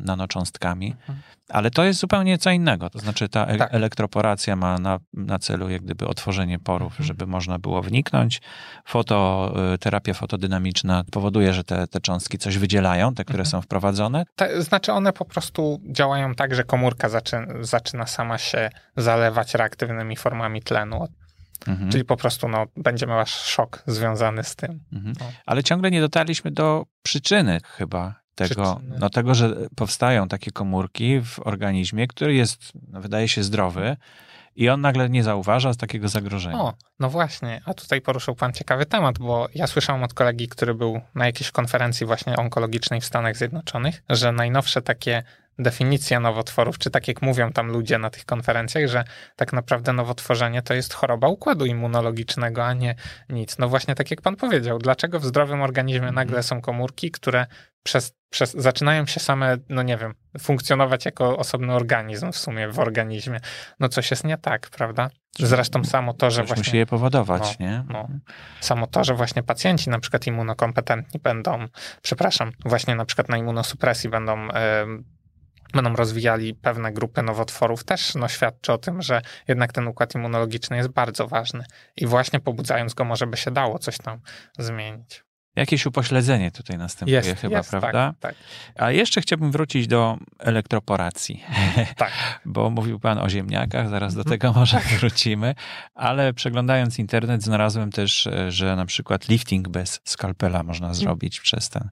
nanocząstkami. 0.00 0.90
Mhm. 0.90 1.18
Ale 1.48 1.70
to 1.70 1.84
jest 1.84 2.00
zupełnie 2.00 2.38
co 2.38 2.50
innego. 2.50 2.90
To 2.90 2.98
znaczy 2.98 3.28
ta 3.28 3.46
e 3.46 3.56
tak. 3.56 3.74
elektroporacja 3.74 4.56
ma 4.56 4.78
na, 4.78 4.98
na 5.14 5.38
celu 5.38 5.68
jak 5.68 5.82
gdyby 5.82 6.06
otworzenie 6.06 6.58
porów, 6.58 6.92
mhm. 6.92 7.06
żeby 7.06 7.26
można 7.26 7.58
było 7.58 7.82
wniknąć. 7.82 8.40
Fototerapia 8.84 10.14
fotodynamiczna 10.14 11.04
powoduje, 11.12 11.52
że 11.52 11.64
te, 11.64 11.86
te 11.86 12.00
cząstki 12.00 12.38
coś 12.38 12.58
wydzielają, 12.58 13.14
te, 13.14 13.24
które 13.24 13.42
mhm. 13.42 13.50
są 13.50 13.62
wprowadzone. 13.62 14.24
To 14.36 14.62
znaczy 14.62 14.92
one 14.92 15.12
po 15.12 15.24
prostu 15.24 15.80
działają 15.90 16.34
tak, 16.34 16.54
że 16.54 16.64
komórka 16.64 17.08
zaczyna, 17.08 17.46
zaczyna 17.60 18.06
sama 18.06 18.38
się 18.38 18.70
zalewać 18.96 19.54
reaktywnymi 19.54 20.16
formami 20.16 20.62
tlenu. 20.62 21.06
Mhm. 21.66 21.90
Czyli 21.90 22.04
po 22.04 22.16
prostu 22.16 22.48
no, 22.48 22.66
będzie 22.76 23.06
miała 23.06 23.26
szok 23.26 23.82
związany 23.86 24.44
z 24.44 24.56
tym. 24.56 24.80
Mhm. 24.92 25.14
No. 25.20 25.26
Ale 25.46 25.62
ciągle 25.62 25.90
nie 25.90 26.00
dotarliśmy 26.00 26.50
do 26.50 26.86
przyczyny 27.02 27.60
chyba 27.64 28.20
tego, 28.34 28.74
przyczyny. 28.74 28.98
no, 29.00 29.10
tego, 29.10 29.34
że 29.34 29.56
powstają 29.76 30.28
takie 30.28 30.50
komórki 30.50 31.20
w 31.20 31.38
organizmie, 31.38 32.06
który 32.06 32.34
jest, 32.34 32.72
no, 32.88 33.00
wydaje 33.00 33.28
się, 33.28 33.42
zdrowy. 33.42 33.96
I 34.56 34.68
on 34.68 34.80
nagle 34.80 35.10
nie 35.10 35.22
zauważa 35.22 35.72
z 35.72 35.76
takiego 35.76 36.08
zagrożenia. 36.08 36.60
O, 36.60 36.74
no 37.00 37.10
właśnie, 37.10 37.62
a 37.64 37.74
tutaj 37.74 38.00
poruszył 38.00 38.34
pan 38.34 38.52
ciekawy 38.52 38.86
temat, 38.86 39.18
bo 39.18 39.48
ja 39.54 39.66
słyszałem 39.66 40.02
od 40.02 40.14
kolegi, 40.14 40.48
który 40.48 40.74
był 40.74 41.00
na 41.14 41.26
jakiejś 41.26 41.50
konferencji 41.50 42.06
właśnie 42.06 42.36
onkologicznej 42.36 43.00
w 43.00 43.04
Stanach 43.04 43.36
Zjednoczonych, 43.36 44.02
że 44.08 44.32
najnowsze 44.32 44.82
takie 44.82 45.22
definicja 45.62 46.20
nowotworów, 46.20 46.78
czy 46.78 46.90
tak 46.90 47.08
jak 47.08 47.22
mówią 47.22 47.52
tam 47.52 47.68
ludzie 47.68 47.98
na 47.98 48.10
tych 48.10 48.24
konferencjach, 48.24 48.88
że 48.88 49.04
tak 49.36 49.52
naprawdę 49.52 49.92
nowotworzenie 49.92 50.62
to 50.62 50.74
jest 50.74 50.94
choroba 50.94 51.28
układu 51.28 51.66
immunologicznego, 51.66 52.64
a 52.64 52.74
nie 52.74 52.94
nic. 53.28 53.58
No 53.58 53.68
właśnie 53.68 53.94
tak 53.94 54.10
jak 54.10 54.22
pan 54.22 54.36
powiedział, 54.36 54.78
dlaczego 54.78 55.20
w 55.20 55.24
zdrowym 55.24 55.62
organizmie 55.62 56.08
mhm. 56.08 56.14
nagle 56.14 56.42
są 56.42 56.60
komórki, 56.60 57.10
które 57.10 57.46
przez, 57.82 58.12
przez, 58.30 58.52
zaczynają 58.52 59.06
się 59.06 59.20
same, 59.20 59.56
no 59.68 59.82
nie 59.82 59.96
wiem, 59.96 60.14
funkcjonować 60.40 61.04
jako 61.04 61.38
osobny 61.38 61.72
organizm 61.72 62.32
w 62.32 62.38
sumie 62.38 62.68
w 62.68 62.78
organizmie. 62.78 63.40
No 63.80 63.88
coś 63.88 64.10
jest 64.10 64.24
nie 64.24 64.38
tak, 64.38 64.70
prawda? 64.70 65.10
Zresztą 65.38 65.84
samo 65.84 66.14
to, 66.14 66.30
że 66.30 66.40
Coś 66.42 66.48
właśnie... 66.48 66.60
musi 66.60 66.76
je 66.76 66.86
powodować, 66.86 67.58
no, 67.60 67.66
nie? 67.66 67.84
No. 67.88 68.08
Samo 68.60 68.86
to, 68.86 69.04
że 69.04 69.14
właśnie 69.14 69.42
pacjenci 69.42 69.90
na 69.90 69.98
przykład 69.98 70.26
immunokompetentni 70.26 71.20
będą, 71.20 71.66
przepraszam, 72.02 72.52
właśnie 72.64 72.94
na 72.94 73.04
przykład 73.04 73.28
na 73.28 73.36
immunosupresji 73.36 74.10
będą... 74.10 74.46
Yy, 74.46 75.19
będą 75.72 75.96
rozwijali 75.96 76.54
pewne 76.54 76.92
grupy 76.92 77.22
nowotworów, 77.22 77.84
też 77.84 78.14
no, 78.14 78.28
świadczy 78.28 78.72
o 78.72 78.78
tym, 78.78 79.02
że 79.02 79.22
jednak 79.48 79.72
ten 79.72 79.88
układ 79.88 80.14
immunologiczny 80.14 80.76
jest 80.76 80.88
bardzo 80.88 81.28
ważny 81.28 81.64
i 81.96 82.06
właśnie 82.06 82.40
pobudzając 82.40 82.94
go 82.94 83.04
może 83.04 83.26
by 83.26 83.36
się 83.36 83.50
dało 83.50 83.78
coś 83.78 83.98
tam 83.98 84.20
zmienić. 84.58 85.24
Jakieś 85.56 85.86
upośledzenie 85.86 86.50
tutaj 86.50 86.78
następuje 86.78 87.16
jest, 87.16 87.40
chyba, 87.40 87.56
jest, 87.56 87.70
prawda? 87.70 88.14
Tak, 88.20 88.34
tak. 88.34 88.34
A 88.76 88.90
jeszcze 88.90 89.20
chciałbym 89.20 89.52
wrócić 89.52 89.86
do 89.86 90.18
elektroporacji. 90.38 91.44
Tak. 91.96 92.10
Bo 92.44 92.70
mówił 92.70 93.00
pan 93.00 93.18
o 93.18 93.28
ziemniakach, 93.28 93.88
zaraz 93.88 94.14
do 94.14 94.20
mhm. 94.20 94.38
tego 94.38 94.52
może 94.60 94.76
tak. 94.76 94.86
wrócimy, 94.86 95.54
ale 95.94 96.34
przeglądając 96.34 96.98
internet 96.98 97.42
znalazłem 97.42 97.90
też, 97.90 98.28
że 98.48 98.76
na 98.76 98.86
przykład 98.86 99.28
lifting 99.28 99.68
bez 99.68 100.00
skalpela 100.04 100.62
można 100.62 100.94
zrobić 100.94 101.40
przez 101.40 101.68
ten, 101.68 101.90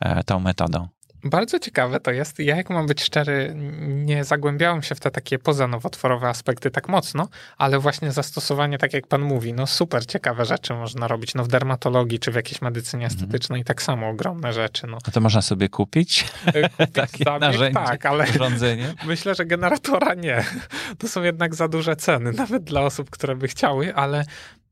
e, 0.00 0.24
tą 0.24 0.40
metodą. 0.40 0.88
Bardzo 1.24 1.58
ciekawe 1.58 2.00
to 2.00 2.10
jest. 2.10 2.38
Ja, 2.38 2.56
jak 2.56 2.70
mam 2.70 2.86
być 2.86 3.02
szczery, 3.02 3.54
nie 3.88 4.24
zagłębiałem 4.24 4.82
się 4.82 4.94
w 4.94 5.00
te 5.00 5.10
takie 5.10 5.38
pozanowotworowe 5.38 6.28
aspekty 6.28 6.70
tak 6.70 6.88
mocno, 6.88 7.28
ale 7.58 7.78
właśnie 7.78 8.12
zastosowanie, 8.12 8.78
tak 8.78 8.92
jak 8.92 9.06
pan 9.06 9.22
mówi, 9.22 9.52
no 9.52 9.66
super 9.66 10.06
ciekawe 10.06 10.44
rzeczy 10.44 10.74
można 10.74 11.08
robić. 11.08 11.34
No 11.34 11.44
w 11.44 11.48
dermatologii 11.48 12.18
czy 12.18 12.32
w 12.32 12.34
jakiejś 12.34 12.62
medycynie 12.62 13.04
mhm. 13.04 13.20
estetycznej 13.20 13.64
tak 13.64 13.82
samo 13.82 14.08
ogromne 14.08 14.52
rzeczy. 14.52 14.86
No. 14.86 14.98
A 15.08 15.10
to 15.10 15.20
można 15.20 15.42
sobie 15.42 15.68
kupić? 15.68 16.24
E, 16.46 16.68
kupić 16.68 16.94
Takie 17.00 17.24
zabieg, 17.24 17.40
narzędzie, 17.40 17.80
tak, 17.80 18.06
ale 18.06 18.24
urządzenie? 18.24 18.94
myślę, 19.06 19.34
że 19.34 19.46
generatora 19.46 20.14
nie. 20.14 20.44
To 20.98 21.08
są 21.08 21.22
jednak 21.22 21.54
za 21.54 21.68
duże 21.68 21.96
ceny, 21.96 22.32
nawet 22.42 22.64
dla 22.64 22.80
osób, 22.80 23.10
które 23.10 23.36
by 23.36 23.48
chciały, 23.48 23.94
ale 23.94 24.24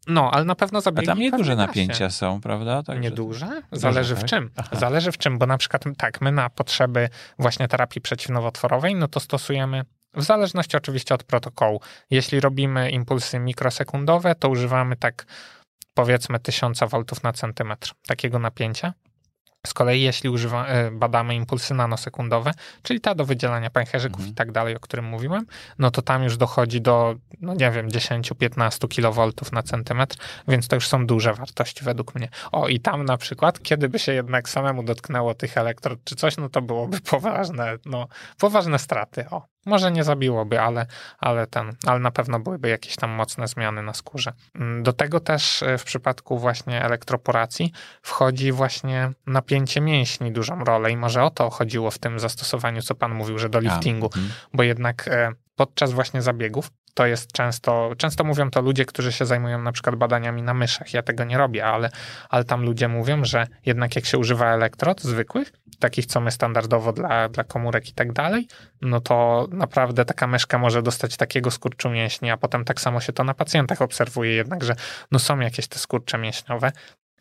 no, 0.09 0.31
ale 0.31 0.45
na 0.45 0.55
pewno 0.55 0.81
zabiegi... 0.81 1.07
A 1.07 1.13
tam 1.13 1.19
nieduże 1.19 1.57
napięcia 1.57 2.11
są, 2.11 2.41
prawda? 2.41 2.83
Tak, 2.83 3.01
nieduże? 3.01 3.63
Zależy 3.73 4.15
w 4.15 4.21
tak? 4.21 4.29
czym. 4.29 4.51
Aha. 4.57 4.77
Zależy 4.77 5.13
w 5.13 5.19
czym, 5.19 5.39
bo 5.39 5.47
na 5.47 5.59
przykład 5.59 5.85
tak, 5.99 6.21
my 6.21 6.33
na 6.33 6.51
potrzeby 6.51 7.09
właśnie 7.39 7.69
terapii 7.69 8.01
przeciwnowotworowej, 8.01 8.95
no 8.95 9.09
to 9.09 9.21
stosujemy 9.21 9.85
w 10.15 10.23
zależności 10.23 10.77
oczywiście 10.77 11.15
od 11.15 11.25
protokołu. 11.25 11.81
Jeśli 12.11 12.41
robimy 12.41 12.91
impulsy 12.91 13.39
mikrosekundowe, 13.39 14.35
to 14.35 14.49
używamy 14.49 14.97
tak 14.97 15.27
powiedzmy 15.95 16.39
1000 16.41 16.81
V 16.81 17.05
na 17.25 17.33
centymetr 17.33 17.93
takiego 18.07 18.39
napięcia. 18.39 18.93
Z 19.69 19.75
kolei 19.75 20.03
jeśli 20.03 20.31
używa, 20.31 20.67
e, 20.67 20.91
badamy 20.91 21.35
impulsy 21.35 21.75
nanosekundowe, 21.75 22.51
czyli 22.83 23.01
ta 23.01 23.15
do 23.15 23.25
wydzielania 23.25 23.71
pęcherzyków 23.71 24.21
mhm. 24.21 24.33
i 24.33 24.35
tak 24.35 24.53
dalej, 24.53 24.77
o 24.77 24.81
którym 24.81 25.05
mówiłem, 25.05 25.47
no 25.79 25.91
to 25.91 26.03
tam 26.03 26.25
już 26.25 26.37
dochodzi 26.37 26.81
do, 26.81 27.15
no 27.41 27.55
nie 27.55 27.71
wiem, 27.71 27.89
10-15 27.89 28.89
kV 28.89 29.33
na 29.53 29.63
centymetr, 29.63 30.17
więc 30.49 30.69
to 30.69 30.77
już 30.77 30.89
są 30.89 31.07
duże 31.07 31.35
wartości 31.35 31.85
według 31.85 32.15
mnie. 32.15 32.29
O 32.53 32.69
i 32.69 32.81
tam 32.81 33.05
na 33.05 33.17
przykład, 33.17 33.63
kiedy 33.63 33.89
by 33.89 33.99
się 33.99 34.13
jednak 34.13 34.49
samemu 34.49 34.83
dotknęło 34.83 35.35
tych 35.35 35.59
elektrod 35.59 35.99
czy 36.05 36.17
coś, 36.17 36.37
no 36.37 36.49
to 36.49 36.63
byłoby 36.63 37.01
poważne, 37.11 37.77
no 37.87 38.09
poważne 38.39 38.79
straty. 38.79 39.25
O, 39.31 39.47
może 39.69 39.93
nie 39.93 40.05
zabiłoby, 40.05 40.61
ale, 40.61 40.87
ale, 41.19 41.47
ten, 41.47 41.77
ale 41.87 42.01
na 42.01 42.11
pewno 42.11 42.41
byłyby 42.41 42.69
jakieś 42.69 42.97
tam 42.97 43.11
mocne 43.11 43.49
zmiany 43.49 43.83
na 43.83 43.95
skórze. 43.95 44.33
Mm, 44.55 44.83
do 44.83 44.93
tego 44.93 45.21
też 45.21 45.63
e, 45.63 45.79
w 45.79 45.85
przypadku 45.85 46.39
właśnie 46.39 46.85
elektroporacji 46.85 47.73
wchodzi 48.03 48.53
właśnie 48.53 49.11
napięcie 49.27 49.81
mięśni 49.81 50.33
dużą 50.33 50.65
rolę 50.65 50.91
i 50.91 50.97
może 50.97 51.23
o 51.23 51.31
to 51.31 51.51
chodziło 51.51 51.91
w 51.91 51.99
tym 51.99 52.21
zastosowaniu, 52.21 52.83
co 52.83 52.95
pan 52.95 53.15
mówił, 53.15 53.39
że 53.39 53.49
do 53.49 53.61
liftingu, 53.61 54.11
A, 54.15 54.19
mm. 54.19 54.31
bo 54.55 54.63
jednak 54.63 55.09
e, 55.09 55.33
podczas 55.57 55.93
właśnie 55.93 56.23
zabiegów 56.23 56.71
to 56.99 57.07
jest 57.07 57.33
często, 57.33 57.93
często 57.99 58.25
mówią 58.25 58.51
to 58.51 58.61
ludzie, 58.61 58.85
którzy 58.85 59.13
się 59.13 59.27
zajmują 59.27 59.63
na 59.63 59.73
przykład 59.73 59.97
badaniami 59.97 60.43
na 60.43 60.55
myszach. 60.55 60.95
Ja 60.95 61.03
tego 61.03 61.25
nie 61.25 61.39
robię, 61.39 61.67
ale, 61.67 61.91
ale 62.29 62.45
tam 62.45 62.63
ludzie 62.63 62.89
mówią, 62.89 63.25
że 63.25 63.47
jednak 63.67 63.97
jak 63.97 64.07
się 64.07 64.19
używa 64.19 64.47
elektrod 64.47 65.03
zwykłych, 65.03 65.53
takich 65.79 66.07
co 66.07 66.21
my 66.21 66.31
standardowo 66.31 66.93
dla, 66.93 67.29
dla 67.29 67.45
komórek 67.45 67.89
i 67.89 67.93
tak 67.93 68.13
dalej, 68.13 68.49
no 68.83 69.01
to 69.01 69.47
naprawdę 69.51 70.05
taka 70.05 70.27
myszka 70.27 70.59
może 70.59 70.83
dostać 70.83 71.17
takiego 71.17 71.51
skurczu 71.51 71.91
mięśni, 71.91 72.31
a 72.31 72.37
potem 72.37 72.65
tak 72.65 72.81
samo 72.81 73.01
się 73.01 73.13
to 73.13 73.25
na 73.25 73.35
pacjentach 73.35 73.83
obserwuje 73.83 74.35
jednak, 74.35 74.65
że 74.65 74.77
no 75.11 75.19
są 75.19 75.41
jakieś 75.41 75.69
te 75.69 75.79
skurcze 75.79 76.19
mięśniowe, 76.19 76.73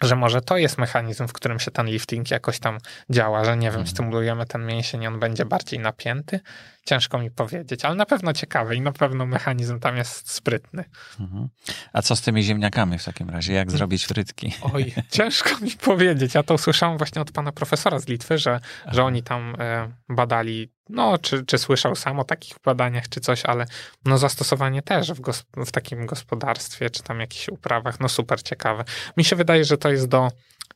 że 0.02 0.16
może 0.16 0.42
to 0.42 0.58
jest 0.58 0.78
mechanizm, 0.78 1.28
w 1.28 1.34
którym 1.34 1.60
się 1.60 1.72
ten 1.72 1.88
lifting 1.88 2.32
jakoś 2.32 2.60
tam 2.60 2.78
działa, 3.10 3.46
że 3.46 3.58
nie 3.58 3.68
wiem, 3.68 3.80
mhm. 3.80 3.88
stymulujemy 3.88 4.46
ten 4.46 4.66
mięsień, 4.66 5.08
on 5.08 5.20
będzie 5.20 5.46
bardziej 5.46 5.80
napięty. 5.80 6.40
Ciężko 6.88 7.20
mi 7.20 7.32
powiedzieć, 7.32 7.86
ale 7.86 7.96
na 7.96 8.06
pewno 8.06 8.34
ciekawy 8.34 8.76
i 8.76 8.82
na 8.82 8.92
pewno 8.92 9.26
mechanizm 9.26 9.80
tam 9.80 9.98
jest 9.98 10.32
sprytny. 10.32 10.84
Mhm. 11.20 11.50
A 11.94 12.02
co 12.02 12.16
z 12.16 12.22
tymi 12.22 12.44
ziemniakami 12.44 13.00
w 13.00 13.04
takim 13.04 13.30
razie? 13.30 13.54
Jak 13.54 13.72
zrobić 13.72 14.06
frytki? 14.06 14.54
Oj, 14.74 14.94
ciężko 15.10 15.50
mi 15.62 15.72
powiedzieć. 15.72 16.36
Ja 16.36 16.44
to 16.44 16.54
usłyszałem 16.54 16.98
właśnie 16.98 17.22
od 17.22 17.32
pana 17.32 17.52
profesora 17.52 18.00
z 18.00 18.08
Litwy, 18.08 18.38
że, 18.38 18.60
że 18.92 19.04
oni 19.04 19.24
tam 19.24 19.56
e, 19.60 19.92
badali, 20.10 20.72
no, 20.90 21.18
czy, 21.18 21.46
czy 21.46 21.58
słyszał 21.58 21.96
sam 21.96 22.20
o 22.20 22.24
takich 22.24 22.56
badaniach, 22.66 23.10
czy 23.10 23.20
coś, 23.20 23.46
ale 23.46 23.66
no 24.06 24.18
zastosowanie 24.18 24.82
też 24.82 25.12
w, 25.12 25.22
gosp- 25.22 25.66
w 25.66 25.72
takim 25.72 26.06
gospodarstwie, 26.06 26.90
czy 26.90 27.04
tam 27.04 27.20
jakichś 27.20 27.50
uprawach, 27.50 28.00
no 28.00 28.10
super 28.10 28.44
ciekawe. 28.44 28.84
Mi 29.18 29.24
się 29.24 29.36
wydaje, 29.36 29.66
że 29.66 29.78
to 29.78 29.90
jest 29.90 30.08
do 30.08 30.32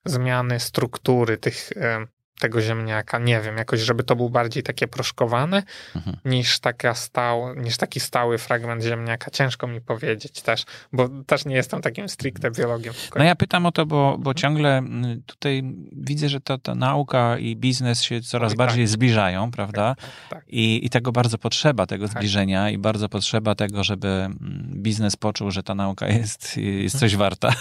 zmiany 0.05 0.59
struktury 0.59 1.38
tych 1.38 1.70
e, 1.76 2.05
tego 2.41 2.61
ziemniaka. 2.61 3.19
Nie 3.19 3.41
wiem, 3.41 3.57
jakoś, 3.57 3.79
żeby 3.79 4.03
to 4.03 4.15
był 4.15 4.29
bardziej 4.29 4.63
takie 4.63 4.87
proszkowane 4.87 5.63
mhm. 5.95 6.17
niż, 6.25 6.59
taka 6.59 6.93
stał, 6.93 7.55
niż 7.55 7.77
taki 7.77 7.99
stały 7.99 8.37
fragment 8.37 8.83
ziemniaka. 8.83 9.31
Ciężko 9.31 9.67
mi 9.67 9.81
powiedzieć 9.81 10.41
też, 10.41 10.65
bo 10.93 11.09
też 11.25 11.45
nie 11.45 11.55
jestem 11.55 11.81
takim 11.81 12.09
stricte 12.09 12.51
biologiem. 12.51 12.93
No 13.15 13.23
ja 13.23 13.35
pytam 13.35 13.65
o 13.65 13.71
to, 13.71 13.85
bo, 13.85 14.17
bo 14.19 14.33
ciągle 14.33 14.77
mm, 14.77 15.21
tutaj 15.25 15.63
widzę, 15.91 16.29
że 16.29 16.41
ta, 16.41 16.57
ta 16.57 16.75
nauka 16.75 17.37
i 17.37 17.55
biznes 17.55 18.01
się 18.01 18.21
coraz 18.21 18.51
Oj, 18.51 18.57
bardziej 18.57 18.85
tak. 18.85 18.89
zbliżają, 18.89 19.51
prawda? 19.51 19.95
Tak, 19.95 20.05
tak, 20.05 20.13
tak. 20.29 20.43
I, 20.47 20.85
I 20.85 20.89
tego 20.89 21.11
bardzo 21.11 21.37
potrzeba, 21.37 21.85
tego 21.85 22.07
tak. 22.07 22.17
zbliżenia 22.17 22.69
i 22.69 22.77
bardzo 22.77 23.09
potrzeba 23.09 23.55
tego, 23.55 23.83
żeby 23.83 24.29
biznes 24.75 25.15
poczuł, 25.15 25.51
że 25.51 25.63
ta 25.63 25.75
nauka 25.75 26.07
jest, 26.07 26.57
jest 26.57 26.99
coś 26.99 27.15
warta. 27.15 27.53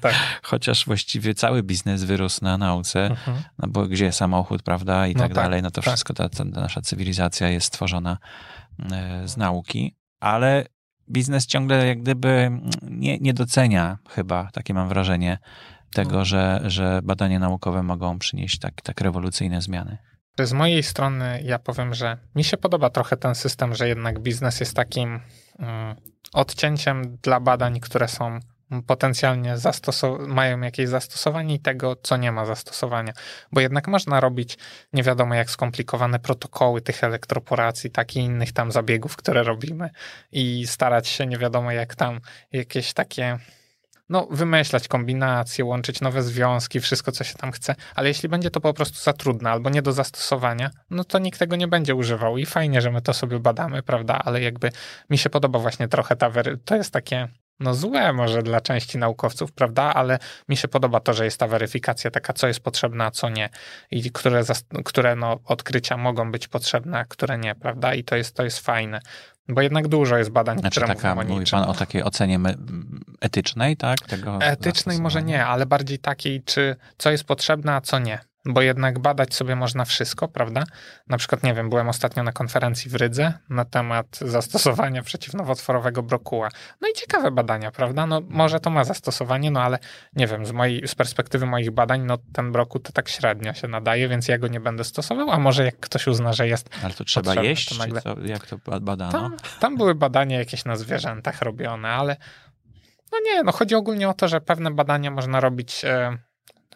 Tak, 0.00 0.14
Chociaż 0.42 0.86
właściwie 0.86 1.34
cały 1.34 1.62
biznes 1.62 2.04
wyrósł 2.04 2.44
na 2.44 2.58
nauce, 2.58 3.06
mhm. 3.06 3.36
no 3.58 3.68
bo 3.68 3.86
gdzie 3.86 4.12
samochód, 4.16 4.62
prawda, 4.62 5.06
i 5.06 5.14
no 5.14 5.20
tak, 5.20 5.34
tak, 5.34 5.44
dalej, 5.44 5.62
no 5.62 5.70
to 5.70 5.82
tak. 5.82 5.84
wszystko, 5.84 6.14
ta, 6.14 6.28
ta, 6.28 6.44
nasza 6.44 6.80
cywilizacja 6.80 7.48
jest 7.48 7.66
stworzona 7.66 8.18
e, 8.92 9.28
z 9.28 9.36
nauki, 9.36 9.96
ale 10.20 10.66
biznes 11.10 11.46
ciągle 11.46 11.86
jak 11.86 12.02
gdyby 12.02 12.50
nie, 12.82 13.18
nie 13.18 13.34
docenia 13.34 13.98
chyba, 14.10 14.48
takie 14.52 14.74
mam 14.74 14.88
wrażenie, 14.88 15.38
tego, 15.92 16.16
no. 16.16 16.24
że, 16.24 16.60
że 16.64 17.00
badania 17.02 17.38
naukowe 17.38 17.82
mogą 17.82 18.18
przynieść 18.18 18.58
tak, 18.58 18.82
tak 18.82 19.00
rewolucyjne 19.00 19.62
zmiany. 19.62 19.98
Z 20.40 20.52
mojej 20.52 20.82
strony 20.82 21.40
ja 21.44 21.58
powiem, 21.58 21.94
że 21.94 22.18
mi 22.34 22.44
się 22.44 22.56
podoba 22.56 22.90
trochę 22.90 23.16
ten 23.16 23.34
system, 23.34 23.74
że 23.74 23.88
jednak 23.88 24.20
biznes 24.20 24.60
jest 24.60 24.76
takim 24.76 25.20
um, 25.58 25.68
odcięciem 26.32 27.16
dla 27.22 27.40
badań, 27.40 27.80
które 27.80 28.08
są 28.08 28.40
potencjalnie 28.86 29.54
mają 30.28 30.60
jakieś 30.60 30.88
zastosowanie 30.88 31.54
i 31.54 31.60
tego, 31.60 31.96
co 32.02 32.16
nie 32.16 32.32
ma 32.32 32.46
zastosowania. 32.46 33.12
Bo 33.52 33.60
jednak 33.60 33.88
można 33.88 34.20
robić 34.20 34.58
nie 34.92 35.02
wiadomo 35.02 35.34
jak 35.34 35.50
skomplikowane 35.50 36.18
protokoły 36.18 36.80
tych 36.80 37.04
elektroporacji, 37.04 37.90
tak 37.90 38.16
i 38.16 38.18
innych 38.18 38.52
tam 38.52 38.72
zabiegów, 38.72 39.16
które 39.16 39.42
robimy 39.42 39.90
i 40.32 40.66
starać 40.66 41.08
się 41.08 41.26
nie 41.26 41.38
wiadomo 41.38 41.72
jak 41.72 41.94
tam 41.94 42.20
jakieś 42.52 42.92
takie 42.92 43.38
no, 44.08 44.26
wymyślać 44.30 44.88
kombinacje, 44.88 45.64
łączyć 45.64 46.00
nowe 46.00 46.22
związki, 46.22 46.80
wszystko, 46.80 47.12
co 47.12 47.24
się 47.24 47.34
tam 47.34 47.52
chce, 47.52 47.74
ale 47.94 48.08
jeśli 48.08 48.28
będzie 48.28 48.50
to 48.50 48.60
po 48.60 48.74
prostu 48.74 48.98
za 48.98 49.12
trudne 49.12 49.50
albo 49.50 49.70
nie 49.70 49.82
do 49.82 49.92
zastosowania, 49.92 50.70
no 50.90 51.04
to 51.04 51.18
nikt 51.18 51.38
tego 51.38 51.56
nie 51.56 51.68
będzie 51.68 51.94
używał 51.94 52.38
i 52.38 52.46
fajnie, 52.46 52.80
że 52.80 52.90
my 52.90 53.02
to 53.02 53.14
sobie 53.14 53.38
badamy, 53.38 53.82
prawda, 53.82 54.18
ale 54.24 54.42
jakby 54.42 54.72
mi 55.10 55.18
się 55.18 55.30
podoba 55.30 55.58
właśnie 55.58 55.88
trochę 55.88 56.16
ta, 56.16 56.30
to 56.64 56.76
jest 56.76 56.92
takie 56.92 57.28
no 57.60 57.74
złe 57.74 58.12
może 58.12 58.42
dla 58.42 58.60
części 58.60 58.98
naukowców, 58.98 59.52
prawda? 59.52 59.82
Ale 59.82 60.18
mi 60.48 60.56
się 60.56 60.68
podoba 60.68 61.00
to, 61.00 61.12
że 61.12 61.24
jest 61.24 61.40
ta 61.40 61.48
weryfikacja 61.48 62.10
taka, 62.10 62.32
co 62.32 62.46
jest 62.46 62.60
potrzebne, 62.60 63.04
a 63.04 63.10
co 63.10 63.28
nie. 63.28 63.48
I 63.90 64.10
które, 64.10 64.42
które 64.84 65.16
no, 65.16 65.38
odkrycia 65.44 65.96
mogą 65.96 66.32
być 66.32 66.48
potrzebne, 66.48 66.98
a 66.98 67.04
które 67.04 67.38
nie, 67.38 67.54
prawda? 67.54 67.94
I 67.94 68.04
to 68.04 68.16
jest, 68.16 68.36
to 68.36 68.44
jest 68.44 68.60
fajne. 68.60 69.00
Bo 69.48 69.62
jednak 69.62 69.88
dużo 69.88 70.18
jest 70.18 70.30
badań, 70.30 70.58
znaczy, 70.58 70.80
które 70.80 70.94
taka, 70.94 71.14
mówią 71.14 71.28
Mówi 71.28 71.46
pan 71.50 71.64
o 71.64 71.74
takiej 71.84 72.02
ocenie 72.02 72.40
etycznej, 73.20 73.76
tak? 73.76 74.00
Tego 74.00 74.38
etycznej 74.40 75.00
może 75.00 75.22
nie, 75.22 75.46
ale 75.46 75.66
bardziej 75.66 75.98
takiej, 75.98 76.42
czy 76.42 76.76
co 76.98 77.10
jest 77.10 77.24
potrzebne, 77.24 77.74
a 77.74 77.80
co 77.80 77.98
nie 77.98 78.18
bo 78.46 78.62
jednak 78.62 78.98
badać 78.98 79.34
sobie 79.34 79.56
można 79.56 79.84
wszystko, 79.84 80.28
prawda? 80.28 80.64
Na 81.08 81.18
przykład, 81.18 81.42
nie 81.42 81.54
wiem, 81.54 81.68
byłem 81.68 81.88
ostatnio 81.88 82.22
na 82.22 82.32
konferencji 82.32 82.90
w 82.90 82.94
Rydze 82.94 83.32
na 83.50 83.64
temat 83.64 84.18
zastosowania 84.20 85.02
przeciwnowotworowego 85.02 86.02
brokuła. 86.02 86.48
No 86.80 86.88
i 86.88 86.92
ciekawe 86.92 87.30
badania, 87.30 87.70
prawda? 87.70 88.06
No 88.06 88.20
może 88.28 88.60
to 88.60 88.70
ma 88.70 88.84
zastosowanie, 88.84 89.50
no 89.50 89.62
ale 89.62 89.78
nie 90.16 90.26
wiem, 90.26 90.46
z, 90.46 90.52
mojej, 90.52 90.88
z 90.88 90.94
perspektywy 90.94 91.46
moich 91.46 91.70
badań, 91.70 92.02
no 92.04 92.18
ten 92.32 92.52
brokuł 92.52 92.80
to 92.80 92.92
tak 92.92 93.08
średnio 93.08 93.54
się 93.54 93.68
nadaje, 93.68 94.08
więc 94.08 94.28
ja 94.28 94.38
go 94.38 94.48
nie 94.48 94.60
będę 94.60 94.84
stosował, 94.84 95.30
a 95.30 95.38
może 95.38 95.64
jak 95.64 95.80
ktoś 95.80 96.06
uzna, 96.06 96.32
że 96.32 96.48
jest 96.48 96.70
Ale 96.84 96.94
to 96.94 97.04
trzeba 97.04 97.34
jeść, 97.34 97.68
to 97.68 97.74
nagle... 97.74 98.02
co, 98.02 98.16
jak 98.20 98.46
to 98.46 98.58
badano? 98.80 99.12
Tam, 99.12 99.36
tam 99.60 99.76
były 99.76 99.94
badania 99.94 100.38
jakieś 100.38 100.64
na 100.64 100.76
zwierzętach 100.76 101.42
robione, 101.42 101.88
ale 101.88 102.16
no 103.12 103.18
nie, 103.24 103.42
no 103.42 103.52
chodzi 103.52 103.74
ogólnie 103.74 104.08
o 104.08 104.14
to, 104.14 104.28
że 104.28 104.40
pewne 104.40 104.70
badania 104.70 105.10
można 105.10 105.40
robić... 105.40 105.84
E, 105.84 106.18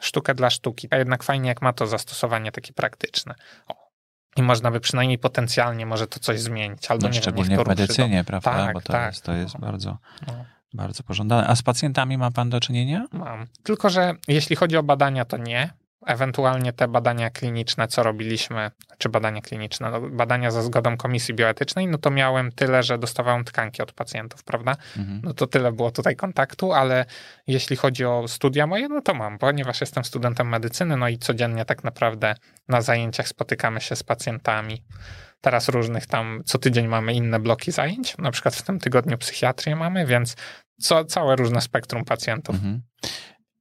sztukę 0.00 0.34
dla 0.34 0.50
sztuki, 0.50 0.88
a 0.90 0.96
jednak 0.96 1.22
fajnie, 1.22 1.48
jak 1.48 1.62
ma 1.62 1.72
to 1.72 1.86
zastosowanie 1.86 2.52
takie 2.52 2.72
praktyczne. 2.72 3.34
O. 3.68 3.90
I 4.36 4.42
można 4.42 4.70
by 4.70 4.80
przynajmniej 4.80 5.18
potencjalnie 5.18 5.86
może 5.86 6.06
to 6.06 6.20
coś 6.20 6.40
zmienić. 6.40 6.90
Albo 6.90 7.02
no, 7.08 7.14
nie 7.14 7.20
szczególnie 7.20 7.56
wiem, 7.56 7.64
w 7.64 7.68
medycynie, 7.68 8.18
do... 8.18 8.24
prawda? 8.24 8.50
Tak, 8.50 8.74
Bo 8.74 8.80
to, 8.80 8.92
tak. 8.92 9.12
jest, 9.12 9.24
to 9.24 9.32
jest 9.32 9.58
bardzo, 9.58 9.98
no. 10.26 10.44
bardzo 10.74 11.02
pożądane. 11.02 11.46
A 11.46 11.56
z 11.56 11.62
pacjentami 11.62 12.18
ma 12.18 12.30
pan 12.30 12.50
do 12.50 12.60
czynienia? 12.60 13.06
Mam. 13.12 13.46
Tylko, 13.62 13.90
że 13.90 14.14
jeśli 14.28 14.56
chodzi 14.56 14.76
o 14.76 14.82
badania, 14.82 15.24
to 15.24 15.36
nie. 15.36 15.70
Ewentualnie 16.06 16.72
te 16.72 16.88
badania 16.88 17.30
kliniczne, 17.30 17.88
co 17.88 18.02
robiliśmy, 18.02 18.70
czy 18.98 19.08
badania 19.08 19.40
kliniczne, 19.40 19.90
no, 19.90 20.00
badania 20.00 20.50
za 20.50 20.62
zgodą 20.62 20.96
komisji 20.96 21.34
bioetycznej, 21.34 21.86
no 21.86 21.98
to 21.98 22.10
miałem 22.10 22.52
tyle, 22.52 22.82
że 22.82 22.98
dostawałem 22.98 23.44
tkanki 23.44 23.82
od 23.82 23.92
pacjentów, 23.92 24.44
prawda? 24.44 24.76
Mhm. 24.96 25.20
No 25.24 25.34
to 25.34 25.46
tyle 25.46 25.72
było 25.72 25.90
tutaj 25.90 26.16
kontaktu, 26.16 26.72
ale 26.72 27.04
jeśli 27.46 27.76
chodzi 27.76 28.04
o 28.04 28.28
studia 28.28 28.66
moje, 28.66 28.88
no 28.88 29.02
to 29.02 29.14
mam, 29.14 29.38
ponieważ 29.38 29.80
jestem 29.80 30.04
studentem 30.04 30.48
medycyny, 30.48 30.96
no 30.96 31.08
i 31.08 31.18
codziennie 31.18 31.64
tak 31.64 31.84
naprawdę 31.84 32.34
na 32.68 32.80
zajęciach 32.80 33.28
spotykamy 33.28 33.80
się 33.80 33.96
z 33.96 34.02
pacjentami. 34.02 34.82
Teraz 35.40 35.68
różnych 35.68 36.06
tam, 36.06 36.42
co 36.44 36.58
tydzień 36.58 36.88
mamy 36.88 37.14
inne 37.14 37.40
bloki 37.40 37.72
zajęć, 37.72 38.18
na 38.18 38.30
przykład 38.30 38.54
w 38.54 38.62
tym 38.62 38.78
tygodniu 38.78 39.18
psychiatrię 39.18 39.76
mamy, 39.76 40.06
więc 40.06 40.36
co, 40.80 41.04
całe 41.04 41.36
różne 41.36 41.60
spektrum 41.60 42.04
pacjentów. 42.04 42.54
Mhm. 42.54 42.82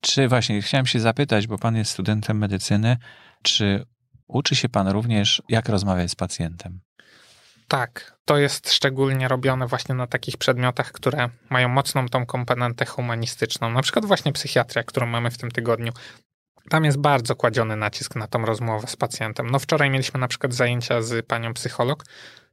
Czy 0.02 0.28
właśnie, 0.28 0.62
chciałem 0.62 0.86
się 0.86 1.00
zapytać, 1.00 1.47
bo 1.47 1.58
pan 1.58 1.76
jest 1.76 1.91
studentem 1.91 2.38
medycyny, 2.38 2.97
czy 3.43 3.86
uczy 4.28 4.56
się 4.56 4.70
pan 4.70 4.88
również, 4.88 5.41
jak 5.50 5.70
rozmawiać 5.70 6.12
z 6.12 6.16
pacjentem? 6.16 6.80
Tak, 7.68 8.18
to 8.26 8.38
jest 8.38 8.72
szczególnie 8.72 9.28
robione 9.28 9.68
właśnie 9.68 9.95
na 9.95 10.08
takich 10.08 10.38
przedmiotach, 10.38 10.91
które 10.91 11.30
mają 11.50 11.70
mocną 11.70 12.10
tą 12.10 12.26
komponentę 12.26 12.86
humanistyczną. 12.86 13.70
Na 13.70 13.82
przykład 13.82 14.06
właśnie 14.06 14.34
psychiatria, 14.34 14.84
którą 14.84 15.08
mamy 15.08 15.32
w 15.32 15.38
tym 15.38 15.52
tygodniu. 15.52 15.91
Tam 16.70 16.86
jest 16.86 16.97
bardzo 16.97 17.36
kładziony 17.36 17.76
nacisk 17.76 18.16
na 18.16 18.28
tą 18.28 18.45
rozmowę 18.45 18.88
z 18.88 18.95
pacjentem. 18.95 19.50
No 19.50 19.60
wczoraj 19.60 19.89
mieliśmy 19.89 20.20
na 20.20 20.28
przykład 20.28 20.54
zajęcia 20.54 21.02
z 21.02 21.26
panią 21.26 21.54
psycholog, 21.54 22.04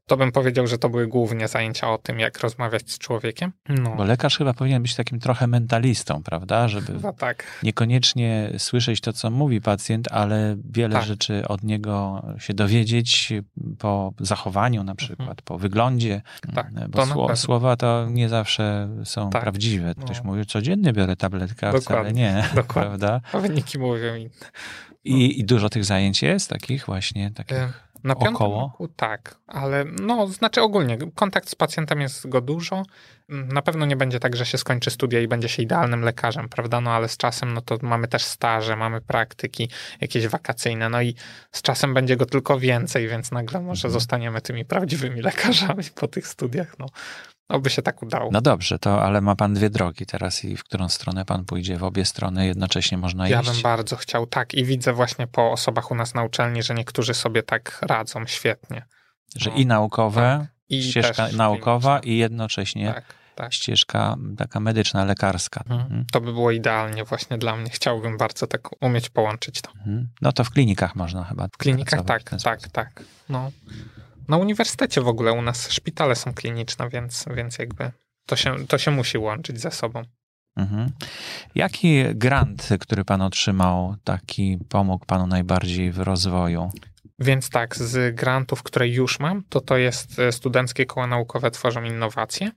to 0.07 0.17
bym 0.17 0.33
powiedział, 0.33 0.67
że 0.67 0.79
to 0.79 0.89
były 0.89 1.07
głównie 1.07 1.49
zajęcia 1.49 1.91
o 1.91 1.99
tym, 1.99 2.21
jak 2.21 2.41
rozmawiać 2.41 2.91
z 2.91 2.99
człowiekiem. 2.99 3.53
No. 3.69 3.97
Bo 3.97 4.05
lekarz 4.05 4.39
chyba 4.39 4.55
powinien 4.55 4.83
być 4.83 4.95
takim 4.95 5.21
trochę 5.21 5.47
mentalistą, 5.47 6.23
prawda? 6.23 6.69
Żeby 6.69 6.93
chyba 6.93 7.13
tak. 7.13 7.45
niekoniecznie 7.63 8.53
słyszeć 8.59 9.01
to, 9.01 9.13
co 9.13 9.31
mówi 9.31 9.61
pacjent, 9.61 10.13
ale 10.13 10.57
wiele 10.71 10.95
tak. 10.95 11.05
rzeczy 11.05 11.49
od 11.49 11.63
niego 11.63 12.23
się 12.39 12.55
dowiedzieć 12.55 13.33
po 13.79 14.13
zachowaniu 14.21 14.85
na 14.85 14.95
przykład, 14.95 15.21
mhm. 15.21 15.39
po 15.45 15.59
wyglądzie. 15.59 16.23
Tak, 16.55 16.71
Bo 16.89 17.07
sło, 17.07 17.37
słowa 17.37 17.77
to 17.77 18.07
nie 18.11 18.29
zawsze 18.29 18.89
są 19.05 19.31
tak. 19.31 19.43
prawdziwe. 19.43 19.95
Ktoś 19.95 20.19
no. 20.19 20.25
mówi, 20.25 20.47
codziennie 20.47 20.93
biorę 20.93 21.17
tabletkę, 21.17 21.69
a 21.69 21.73
wcale 21.73 22.13
nie. 22.13 22.45
Dokładnie. 22.55 22.99
Prawda? 22.99 23.21
A 23.33 23.39
wyniki 23.39 23.79
mówią 23.79 24.15
inne. 24.15 24.31
I, 25.05 25.41
I, 25.41 25.45
dużo 25.45 25.69
tych 25.69 25.85
zajęć 25.85 26.23
jest, 26.23 26.51
takich 26.51 26.87
właśnie, 26.87 27.31
takich 27.31 27.86
na 28.07 28.15
piątym 28.15 28.35
Około? 28.35 28.61
roku 28.61 28.89
tak, 28.89 29.39
ale 29.47 29.85
no, 29.85 30.27
znaczy 30.27 30.63
ogólnie 30.63 30.99
kontakt 31.15 31.49
z 31.49 31.55
pacjentem 31.55 32.01
jest 32.01 32.29
go 32.29 32.41
dużo. 32.41 32.83
Mm, 33.31 33.49
na 33.49 33.63
pewno 33.63 33.87
nie 33.87 33.97
będzie 33.97 34.21
tak, 34.21 34.37
że 34.37 34.47
się 34.47 34.59
skończy 34.59 34.91
studia 34.91 35.21
i 35.21 35.29
będzie 35.29 35.49
się 35.49 35.63
idealnym 35.63 36.03
lekarzem, 36.03 36.49
prawda? 36.49 36.81
No 36.81 36.91
ale 36.91 37.09
z 37.09 37.17
czasem 37.17 37.55
no 37.55 37.61
to 37.61 37.79
mamy 37.83 38.09
też 38.09 38.25
staże, 38.25 38.77
mamy 38.77 39.01
praktyki 39.01 39.69
jakieś 40.01 40.29
wakacyjne, 40.29 40.89
no 40.89 41.03
i 41.03 41.15
z 41.53 41.63
czasem 41.63 41.95
będzie 41.95 42.17
go 42.17 42.27
tylko 42.27 42.59
więcej, 42.59 43.09
więc 43.09 43.33
nagle 43.33 43.61
może 43.61 43.89
mhm. 43.89 43.93
zostaniemy 43.93 44.41
tymi 44.41 44.65
prawdziwymi 44.65 45.23
lekarzami 45.23 45.85
po 45.95 46.09
tych 46.09 46.27
studiach. 46.29 46.79
No, 46.79 46.87
Oby 47.49 47.71
się 47.71 47.83
tak 47.83 48.03
udało. 48.03 48.31
No 48.33 48.41
dobrze, 48.41 48.79
to 48.79 49.03
ale 49.03 49.21
ma 49.21 49.37
pan 49.37 49.55
dwie 49.55 49.71
drogi 49.71 50.07
teraz 50.07 50.45
i 50.45 50.57
w 50.57 50.65
którą 50.65 50.89
stronę 50.89 51.25
pan 51.25 51.45
pójdzie? 51.45 51.77
W 51.77 51.85
obie 51.85 52.05
strony 52.05 52.47
jednocześnie 52.47 52.99
można 52.99 53.29
ja 53.29 53.41
iść? 53.41 53.49
Ja 53.49 53.55
bym 53.55 53.63
bardzo 53.63 53.97
chciał, 53.97 54.27
tak. 54.27 54.55
I 54.55 54.65
widzę 54.65 54.93
właśnie 54.93 55.27
po 55.27 55.53
osobach 55.53 55.91
u 55.91 55.95
nas 55.95 56.15
na 56.15 56.25
uczelni, 56.25 56.63
że 56.63 56.75
niektórzy 56.75 57.15
sobie 57.15 57.43
tak 57.43 57.79
radzą 57.83 58.27
świetnie. 58.27 58.83
Że 59.37 59.51
no, 59.51 59.57
i 59.57 59.67
naukowe, 59.67 60.39
tak. 60.41 60.57
I 60.69 60.83
ścieżka 60.83 61.29
naukowa 61.29 61.99
i 61.99 62.17
jednocześnie 62.17 62.93
tak, 62.95 63.05
tak. 63.35 63.53
ścieżka 63.53 64.17
taka 64.39 64.61
medyczna, 64.61 65.05
lekarska. 65.05 65.61
Mhm. 65.61 65.81
mhm. 65.81 66.05
To 66.13 66.21
by 66.21 66.33
było 66.33 66.51
idealnie 66.51 67.05
właśnie 67.05 67.39
dla 67.39 67.57
mnie. 67.57 67.71
Chciałbym 67.71 68.19
bardzo 68.19 68.47
tak 68.47 68.83
umieć 68.83 69.09
połączyć 69.09 69.61
to. 69.61 69.71
Mhm. 69.71 70.09
No 70.23 70.33
to 70.33 70.45
w 70.45 70.51
klinikach 70.51 70.97
można 70.97 71.25
chyba. 71.25 71.49
W 71.49 71.57
klinikach 71.57 72.05
tak, 72.05 72.23
tak, 72.43 72.69
tak. 72.69 73.03
No. 73.29 73.51
Na 74.29 74.37
uniwersytecie 74.37 75.01
w 75.01 75.09
ogóle 75.09 75.33
u 75.33 75.43
nas 75.43 75.70
szpitale 75.70 76.16
są 76.16 76.35
kliniczne, 76.35 76.89
więc, 76.89 77.24
więc 77.37 77.59
jakby 77.59 77.91
to 78.27 78.37
się, 78.37 78.66
to 78.66 78.79
się 78.79 78.91
musi 78.91 79.18
łączyć 79.18 79.61
ze 79.61 79.70
sobą. 79.70 80.03
Mhm. 80.57 80.91
Jaki 81.55 82.05
grant, 82.14 82.68
który 82.81 83.05
pan 83.05 83.22
otrzymał, 83.22 83.95
taki 84.05 84.59
pomógł 84.68 85.07
panu 85.07 85.27
najbardziej 85.27 85.93
w 85.93 85.99
rozwoju? 85.99 86.70
Więc 87.18 87.51
tak, 87.51 87.77
z 87.77 88.14
grantów, 88.14 88.62
które 88.62 88.89
już 88.89 89.20
mam, 89.20 89.43
to 89.49 89.61
to 89.61 89.77
jest 89.77 90.18
e, 90.18 90.33
Studenckie 90.33 90.87
Koła 90.87 91.07
Naukowe 91.07 91.51
Tworzą 91.51 91.83
Innowacje. 91.83 92.51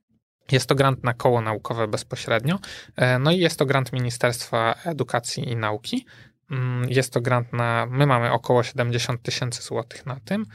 Jest 0.51 0.69
to 0.69 0.75
grant 0.75 1.03
na 1.03 1.13
koło 1.13 1.41
naukowe 1.41 1.87
bezpośrednio. 1.87 2.59
E, 2.95 3.19
no 3.19 3.31
i 3.31 3.37
jest 3.37 3.59
to 3.59 3.65
grant 3.65 3.93
Ministerstwa 3.93 4.75
Edukacji 4.85 5.49
i 5.49 5.55
Nauki. 5.55 6.05
Mm, 6.51 6.89
jest 6.89 7.13
to 7.13 7.21
grant 7.21 7.53
na, 7.53 7.87
my 7.91 8.05
mamy 8.05 8.31
około 8.31 8.63
70 8.63 9.21
tysięcy 9.21 9.61
złotych 9.61 10.05
na 10.05 10.19
tym 10.25 10.45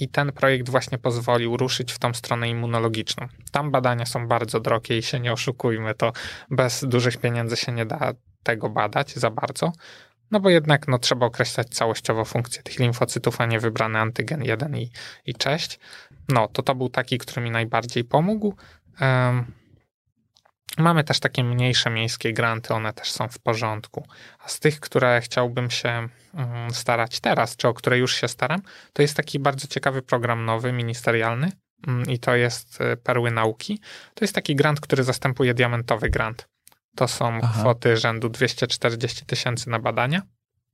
i 0.00 0.08
ten 0.08 0.32
projekt 0.32 0.70
właśnie 0.70 0.98
pozwolił 0.98 1.56
ruszyć 1.56 1.92
w 1.92 1.98
tą 1.98 2.14
stronę 2.14 2.48
immunologiczną. 2.48 3.28
Tam 3.50 3.70
badania 3.70 4.06
są 4.06 4.28
bardzo 4.28 4.60
drogie 4.60 4.98
i 4.98 5.02
się 5.02 5.20
nie 5.20 5.32
oszukujmy, 5.32 5.94
to 5.94 6.12
bez 6.50 6.84
dużych 6.84 7.16
pieniędzy 7.16 7.56
się 7.56 7.72
nie 7.72 7.86
da 7.86 8.12
tego 8.42 8.68
badać 8.68 9.14
za 9.14 9.30
bardzo, 9.30 9.72
no 10.30 10.40
bo 10.40 10.50
jednak 10.50 10.88
no, 10.88 10.98
trzeba 10.98 11.26
określać 11.26 11.68
całościowo 11.68 12.24
funkcję 12.24 12.62
tych 12.62 12.78
limfocytów, 12.78 13.40
a 13.40 13.46
nie 13.46 13.60
wybrany 13.60 13.98
antygen 13.98 14.42
1 14.44 14.76
i, 14.76 14.90
i 15.26 15.34
cześć. 15.34 15.78
No, 16.28 16.48
to 16.48 16.62
to 16.62 16.74
był 16.74 16.88
taki, 16.88 17.18
który 17.18 17.42
mi 17.42 17.50
najbardziej 17.50 18.04
pomógł. 18.04 18.54
Um, 19.00 19.44
Mamy 20.78 21.04
też 21.04 21.20
takie 21.20 21.44
mniejsze 21.44 21.90
miejskie 21.90 22.32
granty, 22.32 22.74
one 22.74 22.92
też 22.92 23.10
są 23.10 23.28
w 23.28 23.38
porządku. 23.38 24.06
A 24.38 24.48
z 24.48 24.60
tych, 24.60 24.80
które 24.80 25.20
chciałbym 25.20 25.70
się 25.70 26.08
mm, 26.34 26.70
starać 26.70 27.20
teraz, 27.20 27.56
czy 27.56 27.68
o 27.68 27.74
które 27.74 27.98
już 27.98 28.14
się 28.14 28.28
staram, 28.28 28.62
to 28.92 29.02
jest 29.02 29.16
taki 29.16 29.38
bardzo 29.38 29.68
ciekawy 29.68 30.02
program 30.02 30.44
nowy, 30.44 30.72
ministerialny 30.72 31.52
mm, 31.86 32.10
i 32.10 32.18
to 32.18 32.36
jest 32.36 32.80
y, 32.80 32.96
Perły 32.96 33.30
Nauki. 33.30 33.80
To 34.14 34.24
jest 34.24 34.34
taki 34.34 34.56
grant, 34.56 34.80
który 34.80 35.04
zastępuje 35.04 35.54
diamentowy 35.54 36.10
grant. 36.10 36.48
To 36.96 37.08
są 37.08 37.38
Aha. 37.42 37.60
kwoty 37.60 37.96
rzędu 37.96 38.28
240 38.28 39.26
tysięcy 39.26 39.70
na 39.70 39.78
badania. 39.78 40.22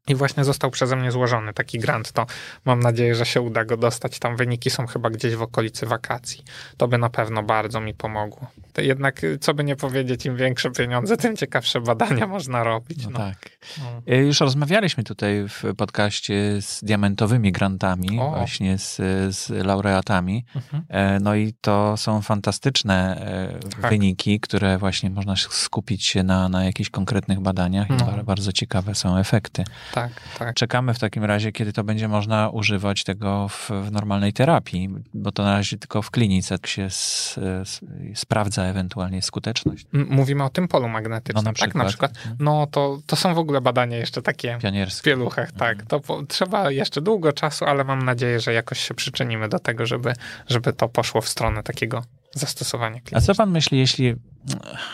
I 0.08 0.14
właśnie 0.14 0.44
został 0.44 0.70
przeze 0.70 0.96
mnie 0.96 1.12
złożony 1.12 1.52
taki 1.52 1.78
grant. 1.78 2.12
To 2.12 2.26
mam 2.64 2.80
nadzieję, 2.80 3.14
że 3.14 3.26
się 3.26 3.40
uda 3.40 3.64
go 3.64 3.76
dostać. 3.76 4.18
Tam 4.18 4.36
wyniki 4.36 4.70
są 4.70 4.86
chyba 4.86 5.10
gdzieś 5.10 5.34
w 5.34 5.42
okolicy 5.42 5.86
wakacji. 5.86 6.44
To 6.76 6.88
by 6.88 6.98
na 6.98 7.10
pewno 7.10 7.42
bardzo 7.42 7.80
mi 7.80 7.94
pomogło. 7.94 8.46
To 8.72 8.80
jednak, 8.80 9.20
co 9.40 9.54
by 9.54 9.64
nie 9.64 9.76
powiedzieć, 9.76 10.26
im 10.26 10.36
większe 10.36 10.70
pieniądze, 10.70 11.16
tym 11.16 11.36
ciekawsze 11.36 11.80
badania 11.80 12.26
można 12.26 12.64
robić. 12.64 13.04
No, 13.04 13.10
no. 13.10 13.18
tak. 13.18 13.36
No. 13.78 14.14
E, 14.14 14.16
już 14.16 14.40
rozmawialiśmy 14.40 15.04
tutaj 15.04 15.48
w 15.48 15.74
podcaście 15.76 16.62
z 16.62 16.84
diamentowymi 16.84 17.52
grantami, 17.52 18.20
o. 18.20 18.30
właśnie 18.30 18.78
z, 18.78 18.96
z 19.36 19.50
laureatami. 19.50 20.44
Mhm. 20.56 20.84
E, 20.88 21.20
no 21.20 21.34
i 21.34 21.54
to 21.60 21.96
są 21.96 22.22
fantastyczne 22.22 23.16
e, 23.16 23.68
tak. 23.68 23.90
wyniki, 23.90 24.40
które 24.40 24.78
właśnie 24.78 25.10
można 25.10 25.36
skupić 25.36 26.06
się 26.06 26.22
na, 26.22 26.48
na 26.48 26.64
jakichś 26.64 26.90
konkretnych 26.90 27.40
badaniach 27.40 27.88
no. 27.88 27.96
i 28.20 28.24
bardzo 28.24 28.52
ciekawe 28.52 28.94
są 28.94 29.16
efekty. 29.16 29.64
Tak, 29.92 30.12
tak. 30.38 30.54
Czekamy 30.54 30.94
w 30.94 30.98
takim 30.98 31.24
razie, 31.24 31.52
kiedy 31.52 31.72
to 31.72 31.84
będzie 31.84 32.08
można 32.08 32.48
używać 32.48 33.04
tego 33.04 33.48
w, 33.48 33.70
w 33.70 33.92
normalnej 33.92 34.32
terapii, 34.32 34.88
bo 35.14 35.32
to 35.32 35.42
na 35.42 35.52
razie 35.52 35.78
tylko 35.78 36.02
w 36.02 36.10
klinice 36.10 36.56
się 36.66 36.84
s, 36.84 37.38
s, 37.62 37.80
sprawdza 38.14 38.62
ewentualnie 38.64 39.22
skuteczność. 39.22 39.86
Mówimy 39.92 40.44
o 40.44 40.48
tym 40.48 40.68
polu 40.68 40.88
magnetycznym, 40.88 41.44
no, 41.44 41.50
na 41.50 41.54
tak? 41.54 41.74
Na 41.74 41.84
przykład. 41.84 42.10
Mhm. 42.16 42.36
No 42.40 42.66
to, 42.66 42.98
to 43.06 43.16
są 43.16 43.34
w 43.34 43.38
ogóle 43.38 43.60
badania 43.60 43.96
jeszcze 43.96 44.22
takie 44.22 44.58
Pionierskie. 44.62 45.00
w 45.00 45.02
pieluchach, 45.02 45.52
tak. 45.52 45.70
Mhm. 45.72 45.86
To 45.88 46.00
po, 46.00 46.22
trzeba 46.22 46.70
jeszcze 46.70 47.00
długo 47.00 47.32
czasu, 47.32 47.64
ale 47.64 47.84
mam 47.84 48.02
nadzieję, 48.02 48.40
że 48.40 48.52
jakoś 48.52 48.80
się 48.80 48.94
przyczynimy 48.94 49.48
do 49.48 49.58
tego, 49.58 49.86
żeby, 49.86 50.12
żeby 50.48 50.72
to 50.72 50.88
poszło 50.88 51.20
w 51.20 51.28
stronę 51.28 51.62
takiego 51.62 52.04
zastosowania 52.34 53.00
klinicznego. 53.00 53.18
A 53.18 53.26
co 53.26 53.34
pan 53.34 53.50
myśli, 53.50 53.78
jeśli, 53.78 54.14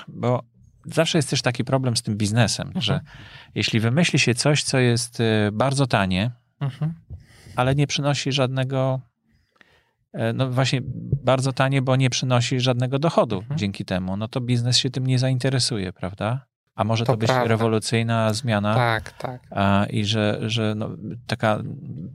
bo 0.09 0.43
zawsze 0.87 1.19
jest 1.19 1.31
też 1.31 1.43
taki 1.43 1.65
problem 1.65 1.97
z 1.97 2.03
tym 2.03 2.17
biznesem, 2.17 2.67
mhm. 2.67 2.83
że 2.83 3.01
jeśli 3.55 3.81
wymyśli 3.81 4.19
się 4.19 4.35
coś, 4.35 4.63
co 4.63 4.79
jest 4.79 5.21
y, 5.21 5.25
bardzo 5.53 5.87
tanie, 5.87 6.31
mhm. 6.61 6.95
ale 7.57 7.75
nie 7.75 7.87
przynosi 7.87 8.33
żadnego, 8.33 9.01
e, 10.13 10.33
no 10.33 10.51
właśnie 10.51 10.81
bardzo 11.25 11.53
tanie, 11.53 11.83
bo 11.83 11.97
nie 11.97 12.11
przynosi 12.11 12.61
żadnego 12.61 12.99
dochodu 12.99 13.37
mhm. 13.37 13.59
dzięki 13.59 13.85
temu, 13.85 14.17
no 14.17 14.29
to 14.29 14.41
biznes 14.41 14.79
się 14.79 14.91
tym 14.91 15.07
nie 15.07 15.19
zainteresuje, 15.19 15.93
prawda? 15.93 16.47
A 16.77 16.85
może 16.85 17.05
to, 17.05 17.13
to 17.13 17.17
być 17.17 17.29
prawda. 17.29 17.49
rewolucyjna 17.49 18.33
zmiana? 18.33 18.75
Tak, 18.75 19.13
tak. 19.13 19.43
A, 19.51 19.87
I 19.91 20.05
że, 20.05 20.39
że 20.43 20.75
no, 20.75 20.91
taka. 21.27 21.63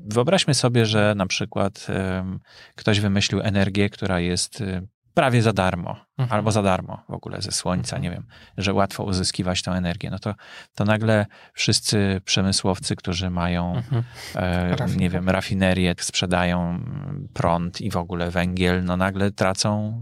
Wyobraźmy 0.05 0.53
sobie, 0.53 0.86
że 0.86 1.13
na 1.17 1.26
przykład 1.26 1.88
um, 1.89 2.39
ktoś 2.76 2.99
wymyślił 2.99 3.41
energię, 3.41 3.89
która 3.89 4.19
jest 4.19 4.61
y, 4.61 4.88
prawie 5.14 5.41
za 5.41 5.53
darmo, 5.53 5.95
mhm. 6.18 6.38
albo 6.38 6.51
za 6.51 6.62
darmo 6.62 7.03
w 7.09 7.14
ogóle 7.14 7.41
ze 7.41 7.51
słońca, 7.51 7.97
nie 7.97 8.12
wiem, 8.12 8.28
że 8.57 8.74
łatwo 8.74 9.03
uzyskiwać 9.03 9.62
tę 9.62 9.72
energię, 9.72 10.09
no 10.09 10.20
to, 10.20 10.36
to 10.76 10.86
nagle 10.86 11.26
wszyscy 11.53 12.22
przemysłowcy, 12.26 12.95
którzy 12.95 13.30
mają, 13.30 13.76
mhm. 13.76 14.03
e, 14.36 14.97
nie 14.97 15.09
wiem, 15.09 15.30
rafinerię, 15.30 15.95
sprzedają 15.99 16.84
prąd 17.34 17.82
i 17.82 17.91
w 17.91 17.97
ogóle 17.97 18.32
węgiel, 18.32 18.84
no 18.84 18.97
nagle 18.97 19.32
tracą 19.32 20.01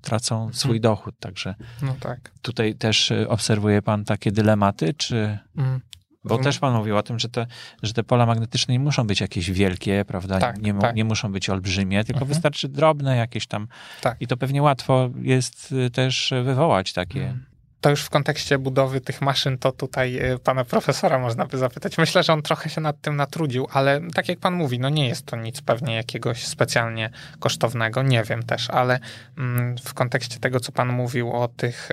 tracą 0.00 0.36
mhm. 0.36 0.54
swój 0.54 0.80
dochód, 0.80 1.14
także 1.20 1.54
no 1.82 1.96
tak. 2.00 2.32
tutaj 2.42 2.74
też 2.74 3.12
obserwuje 3.28 3.82
pan 3.82 4.04
takie 4.04 4.32
dylematy, 4.32 4.94
czy... 4.94 5.38
Mhm. 5.56 5.80
Bo 6.26 6.38
też 6.38 6.58
pan 6.58 6.74
mówił 6.74 6.96
o 6.96 7.02
tym, 7.02 7.18
że 7.18 7.28
te, 7.28 7.46
że 7.82 7.92
te 7.92 8.04
pola 8.04 8.26
magnetyczne 8.26 8.72
nie 8.72 8.80
muszą 8.80 9.06
być 9.06 9.20
jakieś 9.20 9.50
wielkie, 9.50 10.04
prawda? 10.04 10.38
Tak, 10.38 10.62
nie, 10.62 10.74
tak. 10.74 10.96
nie 10.96 11.04
muszą 11.04 11.32
być 11.32 11.50
olbrzymie, 11.50 12.04
tylko 12.04 12.20
mhm. 12.20 12.28
wystarczy 12.28 12.68
drobne 12.68 13.16
jakieś 13.16 13.46
tam. 13.46 13.68
Tak. 14.00 14.16
I 14.20 14.26
to 14.26 14.36
pewnie 14.36 14.62
łatwo 14.62 15.10
jest 15.22 15.72
y, 15.72 15.90
też 15.90 16.34
wywołać 16.44 16.92
takie. 16.92 17.20
Mhm. 17.22 17.44
To 17.80 17.90
już 17.90 18.02
w 18.02 18.10
kontekście 18.10 18.58
budowy 18.58 19.00
tych 19.00 19.22
maszyn, 19.22 19.58
to 19.58 19.72
tutaj 19.72 20.32
y, 20.32 20.38
pana 20.38 20.64
profesora 20.64 21.18
można 21.18 21.46
by 21.46 21.58
zapytać. 21.58 21.98
Myślę, 21.98 22.22
że 22.22 22.32
on 22.32 22.42
trochę 22.42 22.70
się 22.70 22.80
nad 22.80 23.00
tym 23.00 23.16
natrudził, 23.16 23.66
ale 23.72 24.00
tak 24.14 24.28
jak 24.28 24.38
pan 24.38 24.54
mówi, 24.54 24.78
no 24.78 24.88
nie 24.88 25.08
jest 25.08 25.26
to 25.26 25.36
nic 25.36 25.60
pewnie 25.60 25.94
jakiegoś 25.94 26.46
specjalnie 26.46 27.10
kosztownego, 27.38 28.02
nie 28.02 28.22
wiem 28.22 28.42
też, 28.42 28.70
ale 28.70 28.98
mm, 29.38 29.78
w 29.78 29.94
kontekście 29.94 30.38
tego, 30.38 30.60
co 30.60 30.72
pan 30.72 30.88
mówił 30.88 31.32
o 31.32 31.48
tych 31.48 31.88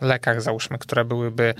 lekach, 0.00 0.42
załóżmy, 0.42 0.78
które 0.78 1.04
byłyby 1.04 1.54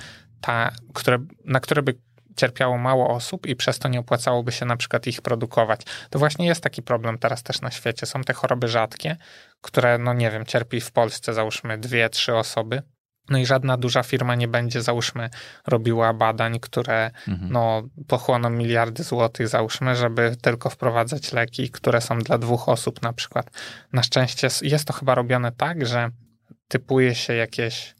ta, 0.46 0.70
które, 0.94 1.18
na 1.44 1.60
które 1.60 1.82
by 1.82 1.94
cierpiało 2.36 2.78
mało 2.78 3.08
osób 3.08 3.46
i 3.46 3.56
przez 3.56 3.78
to 3.78 3.88
nie 3.88 4.00
opłacałoby 4.00 4.52
się 4.52 4.66
na 4.66 4.76
przykład 4.76 5.06
ich 5.06 5.22
produkować. 5.22 5.80
To 6.10 6.18
właśnie 6.18 6.46
jest 6.46 6.60
taki 6.60 6.82
problem 6.82 7.18
teraz 7.18 7.42
też 7.42 7.60
na 7.60 7.70
świecie. 7.70 8.06
Są 8.06 8.22
te 8.22 8.32
choroby 8.32 8.68
rzadkie, 8.68 9.16
które, 9.60 9.98
no 9.98 10.14
nie 10.14 10.30
wiem, 10.30 10.46
cierpi 10.46 10.80
w 10.80 10.92
Polsce 10.92 11.34
załóżmy 11.34 11.78
dwie, 11.78 12.08
trzy 12.08 12.34
osoby. 12.34 12.82
No 13.30 13.38
i 13.38 13.46
żadna 13.46 13.76
duża 13.76 14.02
firma 14.02 14.34
nie 14.34 14.48
będzie, 14.48 14.82
załóżmy, 14.82 15.30
robiła 15.66 16.14
badań, 16.14 16.60
które 16.60 17.10
mhm. 17.28 17.52
no, 17.52 17.82
pochłoną 18.08 18.50
miliardy 18.50 19.02
złotych, 19.02 19.48
załóżmy, 19.48 19.96
żeby 19.96 20.36
tylko 20.42 20.70
wprowadzać 20.70 21.32
leki, 21.32 21.70
które 21.70 22.00
są 22.00 22.18
dla 22.18 22.38
dwóch 22.38 22.68
osób 22.68 23.02
na 23.02 23.12
przykład. 23.12 23.50
Na 23.92 24.02
szczęście 24.02 24.48
jest 24.62 24.84
to 24.84 24.92
chyba 24.92 25.14
robione 25.14 25.52
tak, 25.52 25.86
że 25.86 26.10
typuje 26.68 27.14
się 27.14 27.34
jakieś 27.34 27.93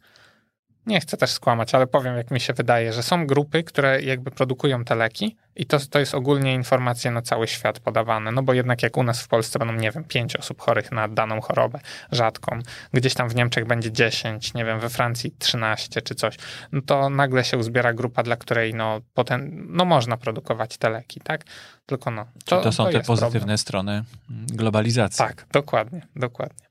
nie 0.87 1.01
chcę 1.01 1.16
też 1.16 1.30
skłamać, 1.30 1.74
ale 1.74 1.87
powiem, 1.87 2.16
jak 2.16 2.30
mi 2.30 2.41
się 2.41 2.53
wydaje, 2.53 2.93
że 2.93 3.03
są 3.03 3.26
grupy, 3.26 3.62
które 3.62 4.03
jakby 4.03 4.30
produkują 4.30 4.85
te 4.85 4.95
leki 4.95 5.37
i 5.57 5.66
to, 5.66 5.78
to 5.91 5.99
jest 5.99 6.14
ogólnie 6.14 6.55
informacje 6.55 7.11
na 7.11 7.22
cały 7.22 7.49
świat 7.49 7.80
podawane, 7.80 8.32
no 8.32 8.43
bo 8.43 8.53
jednak 8.53 8.82
jak 8.82 8.97
u 8.97 9.03
nas 9.03 9.22
w 9.22 9.28
Polsce 9.28 9.59
będą, 9.59 9.74
nie 9.74 9.91
wiem, 9.91 10.05
pięć 10.05 10.37
osób 10.37 10.61
chorych 10.61 10.93
na 10.93 11.09
daną 11.09 11.41
chorobę 11.41 11.80
rzadką, 12.12 12.59
gdzieś 12.93 13.14
tam 13.14 13.28
w 13.28 13.35
Niemczech 13.35 13.66
będzie 13.66 13.93
10, 13.93 14.55
nie 14.55 14.64
wiem, 14.64 14.80
we 14.80 14.91
Francji 14.91 15.35
13 15.39 16.03
czy 16.03 16.14
coś, 16.14 16.37
no 16.72 16.80
to 16.87 17.11
nagle 17.11 17.45
się 17.45 17.59
uzbiera 17.59 17.93
grupa, 17.93 18.22
dla 18.22 18.37
której 18.37 18.74
no 18.74 19.01
potem, 19.14 19.66
no 19.70 19.85
można 19.85 20.16
produkować 20.16 20.76
te 20.76 20.91
leki, 20.91 21.20
tak? 21.20 21.45
Tylko 21.87 22.11
no. 22.11 22.26
To, 22.45 22.61
to 22.61 22.72
są 22.72 22.85
to 22.85 22.93
te 22.93 23.01
pozytywne 23.01 23.39
problem. 23.39 23.59
strony 23.59 24.05
globalizacji. 24.30 25.18
Tak, 25.18 25.47
dokładnie, 25.53 26.07
dokładnie. 26.16 26.64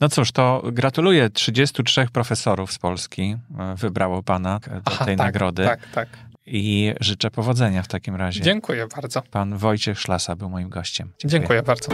No 0.00 0.08
cóż, 0.08 0.32
to 0.32 0.62
gratuluję. 0.72 1.30
33 1.30 2.06
profesorów 2.12 2.72
z 2.72 2.78
Polski 2.78 3.36
e, 3.58 3.74
wybrało 3.74 4.22
pana 4.22 4.58
do 4.58 4.80
Aha, 4.84 5.04
tej 5.04 5.16
tak, 5.16 5.26
nagrody. 5.26 5.64
Tak, 5.64 5.90
tak. 5.90 6.08
I 6.46 6.94
życzę 7.00 7.30
powodzenia 7.30 7.82
w 7.82 7.88
takim 7.88 8.16
razie. 8.16 8.40
Dziękuję 8.40 8.86
bardzo. 8.96 9.22
Pan 9.22 9.56
Wojciech 9.56 10.00
Szlasa 10.00 10.36
był 10.36 10.50
moim 10.50 10.68
gościem. 10.68 11.12
Dziękuję, 11.18 11.40
Dziękuję 11.40 11.62
bardzo. 11.62 11.88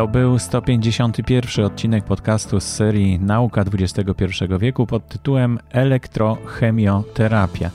To 0.00 0.08
był 0.08 0.38
151 0.38 1.64
odcinek 1.64 2.04
podcastu 2.04 2.60
z 2.60 2.64
serii 2.64 3.18
Nauka 3.18 3.60
XXI 3.60 4.04
wieku 4.58 4.86
pod 4.86 5.08
tytułem 5.08 5.58
Elektrochemioterapia. 5.70 7.70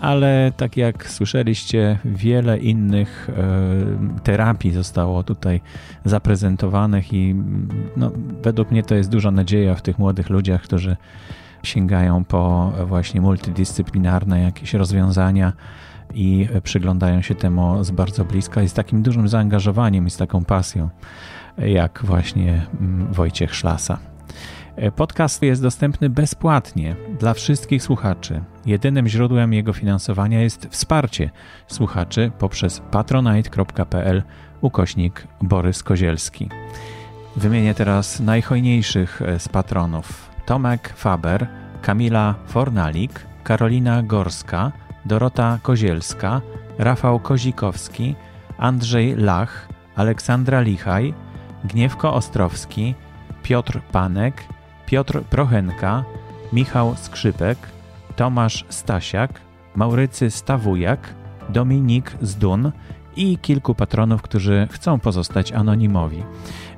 ale 0.00 0.52
tak 0.56 0.76
jak 0.76 1.10
słyszeliście, 1.10 1.98
wiele 2.04 2.58
innych 2.58 3.30
e, 3.30 4.22
terapii 4.22 4.72
zostało 4.72 5.22
tutaj 5.22 5.60
zaprezentowanych 6.04 7.12
i 7.12 7.34
no, 7.96 8.12
według 8.42 8.70
mnie 8.70 8.82
to 8.82 8.94
jest 8.94 9.10
duża 9.10 9.30
nadzieja 9.30 9.74
w 9.74 9.82
tych 9.82 9.98
młodych 9.98 10.30
ludziach, 10.30 10.62
którzy 10.62 10.96
sięgają 11.62 12.24
po 12.24 12.72
właśnie 12.86 13.20
multidyscyplinarne 13.20 14.42
jakieś 14.42 14.74
rozwiązania 14.74 15.52
i 16.14 16.48
przyglądają 16.62 17.22
się 17.22 17.34
temu 17.34 17.84
z 17.84 17.90
bardzo 17.90 18.24
bliska 18.24 18.62
i 18.62 18.68
z 18.68 18.72
takim 18.72 19.02
dużym 19.02 19.28
zaangażowaniem 19.28 20.06
i 20.06 20.10
z 20.10 20.16
taką 20.16 20.44
pasją, 20.44 20.88
jak 21.58 22.00
właśnie 22.04 22.66
mm, 22.80 23.12
Wojciech 23.12 23.54
Szlasa. 23.54 23.98
Podcast 24.96 25.42
jest 25.42 25.62
dostępny 25.62 26.10
bezpłatnie 26.10 26.96
dla 27.18 27.34
wszystkich 27.34 27.82
słuchaczy. 27.82 28.44
Jedynym 28.66 29.08
źródłem 29.08 29.52
jego 29.52 29.72
finansowania 29.72 30.42
jest 30.42 30.66
wsparcie 30.70 31.30
słuchaczy 31.66 32.30
poprzez 32.38 32.80
patronite.pl 32.90 34.22
ukośnik 34.60 35.26
Borys 35.42 35.82
Kozielski. 35.82 36.48
Wymienię 37.36 37.74
teraz 37.74 38.20
najhojniejszych 38.20 39.20
z 39.38 39.48
patronów. 39.48 40.30
Tomek 40.46 40.92
Faber, 40.96 41.46
Kamila 41.82 42.34
Fornalik, 42.46 43.26
Karolina 43.44 44.02
Gorska, 44.02 44.72
Dorota 45.04 45.58
Kozielska, 45.62 46.40
Rafał 46.78 47.20
Kozikowski, 47.20 48.14
Andrzej 48.58 49.16
Lach, 49.16 49.68
Aleksandra 49.96 50.60
Lichaj, 50.60 51.14
Gniewko 51.66 52.14
Ostrowski, 52.14 52.94
Piotr 53.42 53.80
Panek, 53.92 54.44
Piotr 54.86 55.22
Prochenka, 55.22 56.04
Michał 56.52 56.96
Skrzypek, 56.96 57.58
Tomasz 58.16 58.64
Stasiak, 58.68 59.40
Maurycy 59.74 60.30
Stawujak, 60.30 61.14
Dominik 61.48 62.16
Zdun 62.22 62.72
i 63.16 63.38
kilku 63.38 63.74
patronów, 63.74 64.22
którzy 64.22 64.68
chcą 64.70 64.98
pozostać 65.00 65.52
anonimowi. 65.52 66.22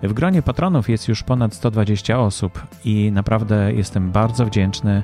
W 0.03 0.13
gronie 0.13 0.43
patronów 0.43 0.89
jest 0.89 1.09
już 1.09 1.23
ponad 1.23 1.55
120 1.55 2.21
osób 2.21 2.67
i 2.85 3.13
naprawdę 3.13 3.73
jestem 3.73 4.11
bardzo 4.11 4.47
wdzięczny 4.47 5.03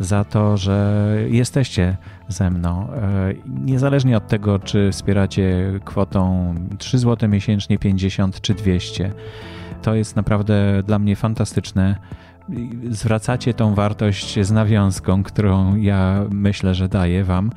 za 0.00 0.24
to, 0.24 0.56
że 0.56 1.16
jesteście 1.28 1.96
ze 2.28 2.50
mną. 2.50 2.88
E, 2.92 3.34
niezależnie 3.46 4.16
od 4.16 4.28
tego, 4.28 4.58
czy 4.58 4.92
wspieracie 4.92 5.80
kwotą 5.84 6.54
3 6.78 6.98
zł 6.98 7.28
miesięcznie, 7.28 7.78
50 7.78 8.40
czy 8.40 8.54
200. 8.54 9.12
To 9.82 9.94
jest 9.94 10.16
naprawdę 10.16 10.82
dla 10.86 10.98
mnie 10.98 11.16
fantastyczne 11.16 11.96
zwracacie 12.90 13.54
tą 13.54 13.74
wartość 13.74 14.38
z 14.40 14.52
nawiązką, 14.52 15.22
którą 15.22 15.76
ja 15.76 16.24
myślę, 16.30 16.74
że 16.74 16.88
daję 16.88 17.24
Wam. 17.24 17.50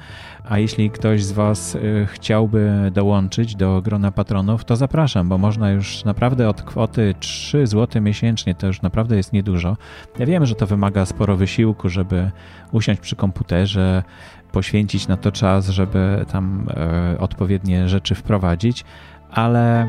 A 0.44 0.60
jeśli 0.60 0.92
ktoś 0.92 1.24
z 1.24 1.32
Was 1.32 1.76
y, 1.76 2.08
chciałby 2.12 2.92
dołączyć 2.94 3.56
do 3.56 3.82
grona 3.82 4.12
patronów, 4.12 4.66
to 4.66 4.76
zapraszam, 4.76 5.30
bo 5.30 5.38
można 5.38 5.72
już 5.72 6.06
naprawdę 6.06 6.50
od 6.50 6.62
kwoty 6.62 7.16
3 7.20 7.68
zł 7.68 8.02
miesięcznie, 8.02 8.56
to 8.56 8.68
już 8.68 8.82
naprawdę 8.82 9.18
jest 9.18 9.34
niedużo. 9.34 9.78
Ja 10.20 10.26
wiem, 10.26 10.46
że 10.46 10.56
to 10.56 10.68
wymaga 10.68 11.06
sporo 11.06 11.36
wysiłku, 11.36 11.90
żeby 11.90 12.32
usiąść 12.72 13.02
przy 13.02 13.16
komputerze, 13.16 14.04
poświęcić 14.52 15.08
na 15.08 15.18
to 15.18 15.32
czas, 15.32 15.70
żeby 15.70 16.26
tam 16.32 16.68
e, 16.70 17.20
odpowiednie 17.20 17.90
rzeczy 17.90 18.16
wprowadzić, 18.16 18.86
ale 19.32 19.88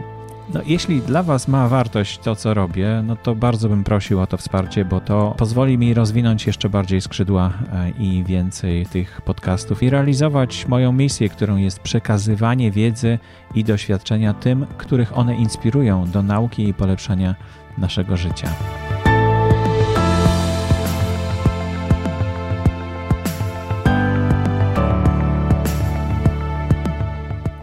no, 0.54 0.60
jeśli 0.66 1.00
dla 1.00 1.22
Was 1.22 1.48
ma 1.48 1.68
wartość 1.68 2.18
to, 2.18 2.36
co 2.36 2.54
robię, 2.54 3.02
no 3.06 3.16
to 3.16 3.34
bardzo 3.34 3.68
bym 3.68 3.84
prosił 3.84 4.20
o 4.20 4.26
to 4.26 4.36
wsparcie, 4.36 4.84
bo 4.84 5.00
to 5.00 5.34
pozwoli 5.38 5.78
mi 5.78 5.94
rozwinąć 5.94 6.46
jeszcze 6.46 6.68
bardziej 6.68 7.00
skrzydła 7.00 7.52
e, 7.72 7.90
i 7.90 8.24
więcej 8.24 8.86
tych 8.86 9.20
podcastów 9.20 9.82
i 9.82 9.90
realizować 9.90 10.66
moją 10.68 10.92
misję, 10.92 11.28
którą 11.28 11.56
jest 11.56 11.80
przekazywanie 11.80 12.70
wiedzy 12.70 13.18
i 13.54 13.64
doświadczenia 13.64 14.34
tym, 14.34 14.66
których 14.78 15.18
one 15.18 15.36
inspirują 15.36 16.10
do 16.10 16.22
nauki 16.22 16.68
i 16.68 16.74
polepszania 16.74 17.34
naszego 17.78 18.16
życia. 18.16 18.48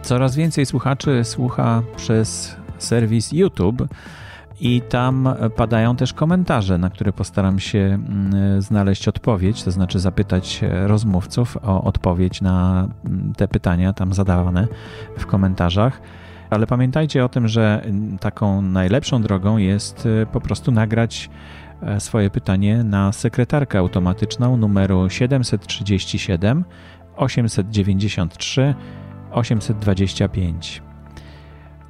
Coraz 0.02 0.36
więcej 0.36 0.66
słuchaczy 0.66 1.24
słucha 1.24 1.82
przez 1.96 2.56
serwis 2.78 3.32
YouTube 3.32 3.88
i 4.60 4.82
tam 4.88 5.28
padają 5.56 5.96
też 5.96 6.12
komentarze, 6.12 6.78
na 6.78 6.90
które 6.90 7.12
postaram 7.12 7.58
się 7.58 7.78
mm, 7.78 8.62
znaleźć 8.62 9.08
odpowiedź, 9.08 9.62
to 9.62 9.70
znaczy 9.70 9.98
zapytać 9.98 10.60
rozmówców 10.86 11.56
o 11.62 11.84
odpowiedź 11.84 12.40
na 12.40 12.88
mm, 13.04 13.32
te 13.36 13.48
pytania 13.48 13.92
tam 13.92 14.12
zadawane 14.12 14.68
w 15.18 15.26
komentarzach. 15.26 16.00
Ale 16.50 16.66
pamiętajcie 16.66 17.24
o 17.24 17.28
tym, 17.28 17.48
że 17.48 17.82
mm, 17.84 18.18
taką 18.18 18.62
najlepszą 18.62 19.22
drogą 19.22 19.56
jest 19.56 20.06
y, 20.06 20.26
po 20.32 20.40
prostu 20.40 20.72
nagrać 20.72 21.30
e, 21.82 22.00
swoje 22.00 22.30
pytanie 22.30 22.84
na 22.84 23.12
sekretarkę 23.12 23.78
automatyczną 23.78 24.56
numeru 24.56 25.10
737 25.10 26.64
893 27.16 28.74
825 29.30 30.82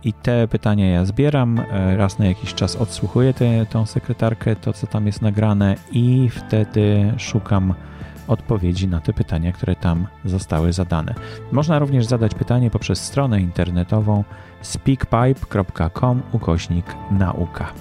i 0.05 0.13
te 0.13 0.49
pytania 0.49 0.91
ja 0.91 1.05
zbieram, 1.05 1.59
e, 1.59 1.97
raz 1.97 2.19
na 2.19 2.27
jakiś 2.27 2.55
czas 2.55 2.77
odsłuchuję 2.77 3.35
tę 3.35 3.67
tą 3.67 3.87
sekretarkę, 3.87 4.57
to 4.57 4.73
co 4.73 4.87
tam 4.87 5.07
jest 5.07 5.23
nagrane 5.23 5.77
i 5.93 6.29
wtedy 6.29 7.13
szukam 7.19 7.75
odpowiedzi 8.29 8.89
na 8.89 9.01
te 9.01 9.13
pytania, 9.13 9.53
które 9.53 9.77
tam 9.77 10.07
zostały 10.25 10.73
zadane. 10.73 11.15
Można 11.53 11.79
również 11.79 12.07
zadać 12.07 12.35
pytanie 12.35 12.71
poprzez 12.71 13.05
stronę 13.05 13.41
internetową 13.41 14.25
speakpipe.com 14.63 16.23
ukośnik 16.33 16.87
nauka. 17.11 17.73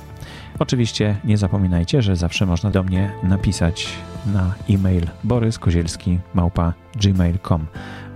Oczywiście 0.59 1.15
nie 1.23 1.37
zapominajcie, 1.37 2.01
że 2.01 2.15
zawsze 2.15 2.45
można 2.45 2.71
do 2.71 2.83
mnie 2.83 3.11
napisać 3.23 3.87
na 4.25 4.53
e-mail 4.69 5.07
boryskozielski 5.23 6.19
małpa 6.33 6.73
gmail.com. 6.95 7.65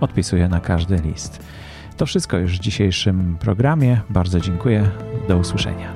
Odpisuję 0.00 0.48
na 0.48 0.60
każdy 0.60 0.96
list. 0.96 1.42
To 2.00 2.06
wszystko 2.06 2.38
już 2.38 2.58
w 2.58 2.60
dzisiejszym 2.60 3.36
programie. 3.40 4.00
Bardzo 4.10 4.40
dziękuję. 4.40 4.90
Do 5.28 5.36
usłyszenia. 5.36 5.92